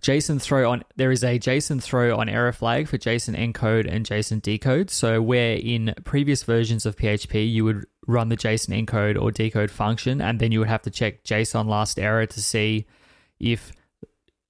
JSON 0.02 0.40
throw 0.40 0.70
on 0.70 0.84
there 0.96 1.10
is 1.10 1.24
a 1.24 1.38
JSON 1.38 1.82
throw 1.82 2.16
on 2.16 2.28
error 2.28 2.52
flag 2.52 2.86
for 2.86 2.98
JSON 2.98 3.36
encode 3.36 3.90
and 3.90 4.04
JSON 4.04 4.42
decode. 4.42 4.90
So 4.90 5.22
where 5.22 5.56
in 5.56 5.94
previous 6.04 6.42
versions 6.42 6.84
of 6.84 6.96
PHP 6.96 7.50
you 7.50 7.64
would 7.64 7.86
run 8.06 8.28
the 8.28 8.36
JSON 8.36 8.86
encode 8.86 9.20
or 9.20 9.30
decode 9.30 9.70
function 9.70 10.20
and 10.20 10.38
then 10.38 10.52
you 10.52 10.58
would 10.58 10.68
have 10.68 10.82
to 10.82 10.90
check 10.90 11.24
JSON 11.24 11.66
last 11.66 11.98
error 11.98 12.26
to 12.26 12.42
see 12.42 12.86
if 13.40 13.72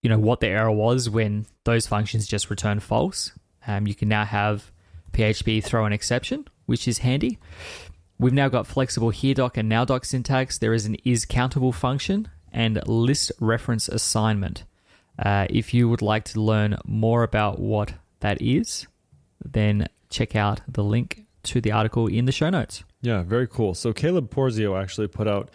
you 0.02 0.10
know 0.10 0.18
what 0.18 0.40
the 0.40 0.48
error 0.48 0.72
was 0.72 1.08
when 1.08 1.46
those 1.64 1.86
functions 1.86 2.26
just 2.26 2.50
return 2.50 2.80
false. 2.80 3.32
Um, 3.66 3.86
you 3.86 3.94
can 3.94 4.08
now 4.08 4.24
have 4.24 4.70
PHP 5.12 5.64
throw 5.64 5.86
an 5.86 5.92
exception, 5.92 6.46
which 6.66 6.86
is 6.86 6.98
handy. 6.98 7.38
We've 8.18 8.32
now 8.32 8.48
got 8.48 8.66
flexible 8.66 9.10
heredoc 9.10 9.56
and 9.56 9.68
nowdoc 9.68 10.04
syntax. 10.04 10.58
There 10.58 10.74
is 10.74 10.86
an 10.86 10.96
is 11.04 11.24
countable 11.24 11.72
function 11.72 12.28
and 12.52 12.86
list 12.86 13.32
reference 13.40 13.88
assignment. 13.88 14.64
Uh, 15.18 15.46
if 15.50 15.72
you 15.74 15.88
would 15.88 16.02
like 16.02 16.24
to 16.24 16.40
learn 16.40 16.76
more 16.84 17.22
about 17.22 17.58
what 17.58 17.94
that 18.20 18.40
is, 18.42 18.86
then 19.44 19.86
check 20.10 20.36
out 20.36 20.60
the 20.68 20.84
link 20.84 21.24
to 21.44 21.60
the 21.60 21.72
article 21.72 22.06
in 22.06 22.24
the 22.24 22.32
show 22.32 22.50
notes. 22.50 22.84
Yeah, 23.02 23.22
very 23.22 23.46
cool. 23.46 23.74
So 23.74 23.92
Caleb 23.92 24.30
Porzio 24.30 24.80
actually 24.80 25.06
put 25.08 25.28
out 25.28 25.50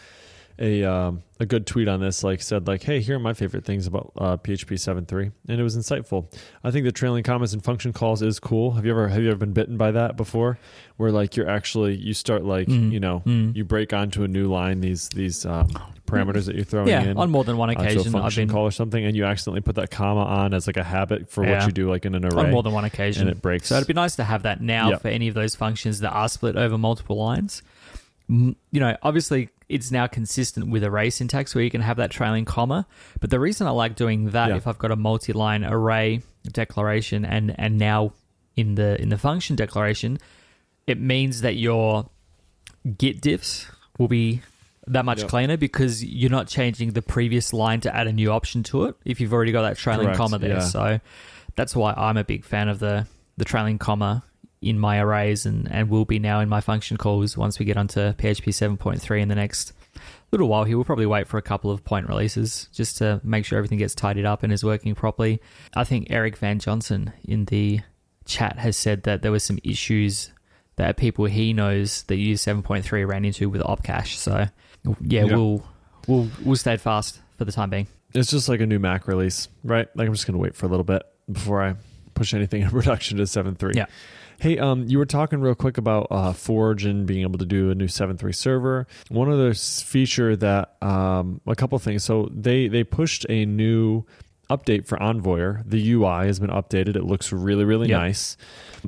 a 0.59 0.83
um, 0.83 1.23
a 1.39 1.45
good 1.45 1.65
tweet 1.65 1.87
on 1.87 1.99
this. 1.99 2.23
Like 2.23 2.41
said, 2.41 2.67
like, 2.67 2.83
hey, 2.83 3.01
here 3.01 3.15
are 3.15 3.19
my 3.19 3.33
favorite 3.33 3.65
things 3.65 3.87
about 3.87 4.11
uh, 4.17 4.37
PHP 4.37 4.73
7.3, 4.73 5.31
and 5.47 5.59
it 5.59 5.63
was 5.63 5.75
insightful. 5.75 6.31
I 6.63 6.69
think 6.71 6.85
the 6.85 6.91
trailing 6.91 7.23
commas 7.23 7.53
and 7.53 7.63
function 7.63 7.93
calls 7.93 8.21
is 8.21 8.39
cool. 8.39 8.71
Have 8.73 8.85
you 8.85 8.91
ever 8.91 9.07
have 9.07 9.21
you 9.21 9.29
ever 9.29 9.37
been 9.37 9.53
bitten 9.53 9.75
by 9.77 9.91
that 9.91 10.17
before? 10.17 10.59
Where 10.97 11.11
like 11.11 11.35
you're 11.35 11.49
actually 11.49 11.95
you 11.95 12.13
start 12.13 12.43
like 12.45 12.67
Mm. 12.67 12.91
you 12.91 12.99
know 12.99 13.21
Mm. 13.25 13.55
you 13.55 13.63
break 13.65 13.91
onto 13.91 14.23
a 14.23 14.27
new 14.27 14.47
line 14.51 14.81
these 14.81 15.09
these 15.09 15.45
um, 15.45 15.69
parameters 16.11 16.45
that 16.45 16.55
you're 16.55 16.65
throwing 16.65 16.87
Yeah, 16.87 17.03
in. 17.03 17.17
on 17.17 17.29
more 17.31 17.43
than 17.43 17.57
one 17.57 17.69
uh, 17.69 17.73
to 17.73 17.79
a 17.79 17.83
occasion, 17.83 18.07
I've 18.15 18.21
function 18.21 18.47
been 18.47 18.53
call 18.53 18.63
or 18.63 18.71
something, 18.71 19.03
and 19.05 19.15
you 19.15 19.25
accidentally 19.25 19.61
put 19.61 19.75
that 19.75 19.89
comma 19.91 20.21
on 20.21 20.53
as 20.53 20.67
like 20.67 20.77
a 20.77 20.83
habit 20.83 21.29
for 21.29 21.41
what 21.41 21.49
Yeah. 21.49 21.65
you 21.65 21.71
do, 21.71 21.89
like 21.89 22.05
in 22.05 22.15
an 22.15 22.25
array, 22.25 22.43
on 22.45 22.51
more 22.51 22.63
than 22.63 22.73
one 22.73 22.85
occasion. 22.85 23.27
and 23.27 23.35
it 23.37 23.41
breaks. 23.41 23.67
So 23.67 23.75
it'd 23.75 23.87
be 23.87 23.93
nice 23.93 24.15
to 24.17 24.23
have 24.23 24.43
that 24.43 24.61
now 24.61 24.97
for 24.97 25.07
any 25.07 25.27
of 25.27 25.33
those 25.33 25.55
functions 25.55 25.99
that 26.01 26.11
are 26.11 26.29
split 26.29 26.55
over 26.55 26.77
multiple 26.77 27.17
lines. 27.17 27.61
You 28.29 28.55
know, 28.71 28.95
obviously 29.03 29.49
it's 29.67 29.91
now 29.91 30.07
consistent 30.07 30.69
with 30.69 30.83
array 30.85 31.09
syntax 31.09 31.53
where 31.53 31.63
you 31.63 31.69
can 31.71 31.81
have 31.81 31.97
that 31.97 32.11
trailing 32.11 32.45
comma. 32.45 32.85
But 33.19 33.29
the 33.29 33.39
reason 33.39 33.67
I 33.67 33.71
like 33.71 33.95
doing 33.95 34.29
that, 34.31 34.49
Yeah. 34.49 34.55
if 34.57 34.67
I've 34.67 34.77
got 34.77 34.91
a 34.91 34.95
multi-line 34.95 35.65
array 35.65 36.21
declaration 36.49 37.25
and 37.25 37.53
and 37.59 37.77
now 37.77 38.13
in 38.55 38.75
the 38.75 39.01
in 39.01 39.09
the 39.09 39.17
function 39.17 39.55
declaration, 39.57 40.17
it 40.87 40.99
means 40.99 41.41
that 41.41 41.55
your 41.55 42.09
git 42.97 43.21
diffs 43.21 43.65
will 43.97 44.07
be 44.07 44.41
that 44.87 45.05
much 45.05 45.19
Yep. 45.21 45.29
cleaner 45.29 45.57
because 45.57 46.03
you're 46.03 46.31
not 46.31 46.47
changing 46.47 46.91
the 46.91 47.01
previous 47.01 47.53
line 47.53 47.81
to 47.81 47.95
add 47.95 48.07
a 48.07 48.13
new 48.13 48.31
option 48.31 48.63
to 48.63 48.85
it 48.85 48.95
if 49.05 49.19
you've 49.21 49.33
already 49.33 49.51
got 49.51 49.61
that 49.61 49.77
trailing 49.77 50.05
Correct, 50.07 50.17
comma 50.17 50.39
there. 50.39 50.55
yeah. 50.55 50.59
So 50.59 50.99
that's 51.55 51.75
why 51.75 51.93
I'm 51.93 52.17
a 52.17 52.23
big 52.23 52.43
fan 52.45 52.67
of 52.69 52.79
the 52.79 53.07
the 53.37 53.45
trailing 53.45 53.77
comma 53.77 54.23
in 54.61 54.77
my 54.77 54.99
arrays 54.99 55.45
and, 55.45 55.67
and 55.71 55.89
will 55.89 56.05
be 56.05 56.19
now 56.19 56.39
in 56.39 56.47
my 56.49 56.61
function 56.61 56.95
calls 56.97 57.35
once 57.35 57.57
we 57.57 57.65
get 57.65 57.77
onto 57.77 57.99
PHP 58.13 58.49
7.3 58.77 59.21
in 59.21 59.27
the 59.27 59.33
next 59.35 59.73
little 60.31 60.47
while 60.47 60.63
here. 60.65 60.77
We'll 60.77 60.85
probably 60.85 61.07
wait 61.07 61.27
for 61.27 61.37
a 61.39 61.41
couple 61.41 61.71
of 61.71 61.83
point 61.83 62.07
releases 62.07 62.69
just 62.73 62.97
to 62.99 63.19
make 63.23 63.43
sure 63.45 63.57
everything 63.57 63.79
gets 63.79 63.95
tidied 63.95 64.25
up 64.25 64.43
and 64.43 64.53
is 64.53 64.63
working 64.63 64.93
properly. 64.93 65.41
I 65.75 65.83
think 65.83 66.07
Eric 66.11 66.37
Van 66.37 66.59
Johnson 66.59 67.11
in 67.23 67.45
the 67.45 67.79
chat 68.25 68.59
has 68.59 68.77
said 68.77 69.03
that 69.03 69.23
there 69.23 69.31
were 69.31 69.39
some 69.39 69.57
issues 69.63 70.31
that 70.75 70.95
people 70.97 71.25
he 71.25 71.53
knows 71.53 72.03
that 72.03 72.17
use 72.17 72.43
7.3 72.45 73.07
ran 73.07 73.25
into 73.25 73.49
with 73.49 73.61
opcache. 73.61 74.15
So 74.15 74.47
yeah, 75.01 75.25
Yeah. 75.25 75.35
we'll 75.35 75.63
we'll 76.07 76.29
we'll 76.43 76.55
stay 76.55 76.77
fast 76.77 77.19
for 77.37 77.45
the 77.45 77.51
time 77.51 77.69
being. 77.69 77.87
It's 78.13 78.29
just 78.31 78.49
like 78.49 78.59
a 78.61 78.65
new 78.65 78.79
Mac 78.79 79.07
release, 79.07 79.47
right? 79.63 79.87
Like 79.95 80.07
I'm 80.07 80.13
just 80.13 80.27
gonna 80.27 80.37
wait 80.39 80.55
for 80.55 80.65
a 80.65 80.69
little 80.69 80.83
bit 80.83 81.03
before 81.31 81.61
I 81.63 81.75
push 82.13 82.33
anything 82.33 82.61
in 82.63 82.69
production 82.69 83.17
to 83.17 83.23
7.3. 83.23 83.75
Yeah. 83.75 83.85
Hey, 84.39 84.57
um, 84.57 84.85
you 84.87 84.97
were 84.97 85.05
talking 85.05 85.39
real 85.39 85.53
quick 85.53 85.77
about 85.77 86.07
uh, 86.09 86.33
Forge 86.33 86.83
and 86.83 87.05
being 87.05 87.21
able 87.21 87.37
to 87.37 87.45
do 87.45 87.69
a 87.69 87.75
new 87.75 87.85
7.3 87.85 88.33
server. 88.33 88.87
One 89.09 89.29
other 89.31 89.51
s- 89.51 89.83
feature 89.83 90.35
that 90.35 90.75
um, 90.81 91.41
a 91.45 91.55
couple 91.55 91.77
things. 91.79 92.03
So 92.03 92.27
they 92.33 92.67
they 92.67 92.83
pushed 92.83 93.25
a 93.29 93.45
new 93.45 94.03
update 94.49 94.87
for 94.87 94.97
Envoyer. 94.97 95.63
The 95.69 95.91
UI 95.93 96.25
has 96.25 96.39
been 96.39 96.49
updated. 96.49 96.95
It 96.97 97.03
looks 97.05 97.31
really 97.31 97.63
really 97.63 97.87
Yep. 97.89 97.99
nice. 97.99 98.35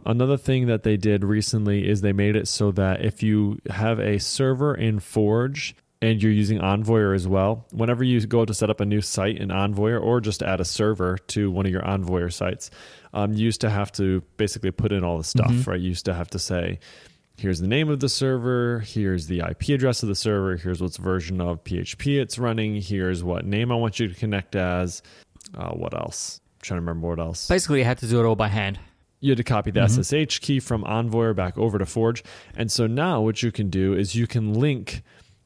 Another 0.07 0.37
thing 0.37 0.65
that 0.67 0.81
they 0.83 0.97
did 0.97 1.23
recently 1.23 1.87
is 1.87 2.01
they 2.01 2.13
made 2.13 2.35
it 2.35 2.47
so 2.47 2.71
that 2.71 3.05
if 3.05 3.21
you 3.23 3.59
have 3.69 3.99
a 3.99 4.19
server 4.19 4.73
in 4.75 4.99
Forge 4.99 5.75
and 6.03 6.21
you're 6.21 6.31
using 6.33 6.59
Envoyer 6.59 7.15
as 7.15 7.27
well, 7.27 7.65
whenever 7.71 8.03
you 8.03 8.19
go 8.27 8.43
to 8.43 8.53
set 8.53 8.69
up 8.69 8.81
a 8.81 8.85
new 8.85 8.99
site 9.01 9.37
in 9.37 9.49
Envoyer 9.49 10.01
or 10.01 10.19
just 10.19 10.43
add 10.43 10.59
a 10.59 10.65
server 10.65 11.17
to 11.29 11.49
one 11.49 11.65
of 11.65 11.71
your 11.71 11.81
Envoyer 11.81 12.31
sites, 12.31 12.69
um, 13.13 13.33
you 13.33 13.45
used 13.45 13.61
to 13.61 13.69
have 13.69 13.91
to 13.93 14.21
basically 14.37 14.71
put 14.71 14.91
in 14.91 15.03
all 15.03 15.17
the 15.17 15.23
stuff, 15.23 15.51
Mhm. 15.51 15.67
right? 15.67 15.79
You 15.79 15.89
used 15.89 16.05
to 16.05 16.13
have 16.13 16.29
to 16.31 16.39
say, 16.39 16.79
here's 17.37 17.59
the 17.59 17.67
name 17.67 17.87
of 17.89 18.01
the 18.01 18.09
server, 18.09 18.79
here's 18.85 19.27
the 19.27 19.41
IP 19.41 19.69
address 19.73 20.03
of 20.03 20.09
the 20.09 20.15
server, 20.15 20.57
here's 20.57 20.81
what's 20.81 20.97
version 20.97 21.39
of 21.39 21.63
PHP 21.63 22.19
it's 22.19 22.37
running, 22.37 22.75
here's 22.81 23.23
what 23.23 23.45
name 23.45 23.71
I 23.71 23.75
want 23.75 23.99
you 23.99 24.07
to 24.09 24.13
connect 24.13 24.55
as. 24.57 25.01
Uh, 25.57 25.69
what 25.71 25.93
else? 25.93 26.41
I'm 26.57 26.61
trying 26.63 26.77
to 26.77 26.81
remember 26.81 27.07
what 27.07 27.19
else 27.19 27.47
Basically, 27.47 27.79
you 27.79 27.85
had 27.85 27.97
to 27.99 28.07
do 28.07 28.19
it 28.19 28.25
all 28.25 28.35
by 28.35 28.49
hand. 28.49 28.77
you 29.21 29.29
had 29.31 29.37
to 29.37 29.43
copy 29.45 29.71
the 29.71 29.79
Mhm. 29.79 29.85
SSH 29.85 30.39
key 30.41 30.59
from 30.59 30.83
Envoyer 30.83 31.33
back 31.33 31.57
over 31.57 31.77
to 31.79 31.85
Forge. 31.85 32.23
And 32.57 32.69
so 32.69 32.87
now 32.87 33.21
what 33.21 33.41
you 33.41 33.53
can 33.53 33.69
do 33.69 33.93
is 33.93 34.15
you 34.15 34.27
can 34.27 34.53
link 34.53 35.01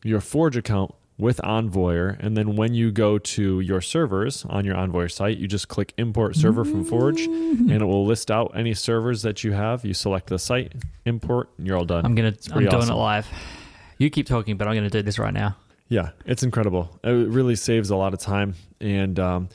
your 0.07 0.21
Forge 0.21 0.57
account 0.57 0.93
with 1.17 1.37
Envoyer. 1.43 2.15
And 2.19 2.37
then 2.37 2.55
when 2.55 2.73
you 2.73 2.91
go 2.91 3.17
to 3.17 3.59
your 3.59 3.81
servers 3.81 4.45
on 4.45 4.65
your 4.65 4.75
Envoyer 4.75 5.11
site, 5.11 5.37
you 5.37 5.47
just 5.47 5.67
click 5.67 5.93
import 5.97 6.35
server 6.35 6.63
from 6.63 6.85
Forge 6.85 7.21
and 7.21 7.71
it 7.71 7.85
will 7.85 8.05
list 8.05 8.29
out 8.29 8.51
any 8.55 8.73
servers 8.73 9.23
that 9.23 9.43
you 9.43 9.51
have. 9.53 9.83
You 9.83 9.93
select 9.93 10.27
the 10.27 10.39
site, 10.39 10.73
import, 11.05 11.49
and 11.57 11.65
you're 11.65 11.77
all 11.77 11.85
done. 11.85 12.05
I'm 12.05 12.15
gonna. 12.15 12.29
I'm 12.29 12.51
pretty 12.51 12.69
doing 12.69 12.83
awesome. 12.83 12.95
it 12.95 12.99
live. 12.99 13.27
You 13.97 14.09
keep 14.09 14.27
talking, 14.27 14.57
but 14.57 14.67
I'm 14.67 14.75
gonna 14.75 14.89
do 14.89 15.01
this 15.01 15.17
right 15.17 15.33
now. 15.33 15.57
Yeah, 15.89 16.09
it's 16.25 16.43
incredible. 16.43 16.99
It 17.03 17.09
really 17.09 17.55
saves 17.55 17.89
a 17.89 17.95
lot 17.95 18.13
of 18.13 18.19
time, 18.19 18.55
and 18.79 19.19
um, 19.19 19.49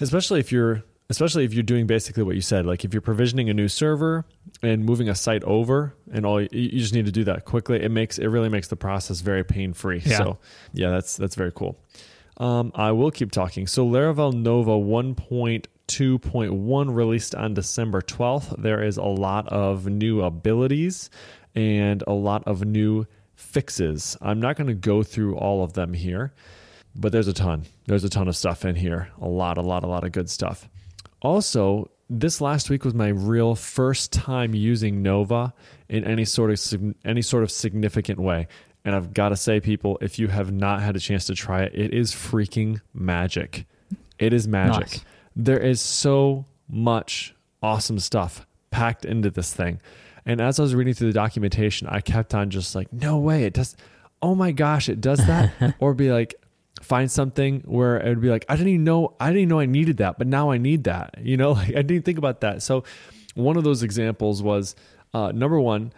especially 0.00 0.40
if 0.40 0.52
you're 0.52 0.82
especially 1.10 1.44
if 1.44 1.52
you're 1.52 1.64
doing 1.64 1.86
basically 1.86 2.22
what 2.22 2.36
you 2.36 2.40
said, 2.40 2.64
like 2.64 2.84
if 2.84 2.94
you're 2.94 3.02
provisioning 3.02 3.50
a 3.50 3.54
new 3.54 3.68
server 3.68 4.24
and 4.62 4.84
moving 4.84 5.08
a 5.08 5.14
site 5.14 5.42
over, 5.44 5.94
and 6.12 6.24
all 6.24 6.40
you, 6.40 6.78
just 6.78 6.94
need 6.94 7.06
to 7.06 7.12
do 7.12 7.24
that 7.24 7.44
quickly. 7.44 7.82
It 7.82 7.90
makes 7.90 8.18
it 8.18 8.28
really 8.28 8.48
makes 8.48 8.68
the 8.68 8.76
process 8.76 9.20
very 9.20 9.44
pain 9.44 9.72
free. 9.72 10.00
Yeah. 10.04 10.18
So 10.18 10.38
yeah, 10.72 10.90
that's 10.90 11.16
that's 11.16 11.34
very 11.34 11.50
cool. 11.52 11.76
Um, 12.36 12.70
I 12.74 12.92
will 12.92 13.10
keep 13.10 13.32
talking. 13.32 13.66
So 13.66 13.86
Laravel 13.86 14.32
Nova 14.32 14.70
1.2.1 14.70 16.94
released 16.94 17.34
on 17.34 17.52
December 17.52 18.00
12th. 18.00 18.62
There 18.62 18.82
is 18.82 18.96
a 18.96 19.02
lot 19.02 19.46
of 19.48 19.86
new 19.86 20.22
abilities 20.22 21.10
and 21.54 22.02
a 22.06 22.12
lot 22.12 22.44
of 22.46 22.64
new 22.64 23.06
fixes. 23.34 24.16
I'm 24.22 24.40
not 24.40 24.56
going 24.56 24.68
to 24.68 24.74
go 24.74 25.02
through 25.02 25.36
all 25.36 25.62
of 25.62 25.74
them 25.74 25.92
here, 25.92 26.32
but 26.94 27.12
there's 27.12 27.28
a 27.28 27.34
ton. 27.34 27.66
There's 27.86 28.04
a 28.04 28.08
ton 28.08 28.28
of 28.28 28.36
stuff 28.36 28.64
in 28.64 28.76
here. 28.76 29.10
A 29.20 29.28
lot, 29.28 29.58
a 29.58 29.62
lot, 29.62 29.84
a 29.84 29.86
lot 29.86 30.04
of 30.04 30.12
good 30.12 30.30
stuff. 30.30 30.66
Also, 31.22 31.90
this 32.08 32.40
last 32.40 32.70
week 32.70 32.84
was 32.84 32.94
my 32.94 33.08
real 33.08 33.54
first 33.54 34.12
time 34.12 34.54
using 34.54 35.02
Nova 35.02 35.54
in 35.88 36.04
any 36.04 36.24
sort 36.24 36.50
of 36.50 36.94
any 37.04 37.22
sort 37.22 37.42
of 37.42 37.50
significant 37.50 38.18
way. 38.18 38.48
And 38.84 38.94
I've 38.94 39.12
got 39.12 39.28
to 39.28 39.36
say, 39.36 39.60
people, 39.60 39.98
if 40.00 40.18
you 40.18 40.28
have 40.28 40.50
not 40.50 40.80
had 40.82 40.96
a 40.96 41.00
chance 41.00 41.26
to 41.26 41.34
try 41.34 41.62
it, 41.62 41.72
it 41.74 41.92
is 41.92 42.12
freaking 42.12 42.80
magic. 42.94 43.66
It 44.18 44.32
is 44.32 44.48
magic. 44.48 44.88
Nice. 44.88 45.04
There 45.36 45.58
is 45.58 45.80
so 45.80 46.46
much 46.68 47.34
awesome 47.62 47.98
stuff 47.98 48.46
packed 48.70 49.04
into 49.04 49.30
this 49.30 49.52
thing. 49.52 49.80
And 50.24 50.40
as 50.40 50.58
I 50.58 50.62
was 50.62 50.74
reading 50.74 50.94
through 50.94 51.08
the 51.08 51.14
documentation, 51.14 51.88
I 51.88 52.00
kept 52.00 52.34
on 52.34 52.50
just 52.50 52.74
like, 52.74 52.92
no 52.92 53.18
way, 53.18 53.44
it 53.44 53.54
does. 53.54 53.76
Oh 54.22 54.34
my 54.34 54.52
gosh, 54.52 54.88
it 54.88 55.00
does 55.00 55.26
that. 55.26 55.74
or 55.78 55.94
be 55.94 56.10
like, 56.10 56.34
find 56.80 57.10
something 57.10 57.60
where 57.66 57.98
it 57.98 58.08
would 58.08 58.20
be 58.20 58.30
like, 58.30 58.44
I 58.48 58.56
didn't 58.56 58.72
even 58.72 58.84
know, 58.84 59.14
I 59.20 59.26
didn't 59.28 59.42
even 59.42 59.48
know 59.50 59.60
I 59.60 59.66
needed 59.66 59.98
that, 59.98 60.18
but 60.18 60.26
now 60.26 60.50
I 60.50 60.58
need 60.58 60.84
that. 60.84 61.14
You 61.20 61.36
know, 61.36 61.52
like 61.52 61.76
I 61.76 61.82
didn't 61.82 62.04
think 62.04 62.18
about 62.18 62.40
that. 62.40 62.62
So 62.62 62.82
one 63.34 63.56
of 63.56 63.62
those 63.62 63.82
examples 63.82 64.42
was 64.42 64.74
uh, 65.14 65.32
number 65.32 65.60
one, 65.60 65.92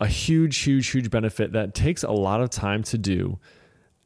a 0.00 0.06
huge, 0.06 0.58
huge, 0.58 0.88
huge 0.88 1.10
benefit 1.10 1.52
that 1.52 1.74
takes 1.74 2.02
a 2.02 2.10
lot 2.12 2.40
of 2.40 2.50
time 2.50 2.82
to 2.84 2.98
do, 2.98 3.38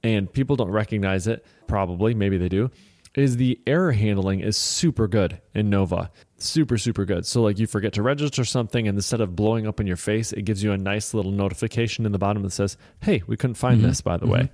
and 0.02 0.32
people 0.32 0.56
don't 0.56 0.70
recognize 0.70 1.26
it. 1.26 1.44
Probably, 1.66 2.14
maybe 2.14 2.38
they 2.38 2.48
do. 2.48 2.70
Is 3.14 3.36
the 3.36 3.58
error 3.66 3.90
handling 3.90 4.40
is 4.40 4.56
super 4.56 5.08
good 5.08 5.40
in 5.52 5.68
Nova, 5.68 6.12
super 6.38 6.78
super 6.78 7.04
good. 7.04 7.26
So 7.26 7.42
like 7.42 7.58
you 7.58 7.66
forget 7.66 7.92
to 7.94 8.02
register 8.02 8.44
something, 8.44 8.86
and 8.86 8.96
instead 8.96 9.20
of 9.20 9.34
blowing 9.34 9.66
up 9.66 9.80
in 9.80 9.86
your 9.88 9.96
face, 9.96 10.32
it 10.32 10.42
gives 10.42 10.62
you 10.62 10.70
a 10.72 10.78
nice 10.78 11.12
little 11.12 11.32
notification 11.32 12.06
in 12.06 12.12
the 12.12 12.18
bottom 12.18 12.44
that 12.44 12.52
says, 12.52 12.76
"Hey, 13.00 13.22
we 13.26 13.36
couldn't 13.36 13.54
find 13.56 13.82
this, 13.84 14.00
by 14.00 14.16
the 14.16 14.28
way." 14.28 14.50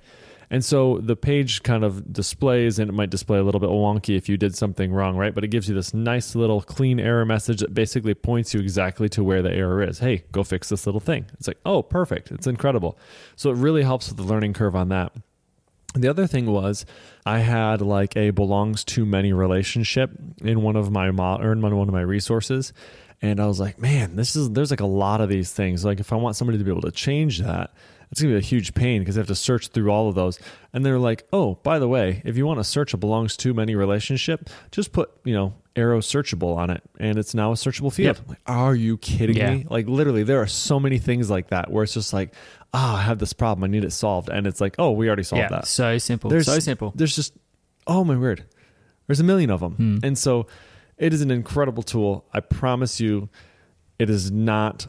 And 0.49 0.63
so 0.63 0.99
the 0.99 1.15
page 1.15 1.63
kind 1.63 1.83
of 1.83 2.13
displays, 2.13 2.79
and 2.79 2.89
it 2.89 2.93
might 2.93 3.09
display 3.09 3.37
a 3.37 3.43
little 3.43 3.59
bit 3.59 3.69
wonky 3.69 4.15
if 4.15 4.29
you 4.29 4.37
did 4.37 4.55
something 4.55 4.93
wrong, 4.93 5.17
right? 5.17 5.35
But 5.35 5.43
it 5.43 5.49
gives 5.49 5.67
you 5.67 5.75
this 5.75 5.93
nice 5.93 6.35
little 6.35 6.61
clean 6.61 6.99
error 6.99 7.25
message 7.25 7.59
that 7.59 7.73
basically 7.73 8.13
points 8.13 8.53
you 8.53 8.61
exactly 8.61 9.09
to 9.09 9.23
where 9.23 9.41
the 9.41 9.51
error 9.51 9.83
is. 9.83 9.99
Hey, 9.99 10.23
go 10.31 10.43
fix 10.43 10.69
this 10.69 10.85
little 10.85 11.01
thing. 11.01 11.25
It's 11.33 11.47
like, 11.47 11.59
oh, 11.65 11.83
perfect. 11.83 12.31
It's 12.31 12.47
incredible. 12.47 12.97
So 13.35 13.49
it 13.51 13.57
really 13.57 13.83
helps 13.83 14.07
with 14.07 14.17
the 14.17 14.23
learning 14.23 14.53
curve 14.53 14.75
on 14.75 14.87
that. 14.89 15.11
The 15.95 16.07
other 16.07 16.27
thing 16.27 16.45
was 16.45 16.85
I 17.25 17.39
had 17.39 17.81
like 17.81 18.15
a 18.15 18.29
belongs 18.29 18.83
to 18.85 19.05
many 19.05 19.33
relationship 19.33 20.11
in 20.41 20.61
one 20.61 20.75
of 20.75 20.91
my 20.91 21.09
or 21.09 21.51
in 21.51 21.61
one 21.61 21.73
of 21.73 21.93
my 21.93 22.01
resources. 22.01 22.71
And 23.21 23.39
I 23.39 23.47
was 23.47 23.59
like, 23.59 23.79
man, 23.79 24.15
this 24.15 24.35
is 24.35 24.51
there's 24.51 24.69
like 24.69 24.79
a 24.79 24.85
lot 24.85 25.21
of 25.21 25.29
these 25.29 25.51
things. 25.51 25.83
Like 25.83 25.99
if 25.99 26.13
I 26.13 26.15
want 26.17 26.35
somebody 26.35 26.59
to 26.59 26.63
be 26.63 26.71
able 26.71 26.81
to 26.81 26.91
change 26.91 27.39
that, 27.39 27.71
it's 28.11 28.21
gonna 28.21 28.33
be 28.33 28.37
a 28.37 28.41
huge 28.41 28.73
pain 28.73 29.01
because 29.01 29.17
I 29.17 29.19
have 29.19 29.27
to 29.27 29.35
search 29.35 29.67
through 29.69 29.89
all 29.91 30.07
of 30.09 30.15
those. 30.15 30.39
And 30.73 30.85
they're 30.85 30.99
like, 30.99 31.25
oh, 31.33 31.55
by 31.55 31.79
the 31.79 31.87
way, 31.87 32.21
if 32.25 32.37
you 32.37 32.45
want 32.45 32.59
to 32.59 32.63
search 32.63 32.93
a 32.93 32.97
belongs 32.97 33.35
to 33.37 33.53
many 33.53 33.75
relationship, 33.75 34.49
just 34.71 34.91
put, 34.91 35.09
you 35.23 35.33
know, 35.33 35.53
arrow 35.75 35.99
searchable 35.99 36.55
on 36.57 36.69
it 36.69 36.81
and 36.99 37.19
it's 37.19 37.35
now 37.35 37.51
a 37.51 37.55
searchable 37.55 37.93
field. 37.93 38.17
Yep. 38.17 38.29
Like, 38.29 38.39
are 38.47 38.73
you 38.73 38.97
kidding 38.97 39.37
Yeah. 39.37 39.53
me? 39.55 39.65
Like 39.69 39.87
literally 39.87 40.23
there 40.23 40.41
are 40.41 40.47
so 40.47 40.79
many 40.79 40.97
things 40.97 41.29
like 41.29 41.49
that 41.49 41.69
where 41.71 41.83
it's 41.83 41.93
just 41.93 42.13
like, 42.13 42.33
ah, 42.73 42.97
I 42.97 43.01
have 43.03 43.19
this 43.19 43.33
problem, 43.33 43.63
I 43.63 43.67
need 43.67 43.83
it 43.83 43.91
solved. 43.91 44.29
And 44.29 44.47
it's 44.47 44.59
like, 44.61 44.75
oh, 44.79 44.91
we 44.91 45.07
already 45.07 45.23
solved 45.23 45.41
yeah, 45.43 45.49
that. 45.49 45.67
so 45.67 45.97
simple. 45.97 46.29
There's 46.29 46.45
so 46.47 46.59
simple. 46.59 46.93
There's 46.95 47.15
just 47.15 47.33
oh 47.85 48.03
my 48.03 48.17
word. 48.17 48.45
There's 49.07 49.19
a 49.19 49.23
million 49.23 49.49
of 49.51 49.59
them. 49.59 49.73
Hmm. 49.73 49.97
And 50.03 50.17
so 50.17 50.47
it 50.97 51.13
is 51.13 51.21
an 51.21 51.31
incredible 51.31 51.83
tool. 51.83 52.25
I 52.33 52.39
promise 52.39 52.99
you 52.99 53.29
it 53.99 54.09
is 54.09 54.31
not 54.31 54.87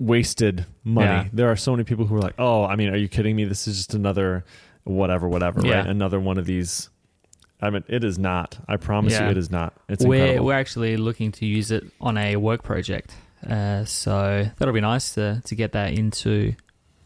wasted 0.00 0.66
money. 0.82 1.06
Yeah. 1.06 1.28
There 1.32 1.50
are 1.50 1.56
so 1.56 1.70
many 1.72 1.84
people 1.84 2.06
who 2.06 2.16
are 2.16 2.20
like, 2.20 2.34
"Oh, 2.38 2.64
I 2.64 2.74
mean, 2.74 2.88
are 2.88 2.96
you 2.96 3.06
kidding 3.06 3.36
me? 3.36 3.44
This 3.44 3.68
is 3.68 3.76
just 3.76 3.94
another 3.94 4.44
whatever 4.84 5.28
whatever, 5.28 5.60
Yeah. 5.64 5.80
right? 5.80 5.86
Another 5.86 6.18
one 6.18 6.38
of 6.38 6.46
these 6.46 6.88
I 7.62 7.68
mean, 7.68 7.84
it 7.88 8.02
is 8.04 8.18
not. 8.18 8.58
I 8.66 8.78
promise 8.78 9.12
Yeah. 9.12 9.26
you, 9.26 9.32
it 9.32 9.36
is 9.36 9.50
not. 9.50 9.74
It's 9.88 10.02
we're 10.04 10.16
incredible. 10.16 10.46
we're 10.46 10.54
actually 10.58 10.96
looking 10.96 11.30
to 11.32 11.44
use 11.46 11.70
it 11.70 11.84
on 12.00 12.16
a 12.16 12.36
work 12.36 12.62
project, 12.62 13.14
uh, 13.46 13.84
so 13.84 14.48
that'll 14.56 14.72
be 14.74 14.80
nice 14.80 15.12
to 15.14 15.42
to 15.44 15.54
get 15.54 15.72
that 15.72 15.92
into 15.92 16.54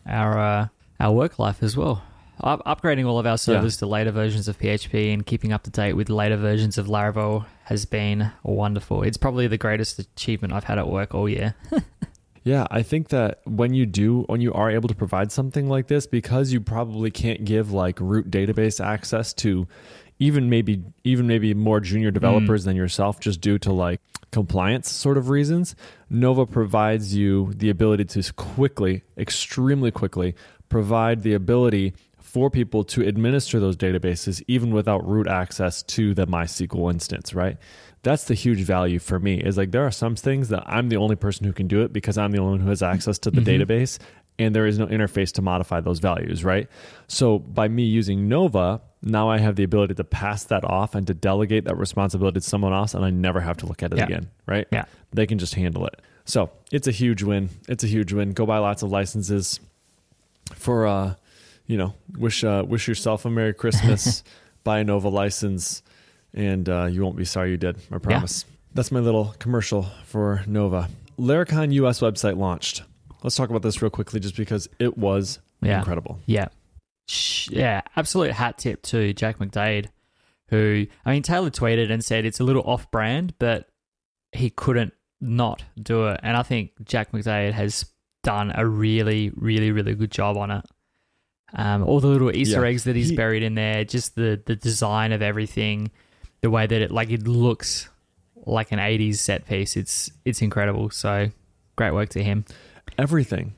our 0.07 0.39
uh, 0.39 0.69
our 1.01 1.13
work 1.13 1.41
life 1.41 1.61
as 1.63 1.77
well. 1.77 2.05
Up- 2.41 2.65
upgrading 2.67 3.07
all 3.07 3.19
of 3.19 3.27
our 3.27 3.39
servers 3.39 3.77
to 3.79 3.87
later 3.87 4.11
versions 4.13 4.49
of 4.49 4.59
PHP 4.59 5.13
and 5.15 5.25
keeping 5.27 5.53
up 5.53 5.63
to 5.65 5.71
date 5.71 5.93
with 5.95 6.09
later 6.11 6.37
versions 6.37 6.79
of 6.79 6.87
Laravel 6.89 7.47
has 7.65 7.85
been 7.85 8.31
wonderful. 8.43 9.03
It's 9.03 9.17
probably 9.17 9.47
the 9.49 9.57
greatest 9.59 9.99
achievement 10.01 10.53
I've 10.53 10.65
had 10.65 10.79
at 10.79 10.89
work 10.89 11.15
all 11.15 11.29
year. 11.29 11.55
Yeah, 12.45 12.67
I 12.71 12.83
think 12.83 13.09
that 13.09 13.41
when 13.45 13.73
you 13.73 13.87
do, 13.87 14.25
when 14.29 14.43
you 14.43 14.53
are 14.53 14.71
able 14.71 14.89
to 14.89 14.95
provide 14.95 15.33
something 15.33 15.67
like 15.67 15.89
this, 15.89 16.07
because 16.07 16.53
you 16.53 16.61
probably 16.61 17.11
can't 17.11 17.45
give 17.47 17.73
like 17.73 17.99
root 17.99 18.31
database 18.31 18.85
access 18.85 19.33
to 19.35 19.67
even 20.19 20.51
maybe 20.51 20.83
even 21.05 21.27
maybe 21.27 21.55
more 21.55 21.81
junior 21.81 22.11
mm. 22.11 22.15
developers 22.15 22.65
than 22.65 22.77
yourself, 22.77 23.19
just 23.19 23.41
due 23.41 23.59
to 23.61 23.73
like 23.73 24.01
compliance 24.31 24.91
sort 24.91 25.17
of 25.17 25.31
reasons. 25.31 25.75
Nova 26.11 26.45
provides 26.45 27.15
you 27.15 27.51
the 27.55 27.71
ability 27.71 28.05
to 28.05 28.33
quickly, 28.35 29.03
extremely 29.17 29.91
quickly, 29.91 30.35
provide 30.69 31.23
the 31.23 31.33
ability 31.33 31.95
for 32.19 32.51
people 32.51 32.85
to 32.85 33.07
administer 33.07 33.59
those 33.59 33.77
databases 33.77 34.43
even 34.49 34.75
without 34.75 35.07
root 35.07 35.29
access 35.29 35.83
to 35.85 36.13
the 36.15 36.27
MySQL 36.27 36.93
instance, 36.93 37.33
right? 37.33 37.57
That's 38.05 38.25
the 38.25 38.35
huge 38.35 38.61
value 38.61 38.99
for 39.01 39.19
me. 39.19 39.41
Is 39.41 39.57
like 39.57 39.73
there 39.73 39.85
are 39.87 39.91
some 39.91 40.15
things 40.15 40.49
that 40.51 40.63
I'm 40.67 40.89
the 40.89 40.97
only 40.97 41.17
person 41.17 41.45
who 41.47 41.53
can 41.53 41.67
do 41.67 41.83
it 41.83 41.93
because 41.93 42.17
I'm 42.17 42.31
the 42.31 42.39
only 42.39 42.53
one 42.53 42.61
who 42.61 42.69
has 42.69 42.83
access 42.83 43.19
to 43.21 43.31
the 43.31 43.41
database 43.41 43.99
and 44.39 44.55
there 44.55 44.67
is 44.67 44.79
no 44.79 44.87
interface 44.87 45.33
to 45.33 45.43
modify 45.43 45.81
those 45.81 45.99
values, 46.01 46.45
right? 46.45 46.69
So 47.09 47.39
by 47.39 47.69
me 47.69 47.85
using 47.85 48.29
Nova, 48.29 48.81
now 49.03 49.29
I 49.31 49.39
have 49.39 49.57
the 49.57 49.63
ability 49.65 49.95
to 49.95 50.05
pass 50.05 50.45
that 50.45 50.65
off 50.65 50.95
and 50.95 51.07
to 51.07 51.15
delegate 51.15 51.65
that 51.65 51.77
responsibility 51.77 52.41
to 52.41 52.47
someone 52.47 52.73
else 52.73 52.95
and 52.95 53.05
I 53.05 53.11
never 53.11 53.41
have 53.41 53.57
to 53.59 53.67
look 53.67 53.83
at 53.83 53.93
it 53.93 53.99
Yeah. 53.99 54.05
again, 54.05 54.31
right? 54.47 54.67
Yeah. 54.73 54.85
They 55.13 55.27
can 55.27 55.39
just 55.39 55.55
handle 55.55 55.87
it. 55.87 56.01
So, 56.25 56.51
it's 56.73 56.89
a 56.89 56.91
huge 56.91 57.23
win. 57.23 57.51
It's 57.69 57.85
a 57.85 57.87
huge 57.87 58.13
win. 58.13 58.33
Go 58.33 58.45
buy 58.47 58.59
lots 58.59 58.83
of 58.83 58.91
licenses 58.91 59.61
for 60.55 60.87
uh 60.87 61.15
you 61.67 61.77
know 61.79 61.95
wish 62.19 62.45
uh 62.45 62.63
wish 62.67 62.87
yourself 62.87 63.25
a 63.25 63.31
merry 63.31 63.55
christmas 63.55 64.23
buy 64.65 64.81
a 64.81 64.85
nova 64.85 65.09
license 65.09 65.83
and 66.35 66.69
uh 66.69 66.85
you 66.87 67.03
won't 67.03 67.17
be 67.17 67.25
sorry 67.25 67.51
you 67.51 67.57
did 67.57 67.77
i 67.93 67.99
promise 67.99 68.45
that's 68.75 68.91
my 68.93 69.01
little 69.01 69.35
commercial 69.39 69.87
for 70.05 70.43
nova 70.47 70.89
laracon 71.19 71.73
us 71.87 72.01
website 72.01 72.37
launched 72.37 72.83
let's 73.23 73.37
talk 73.37 73.49
about 73.51 73.63
this 73.63 73.81
real 73.81 73.91
quickly 73.91 74.19
just 74.21 74.37
because 74.37 74.69
it 74.79 74.99
was 74.99 75.39
Yeah. 75.63 75.79
incredible 75.79 76.19
Yeah. 76.27 76.49
Yeah, 77.51 77.83
absolute 77.97 78.33
hat 78.33 78.57
tip 78.57 78.81
to 78.85 79.13
Jack 79.13 79.39
McDade, 79.39 79.89
who, 80.49 80.87
I 81.05 81.13
mean, 81.13 81.23
Taylor 81.23 81.51
tweeted 81.51 81.91
and 81.93 82.03
said 82.03 82.25
it's 82.25 82.41
a 82.41 82.45
little 82.45 82.63
off 82.63 82.91
brand, 82.91 83.35
but 83.39 83.69
he 84.33 84.49
couldn't 84.49 84.95
not 85.21 85.63
do 85.81 86.07
it. 86.07 86.21
And 86.23 86.35
I 86.35 86.43
think 86.43 86.71
Jack 86.83 87.13
McDade 87.13 87.53
has 87.53 87.85
done 88.23 88.53
a 88.55 88.67
really, 88.67 89.31
really, 89.37 89.71
really 89.71 89.95
good 89.95 90.11
job 90.11 90.39
on 90.39 90.51
it. 90.51 90.65
Um, 91.53 91.85
all 91.85 92.01
the 92.01 92.09
little 92.09 92.35
Easter 92.35 92.63
Yeah. 92.63 92.69
eggs 92.69 92.85
that 92.85 92.97
he's 92.97 93.11
He- 93.11 93.17
buried 93.17 93.43
in 93.43 93.55
there, 93.55 93.85
just 93.85 94.15
the, 94.15 94.41
the 94.47 94.57
design 94.57 95.13
of 95.13 95.21
everything, 95.21 95.91
the 96.45 96.51
way 96.51 96.67
that 96.67 96.81
it, 96.83 96.91
like, 96.91 97.11
it 97.11 97.27
looks 97.27 97.89
like 98.47 98.71
an 98.71 98.79
80s 98.79 99.17
set 99.17 99.47
piece. 99.47 99.77
It's, 99.77 100.11
it's 100.25 100.43
incredible. 100.43 100.91
So 100.91 101.31
great 101.77 101.93
work 101.95 102.11
to 102.11 102.23
him. 102.23 102.45
everything 102.99 103.55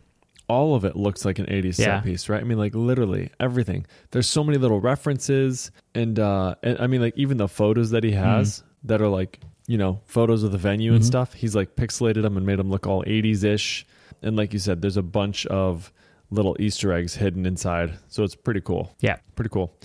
all 0.49 0.77
of 0.77 0.85
it 0.85 0.95
looks 0.95 1.25
like 1.25 1.41
an 1.41 1.47
80s 1.47 1.65
Yeah. 1.79 1.97
set 1.97 2.05
piece 2.05 2.29
right 2.29 2.41
i 2.41 2.45
mean 2.45 2.57
like 2.57 2.73
literally 2.75 3.31
everything 3.41 3.85
there's 4.13 4.29
so 4.29 4.45
many 4.45 4.59
little 4.59 4.79
references 4.81 5.73
and 5.97 6.21
uh 6.21 6.55
and 6.63 6.79
i 6.79 6.87
mean 6.87 7.01
like 7.03 7.15
even 7.17 7.37
the 7.37 7.49
photos 7.49 7.91
that 7.91 8.05
he 8.05 8.13
has 8.13 8.63
that 8.85 9.03
are 9.03 9.09
like 9.09 9.41
you 9.67 9.77
know 9.77 10.01
photos 10.07 10.45
of 10.45 10.53
the 10.53 10.59
venue 10.59 10.95
and 10.95 11.05
stuff 11.05 11.33
he's 11.35 11.57
like 11.57 11.75
pixelated 11.75 12.23
them 12.23 12.37
and 12.37 12.47
made 12.47 12.61
them 12.61 12.71
look 12.71 12.87
all 12.87 13.03
80s 13.03 13.43
ish 13.43 13.85
and 14.23 14.37
like 14.37 14.53
you 14.53 14.61
said 14.61 14.81
there's 14.81 14.97
a 14.97 15.03
bunch 15.03 15.45
of 15.47 15.93
little 16.31 16.57
easter 16.61 16.93
eggs 16.93 17.17
hidden 17.17 17.45
inside 17.45 17.99
so 18.07 18.23
it's 18.23 18.37
pretty 18.37 18.61
cool 18.61 18.95
Yeah. 19.01 19.17
pretty 19.35 19.51
cool. 19.51 19.77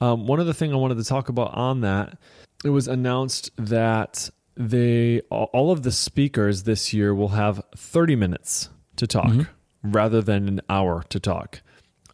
Um, 0.00 0.26
one 0.26 0.40
other 0.40 0.52
thing 0.52 0.72
I 0.72 0.76
wanted 0.76 0.98
to 0.98 1.04
talk 1.04 1.28
about 1.28 1.54
on 1.54 1.80
that, 1.82 2.18
it 2.64 2.70
was 2.70 2.88
announced 2.88 3.50
that 3.56 4.30
they 4.56 5.20
all 5.30 5.70
of 5.70 5.82
the 5.82 5.92
speakers 5.92 6.64
this 6.64 6.92
year 6.92 7.14
will 7.14 7.28
have 7.28 7.62
30 7.76 8.16
minutes 8.16 8.70
to 8.96 9.06
talk 9.06 9.28
mm-hmm. 9.28 9.90
rather 9.90 10.20
than 10.20 10.48
an 10.48 10.60
hour 10.68 11.04
to 11.10 11.20
talk. 11.20 11.62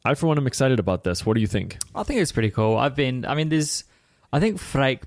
I, 0.04 0.14
for 0.14 0.26
one, 0.26 0.36
am 0.36 0.46
excited 0.46 0.78
about 0.78 1.04
this. 1.04 1.24
What 1.24 1.34
do 1.34 1.40
you 1.40 1.46
think? 1.46 1.78
I 1.94 2.02
think 2.02 2.20
it's 2.20 2.32
pretty 2.32 2.50
cool. 2.50 2.76
I've 2.76 2.94
been, 2.94 3.24
I 3.24 3.34
mean, 3.34 3.48
there's, 3.48 3.84
I 4.34 4.40
think 4.40 4.60
Freek 4.60 5.04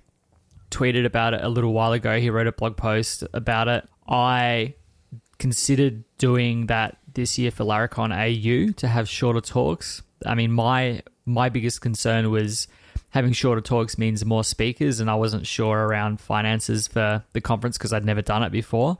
tweeted 0.71 1.05
about 1.05 1.35
it 1.35 1.43
a 1.43 1.49
little 1.49 1.71
while 1.71 1.93
ago. 1.93 2.19
He 2.19 2.31
wrote 2.31 2.47
a 2.47 2.51
blog 2.51 2.77
post 2.77 3.23
about 3.31 3.67
it. 3.67 3.87
I 4.09 4.73
considered 5.37 6.03
doing 6.17 6.65
that 6.65 6.97
this 7.13 7.37
year 7.37 7.51
for 7.51 7.63
Laracon 7.63 8.11
AU 8.11 8.71
to 8.73 8.87
have 8.87 9.07
shorter 9.07 9.41
talks. 9.41 10.01
I 10.25 10.33
mean, 10.33 10.51
my 10.51 11.03
my 11.25 11.49
biggest 11.49 11.81
concern 11.81 12.31
was 12.31 12.67
having 13.09 13.33
shorter 13.33 13.61
talks 13.61 13.97
means 13.97 14.25
more 14.25 14.43
speakers, 14.43 14.99
and 14.99 15.09
I 15.09 15.15
wasn't 15.15 15.47
sure 15.47 15.85
around 15.87 16.19
finances 16.19 16.87
for 16.87 17.23
the 17.33 17.41
conference 17.41 17.77
because 17.77 17.93
I'd 17.93 18.05
never 18.05 18.21
done 18.21 18.43
it 18.43 18.51
before. 18.51 18.97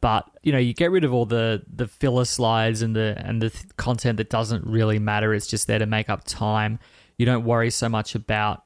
But 0.00 0.28
you 0.42 0.52
know, 0.52 0.58
you 0.58 0.74
get 0.74 0.90
rid 0.90 1.04
of 1.04 1.12
all 1.12 1.26
the 1.26 1.62
the 1.72 1.88
filler 1.88 2.24
slides 2.24 2.82
and 2.82 2.94
the 2.94 3.14
and 3.18 3.42
the 3.42 3.50
th- 3.50 3.76
content 3.76 4.18
that 4.18 4.30
doesn't 4.30 4.64
really 4.64 4.98
matter. 4.98 5.34
It's 5.34 5.46
just 5.46 5.66
there 5.66 5.78
to 5.78 5.86
make 5.86 6.08
up 6.08 6.24
time. 6.24 6.78
You 7.16 7.26
don't 7.26 7.44
worry 7.44 7.70
so 7.70 7.88
much 7.88 8.14
about 8.14 8.62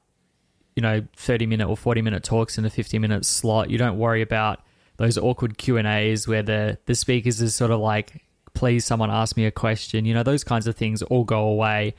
you 0.75 0.81
know 0.81 1.05
30 1.15 1.45
minute 1.45 1.67
or 1.67 1.77
40 1.77 2.01
minute 2.01 2.23
talks 2.23 2.57
in 2.57 2.65
a 2.65 2.69
50 2.69 2.99
minute 2.99 3.25
slot 3.25 3.69
you 3.69 3.77
don't 3.77 3.97
worry 3.97 4.21
about 4.21 4.59
those 4.97 5.17
awkward 5.17 5.57
q 5.57 5.77
and 5.77 5.87
a's 5.87 6.27
where 6.27 6.43
the 6.43 6.77
the 6.85 6.95
speakers 6.95 7.41
is 7.41 7.53
sort 7.53 7.71
of 7.71 7.79
like 7.79 8.23
please 8.53 8.85
someone 8.85 9.11
ask 9.11 9.37
me 9.37 9.45
a 9.45 9.51
question 9.51 10.05
you 10.05 10.13
know 10.13 10.23
those 10.23 10.43
kinds 10.43 10.67
of 10.67 10.75
things 10.75 11.01
all 11.03 11.23
go 11.23 11.45
away 11.45 11.93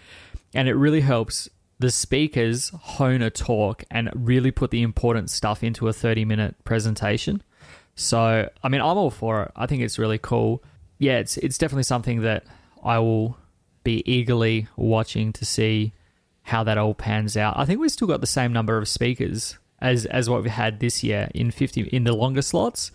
and 0.55 0.69
it 0.69 0.75
really 0.75 1.01
helps 1.01 1.49
the 1.79 1.91
speakers 1.91 2.71
hone 2.71 3.23
a 3.23 3.31
talk 3.31 3.85
and 3.91 4.11
really 4.15 4.51
put 4.51 4.71
the 4.71 4.83
important 4.83 5.31
stuff 5.31 5.63
into 5.63 5.89
a 5.89 5.93
30 5.93 6.25
minute 6.25 6.55
presentation 6.65 7.43
so 7.95 8.49
i 8.63 8.69
mean 8.69 8.81
i'm 8.81 8.99
all 8.99 9.11
for 9.11 9.45
it 9.45 9.53
i 9.57 9.67
think 9.67 9.83
it's 9.83 9.99
really 9.99 10.19
cool 10.19 10.63
yeah 10.99 11.19
it's 11.19 11.37
it's 11.39 11.59
definitely 11.59 11.83
something 11.83 12.23
that 12.23 12.45
i 12.83 12.99
will 12.99 13.37
be 13.85 14.03
eagerly 14.11 14.67
watching 14.77 15.33
to 15.33 15.45
see 15.45 15.93
how 16.45 16.63
that 16.65 16.79
all 16.79 16.95
pans 16.95 17.37
out. 17.37 17.55
I 17.57 17.65
think 17.65 17.81
we've 17.81 17.91
still 17.91 18.09
got 18.09 18.21
the 18.21 18.27
same 18.27 18.53
number 18.53 18.77
of 18.77 18.89
speakers 18.89 19.59
as 19.81 20.07
as 20.07 20.29
what 20.29 20.43
we 20.43 20.51
had 20.51 20.81
this 20.81 21.03
year 21.03 21.29
in 21.35 21.51
50 21.51 21.83
in 21.83 22.05
the 22.05 22.13
longer 22.13 22.43
slots. 22.43 22.93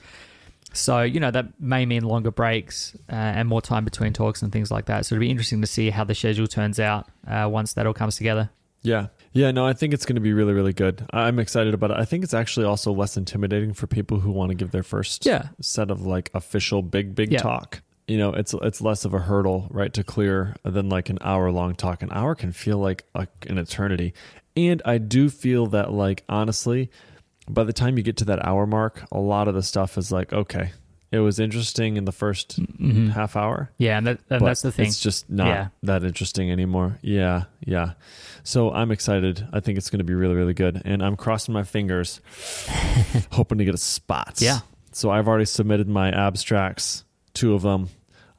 So, 0.72 1.02
you 1.02 1.20
know, 1.20 1.32
that 1.32 1.60
may 1.60 1.88
mean 1.88 2.04
longer 2.04 2.30
breaks 2.30 2.96
uh, 3.12 3.16
and 3.16 3.48
more 3.48 3.62
time 3.62 3.86
between 3.86 4.14
talks 4.14 4.44
and 4.44 4.52
things 4.52 4.70
like 4.70 4.86
that. 4.86 5.06
So 5.06 5.16
it'll 5.16 5.22
be 5.22 5.32
interesting 5.32 5.62
to 5.62 5.68
see 5.68 5.90
how 5.90 6.04
the 6.04 6.14
schedule 6.14 6.46
turns 6.46 6.80
out 6.80 7.08
uh, 7.28 7.50
once 7.52 7.74
that 7.74 7.88
all 7.88 7.94
comes 7.94 8.18
together. 8.18 8.52
Yeah. 8.82 9.08
Yeah, 9.34 9.52
no, 9.52 9.66
I 9.66 9.74
think 9.74 9.94
it's 9.94 10.06
going 10.06 10.16
to 10.16 10.22
be 10.22 10.34
really, 10.34 10.54
really 10.54 10.74
good. 10.74 11.06
I'm 11.12 11.38
excited 11.40 11.74
about 11.74 11.92
it. 11.92 11.98
I 11.98 12.06
think 12.06 12.24
it's 12.24 12.34
actually 12.34 12.66
also 12.66 12.92
less 12.94 13.18
intimidating 13.18 13.74
for 13.74 13.88
people 13.88 14.20
who 14.20 14.32
want 14.32 14.50
to 14.50 14.56
give 14.56 14.72
their 14.72 14.84
first 14.84 15.26
Yeah. 15.26 15.50
set 15.62 15.92
of 15.92 16.02
like 16.02 16.32
official 16.34 16.82
big, 16.82 17.14
big 17.14 17.32
Yeah. 17.32 17.40
talk. 17.40 17.82
You 18.08 18.18
know, 18.18 18.32
it's 18.34 18.56
it's 18.64 18.82
less 18.82 19.06
of 19.06 19.14
a 19.14 19.20
hurdle, 19.20 19.68
right, 19.70 19.94
to 19.94 20.04
clear 20.04 20.56
than 20.64 20.90
like 20.90 21.10
an 21.12 21.20
hour 21.22 21.52
long 21.52 21.76
talk. 21.76 22.02
An 22.02 22.10
hour 22.12 22.34
can 22.34 22.52
feel 22.52 22.80
like 22.80 23.04
a, 23.14 23.28
an 23.48 23.60
eternity, 23.60 24.16
and 24.58 24.82
I 24.84 24.98
do 24.98 25.30
feel 25.30 25.68
that 25.68 25.92
like 25.94 26.24
honestly, 26.28 26.90
by 27.48 27.64
the 27.66 27.74
time 27.74 27.98
you 27.98 28.04
get 28.04 28.18
to 28.18 28.26
that 28.26 28.44
hour 28.44 28.66
mark, 28.66 29.04
a 29.12 29.20
lot 29.20 29.48
of 29.48 29.54
the 29.54 29.62
stuff 29.62 29.96
is 29.96 30.12
like 30.12 30.34
okay, 30.34 30.72
it 31.12 31.20
was 31.20 31.40
interesting 31.40 31.98
in 31.98 32.06
the 32.06 32.12
1st 32.12 33.12
half 33.12 33.36
hour, 33.36 33.72
Yeah, 33.78 33.98
and, 33.98 34.08
that, 34.08 34.20
and 34.30 34.46
that's 34.46 34.62
the 34.62 34.72
thing. 34.72 34.88
It's 34.88 35.00
just 35.00 35.30
not 35.30 35.48
Yeah. 35.48 35.68
that 35.84 36.04
interesting 36.04 36.52
anymore. 36.52 37.00
Yeah, 37.02 37.46
yeah. 37.66 37.94
So 38.44 38.72
I'm 38.72 38.92
excited. 38.92 39.48
I 39.52 39.60
think 39.60 39.78
it's 39.78 39.90
going 39.90 40.00
to 40.00 40.04
be 40.06 40.14
really, 40.14 40.36
really 40.36 40.54
good, 40.54 40.82
and 40.86 41.02
I'm 41.04 41.16
crossing 41.16 41.54
my 41.54 41.64
fingers, 41.64 42.22
hoping 43.32 43.58
to 43.58 43.66
get 43.66 43.74
a 43.74 43.78
spot. 43.80 44.36
Yeah. 44.40 44.60
So 44.92 45.10
I've 45.10 45.28
already 45.28 45.46
submitted 45.46 45.88
my 45.88 46.10
abstracts, 46.10 47.04
two 47.34 47.54
of 47.54 47.62
them. 47.62 47.90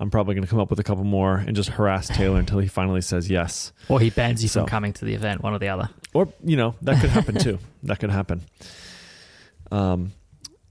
I'm 0.01 0.11
probably 0.11 0.35
going 0.35 0.45
to 0.45 0.51
come 0.51 0.59
up 0.61 0.71
with 0.71 0.79
a 0.81 0.83
couple 0.83 1.05
more 1.05 1.37
and 1.37 1.55
just 1.55 1.69
harass 1.69 2.09
Taylor 2.09 2.39
until 2.39 2.59
he 2.59 2.69
finally 2.69 3.03
says 3.03 3.29
yes. 3.29 3.73
or 3.89 4.01
he 4.01 4.09
bans 4.11 4.43
you 4.43 4.49
So- 4.49 4.61
from 4.63 4.69
coming 4.69 4.93
to 4.95 5.05
the 5.05 5.15
event, 5.15 5.43
one 5.43 5.53
or 5.53 5.59
the 5.59 5.69
other. 5.69 5.91
Or 6.15 6.33
you 6.43 6.57
know 6.57 6.75
that 6.83 7.01
could 7.01 7.11
happen 7.11 7.35
too. 7.37 7.59
that 7.85 8.01
could 8.01 8.11
happen. 8.11 8.41
Um, 9.71 10.13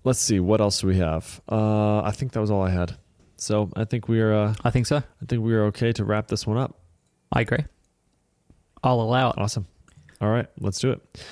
let's 0.04 0.20
see 0.20 0.40
what 0.40 0.62
else 0.62 0.82
do 0.82 0.88
we 0.88 0.98
have. 0.98 1.42
Uh, 1.50 2.02
I 2.02 2.12
think 2.12 2.32
that 2.34 2.40
was 2.40 2.52
all 2.52 2.62
I 2.64 2.70
had. 2.70 2.96
So 3.38 3.70
I 3.76 3.86
think 3.86 4.08
we 4.08 4.20
are. 4.22 4.34
Uh, 4.34 4.56
I 4.64 4.70
think 4.70 4.86
so. 4.86 4.98
I 4.98 5.26
think 5.28 5.44
we 5.44 5.54
are 5.54 5.66
okay 5.66 5.92
to 5.94 6.04
wrap 6.04 6.28
this 6.28 6.46
one 6.46 6.58
up. 6.58 6.78
I 7.32 7.42
agree. 7.42 7.66
I'll 8.84 9.02
allow 9.02 9.32
it. 9.32 9.38
Awesome. 9.38 9.68
All 10.22 10.30
right, 10.30 10.48
let's 10.60 10.80
do 10.80 10.92
it. 10.92 11.24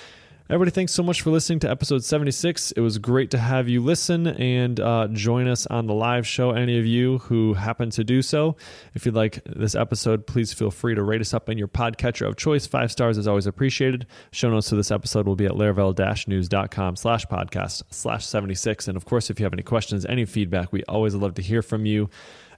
Everybody, 0.49 0.71
thanks 0.71 0.93
so 0.93 1.03
much 1.03 1.23
for 1.23 1.29
listening 1.29 1.59
to 1.59 1.69
episode 1.69 2.05
76. 2.05 2.71
It 2.71 2.79
was 2.79 2.99
great 2.99 3.31
to 3.31 3.37
have 3.37 3.67
you 3.67 3.83
listen 3.83 4.27
and 4.27 4.79
uh, 4.79 5.09
join 5.11 5.45
us 5.45 5.67
on 5.67 5.87
the 5.87 5.93
live 5.93 6.25
show. 6.25 6.51
Any 6.51 6.79
of 6.79 6.85
you 6.85 7.17
who 7.17 7.55
happen 7.55 7.89
to 7.89 8.03
do 8.05 8.21
so, 8.21 8.55
if 8.93 9.05
you'd 9.05 9.13
like 9.13 9.43
this 9.45 9.75
episode, 9.75 10.25
please 10.25 10.53
feel 10.53 10.71
free 10.71 10.95
to 10.95 11.03
rate 11.03 11.19
us 11.19 11.33
up 11.33 11.49
in 11.49 11.57
your 11.57 11.67
podcatcher 11.67 12.25
of 12.25 12.37
choice. 12.37 12.65
Five 12.65 12.93
stars 12.93 13.17
is 13.17 13.27
always 13.27 13.45
appreciated. 13.45 14.07
Show 14.31 14.49
notes 14.49 14.69
to 14.69 14.77
this 14.77 14.89
episode 14.89 15.27
will 15.27 15.35
be 15.35 15.47
at 15.47 15.51
laravel-news.com 15.51 16.95
slash 16.95 17.25
podcast 17.25 17.83
slash 17.89 18.25
76. 18.25 18.87
And 18.87 18.95
of 18.95 19.03
course, 19.03 19.29
if 19.29 19.41
you 19.41 19.43
have 19.43 19.51
any 19.53 19.63
questions, 19.63 20.05
any 20.05 20.23
feedback, 20.23 20.71
we 20.71 20.81
always 20.85 21.13
love 21.13 21.33
to 21.33 21.41
hear 21.41 21.61
from 21.61 21.85
you 21.85 22.09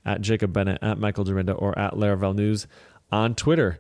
at 0.06 0.22
Jacob 0.22 0.54
Bennett, 0.54 0.78
at 0.84 1.00
Michael 1.00 1.26
Dyrynda, 1.26 1.60
or 1.60 1.78
at 1.78 1.94
Laravel 1.94 2.36
News 2.36 2.68
on 3.12 3.34
Twitter. 3.34 3.80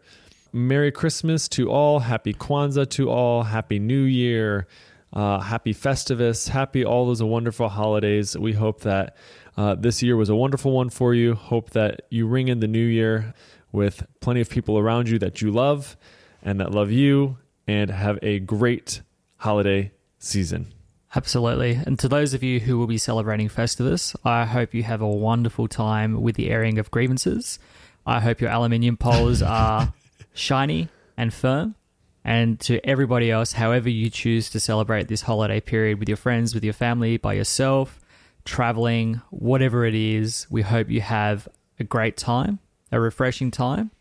Merry 0.51 0.91
Christmas 0.91 1.47
to 1.49 1.69
all. 1.69 1.99
Happy 1.99 2.33
Kwanzaa 2.33 2.89
to 2.91 3.09
all. 3.09 3.43
Happy 3.43 3.79
New 3.79 4.03
Year. 4.03 4.67
Uh, 5.11 5.39
happy 5.39 5.73
Festivus. 5.73 6.49
Happy 6.49 6.85
all 6.85 7.07
those 7.07 7.21
wonderful 7.21 7.69
holidays. 7.69 8.37
We 8.37 8.53
hope 8.53 8.81
that 8.81 9.15
uh, 9.57 9.75
this 9.75 10.01
year 10.03 10.15
was 10.15 10.29
a 10.29 10.35
wonderful 10.35 10.71
one 10.71 10.89
for 10.89 11.13
you. 11.13 11.35
Hope 11.35 11.71
that 11.71 12.01
you 12.09 12.27
ring 12.27 12.47
in 12.47 12.59
the 12.59 12.67
new 12.67 12.85
year 12.85 13.33
with 13.71 14.05
plenty 14.19 14.41
of 14.41 14.49
people 14.49 14.77
around 14.77 15.09
you 15.09 15.19
that 15.19 15.41
you 15.41 15.51
love 15.51 15.97
and 16.43 16.59
that 16.59 16.71
love 16.71 16.91
you 16.91 17.37
and 17.67 17.91
have 17.91 18.17
a 18.21 18.39
great 18.39 19.01
holiday 19.37 19.91
season. 20.17 20.73
Absolutely. 21.15 21.79
And 21.85 21.97
to 21.99 22.07
those 22.07 22.33
of 22.33 22.43
you 22.43 22.59
who 22.59 22.77
will 22.77 22.87
be 22.87 22.99
celebrating 22.99 23.49
Festivus, 23.49 24.15
I 24.23 24.45
hope 24.45 24.73
you 24.73 24.83
have 24.83 25.01
a 25.01 25.07
wonderful 25.07 25.67
time 25.67 26.21
with 26.21 26.35
the 26.35 26.49
airing 26.49 26.77
of 26.77 26.91
grievances. 26.91 27.57
I 28.05 28.19
hope 28.19 28.41
your 28.41 28.51
aluminium 28.51 28.97
poles 28.97 29.41
are 29.41 29.91
shiny 30.39 30.89
and 31.17 31.33
firm. 31.33 31.75
And 32.23 32.59
to 32.61 32.85
everybody 32.85 33.31
else, 33.31 33.53
however 33.53 33.89
you 33.89 34.09
choose 34.09 34.49
to 34.51 34.59
celebrate 34.59 35.07
this 35.07 35.21
holiday 35.21 35.59
period 35.59 35.99
with 35.99 36.09
your 36.09 36.17
friends, 36.17 36.53
with 36.53 36.63
your 36.63 36.73
family, 36.73 37.17
by 37.17 37.33
yourself, 37.33 38.01
traveling, 38.45 39.21
whatever 39.29 39.85
it 39.85 39.95
is, 39.95 40.45
we 40.49 40.61
hope 40.61 40.89
you 40.89 41.01
have 41.01 41.47
a 41.79 41.83
great 41.83 42.17
time, 42.17 42.59
a 42.91 42.99
refreshing 42.99 43.51
time. 43.51 43.91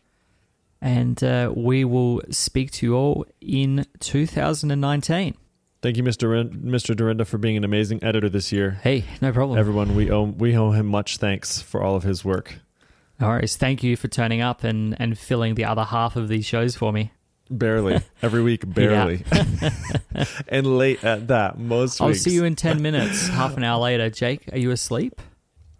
And 0.80 1.22
uh, 1.24 1.52
we 1.56 1.84
will 1.84 2.22
speak 2.30 2.70
to 2.72 2.86
you 2.86 2.94
all 2.94 3.26
in 3.40 3.84
2019. 4.00 5.34
Thank 5.80 5.96
you, 5.96 6.02
Mr. 6.02 6.30
Ren- 6.30 6.50
Mr. 6.50 6.94
Dyrynda, 6.94 7.26
for 7.26 7.38
being 7.38 7.56
an 7.56 7.64
amazing 7.64 8.02
editor 8.02 8.28
this 8.28 8.50
year. 8.52 8.80
Hey, 8.82 9.04
no 9.20 9.32
problem. 9.32 9.58
Everyone, 9.58 9.94
we 9.94 10.10
owe 10.10 10.24
we 10.24 10.56
owe 10.56 10.72
him 10.72 10.86
much 10.86 11.18
thanks 11.18 11.62
for 11.62 11.82
all 11.82 11.94
of 11.94 12.02
his 12.02 12.24
work. 12.24 12.58
No 13.20 13.28
worries. 13.28 13.56
Thank 13.56 13.82
you 13.82 13.96
for 13.96 14.08
turning 14.08 14.40
up 14.40 14.64
and, 14.64 14.96
and 15.00 15.18
filling 15.18 15.54
the 15.56 15.64
other 15.64 15.84
half 15.84 16.16
of 16.16 16.28
these 16.28 16.44
shows 16.46 16.76
for 16.76 16.92
me. 16.92 17.12
Barely. 17.50 18.00
Every 18.22 18.42
week, 18.42 18.62
barely. 18.72 19.24
and 20.48 20.78
late 20.78 21.02
at 21.02 21.28
that, 21.28 21.58
most 21.58 22.00
I'll 22.00 22.08
weeks. 22.08 22.22
see 22.22 22.30
you 22.32 22.44
in 22.44 22.54
10 22.56 22.82
minutes. 22.82 23.26
Half 23.28 23.56
an 23.56 23.64
hour 23.64 23.80
later. 23.80 24.10
Jake, 24.10 24.48
are 24.52 24.58
you 24.58 24.70
asleep? 24.70 25.20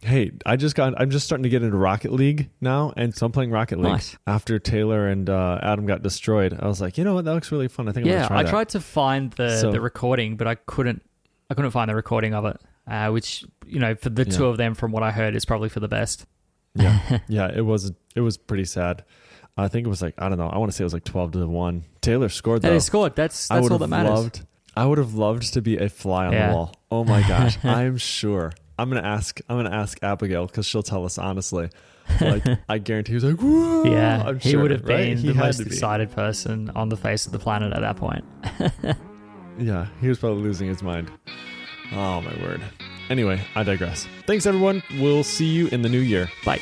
hey, 0.01 0.31
I 0.47 0.55
just 0.55 0.77
got, 0.77 0.95
I'm 0.97 1.11
just 1.11 1.27
starting 1.27 1.43
to 1.43 1.49
get 1.49 1.65
into 1.65 1.77
Rocket 1.77 2.13
League 2.13 2.51
now. 2.61 2.93
And 2.97 3.13
so 3.15 3.27
I'm 3.27 3.33
playing 3.33 3.51
Rocket 3.51 3.79
League. 3.81 3.93
Nice. 3.95 4.17
After 4.29 4.61
Taylor 4.61 5.09
and 5.09 5.29
uh, 5.29 5.59
Adam 5.61 5.87
got 5.87 6.03
destroyed, 6.03 6.57
I 6.59 6.69
was 6.69 6.81
like, 6.81 6.99
you 6.99 7.03
know 7.05 7.15
what? 7.15 7.25
That 7.25 7.35
looks 7.35 7.51
really 7.51 7.67
fun. 7.67 7.89
I 7.89 7.93
think 7.93 8.07
I'm 8.07 8.13
yeah, 8.13 8.29
try 8.29 8.39
I 8.39 8.43
that. 8.45 8.51
tried 8.51 8.69
to 8.71 8.81
find 8.81 9.33
the, 9.33 9.59
So- 9.59 9.73
the 9.73 9.81
recording, 9.81 10.37
but 10.37 10.47
I 10.47 10.55
couldn't 10.55 11.03
I 11.51 11.55
couldn't 11.55 11.73
find 11.73 11.91
the 11.91 11.97
recording 11.97 12.33
of 12.33 12.45
it. 12.45 12.59
Uh, 12.87 13.11
which, 13.11 13.45
you 13.67 13.81
know, 13.81 13.95
for 13.97 14.09
the 14.11 14.25
two 14.25 14.45
Yeah. 14.45 14.51
of 14.51 14.57
them 14.57 14.75
from 14.75 14.93
what 14.93 15.03
I 15.03 15.11
heard 15.11 15.35
is 15.35 15.45
probably 15.45 15.69
for 15.69 15.81
the 15.81 15.89
best. 15.89 16.27
Yeah. 16.79 17.19
yeah. 17.29 17.51
It 17.55 17.63
was, 17.63 17.93
it 18.15 18.21
was 18.21 18.37
pretty 18.37 18.65
sad. 18.65 19.05
I 19.57 19.69
think 19.69 19.87
it 19.87 19.91
was 19.91 20.01
like, 20.03 20.15
I 20.19 20.29
don't 20.29 20.39
know. 20.39 20.49
I 20.49 20.59
want 20.59 20.71
to 20.71 20.77
say 20.77 20.83
it 20.83 20.87
was 20.87 20.93
like 20.95 21.05
12 21.05 21.33
to 21.33 21.47
1. 21.49 21.85
Taylor 22.01 22.29
scored 22.29 22.63
though. 22.63 22.71
they 22.71 22.79
scored. 22.79 23.17
That's 23.17 23.49
that's 23.49 23.69
all 23.71 23.79
that 23.79 23.89
matters. 23.89 24.11
loved. 24.11 24.47
I 24.77 24.87
would 24.87 24.99
have 24.99 25.15
loved 25.15 25.53
to 25.55 25.61
be 25.63 25.77
a 25.79 25.89
fly 25.89 26.27
on 26.27 26.33
Yeah. 26.33 26.49
the 26.51 26.55
wall. 26.55 26.75
Oh 26.93 27.03
my 27.05 27.23
gosh, 27.27 27.59
I'm 27.65 27.97
sure. 27.99 28.53
I'm 28.79 28.89
gonna 28.89 29.03
ask. 29.07 29.41
I'm 29.49 29.57
gonna 29.57 29.75
ask 29.77 29.99
Abigail 30.05 30.47
because 30.47 30.65
she'll 30.65 30.85
tell 30.85 31.05
us 31.05 31.19
honestly. 31.19 31.69
Like 32.21 32.45
I 32.69 32.79
guarantee, 32.79 33.11
he 33.11 33.15
was 33.17 33.25
like, 33.25 33.41
Whoa! 33.41 33.83
Yeah, 33.85 34.23
I'm 34.25 34.39
he 34.39 34.53
sure, 34.53 34.63
would 34.63 34.71
have 34.71 34.83
right? 34.85 34.99
been 35.09 35.19
He 35.19 35.29
the 35.29 35.35
most 35.35 35.59
be. 35.59 35.67
excited 35.67 36.13
person 36.13 36.71
on 36.77 36.89
the 36.89 36.97
face 36.97 37.27
of 37.27 37.33
the 37.33 37.41
planet 37.41 37.73
at 37.73 37.81
that 37.81 37.97
point. 37.97 38.25
Yeah, 39.59 39.89
he 40.01 40.09
was 40.09 40.21
probably 40.21 40.43
losing 40.45 40.69
his 40.69 40.83
mind. 40.85 41.11
Oh 41.93 42.21
my 42.21 42.33
word. 42.41 42.63
Anyway, 43.11 43.41
I 43.55 43.63
digress. 43.63 44.07
Thanks 44.27 44.47
everyone. 44.47 44.83
We'll 44.99 45.25
see 45.25 45.47
you 45.47 45.69
in 45.69 45.83
the 45.83 45.89
new 45.89 46.01
year. 46.01 46.31
Bye. 46.45 46.61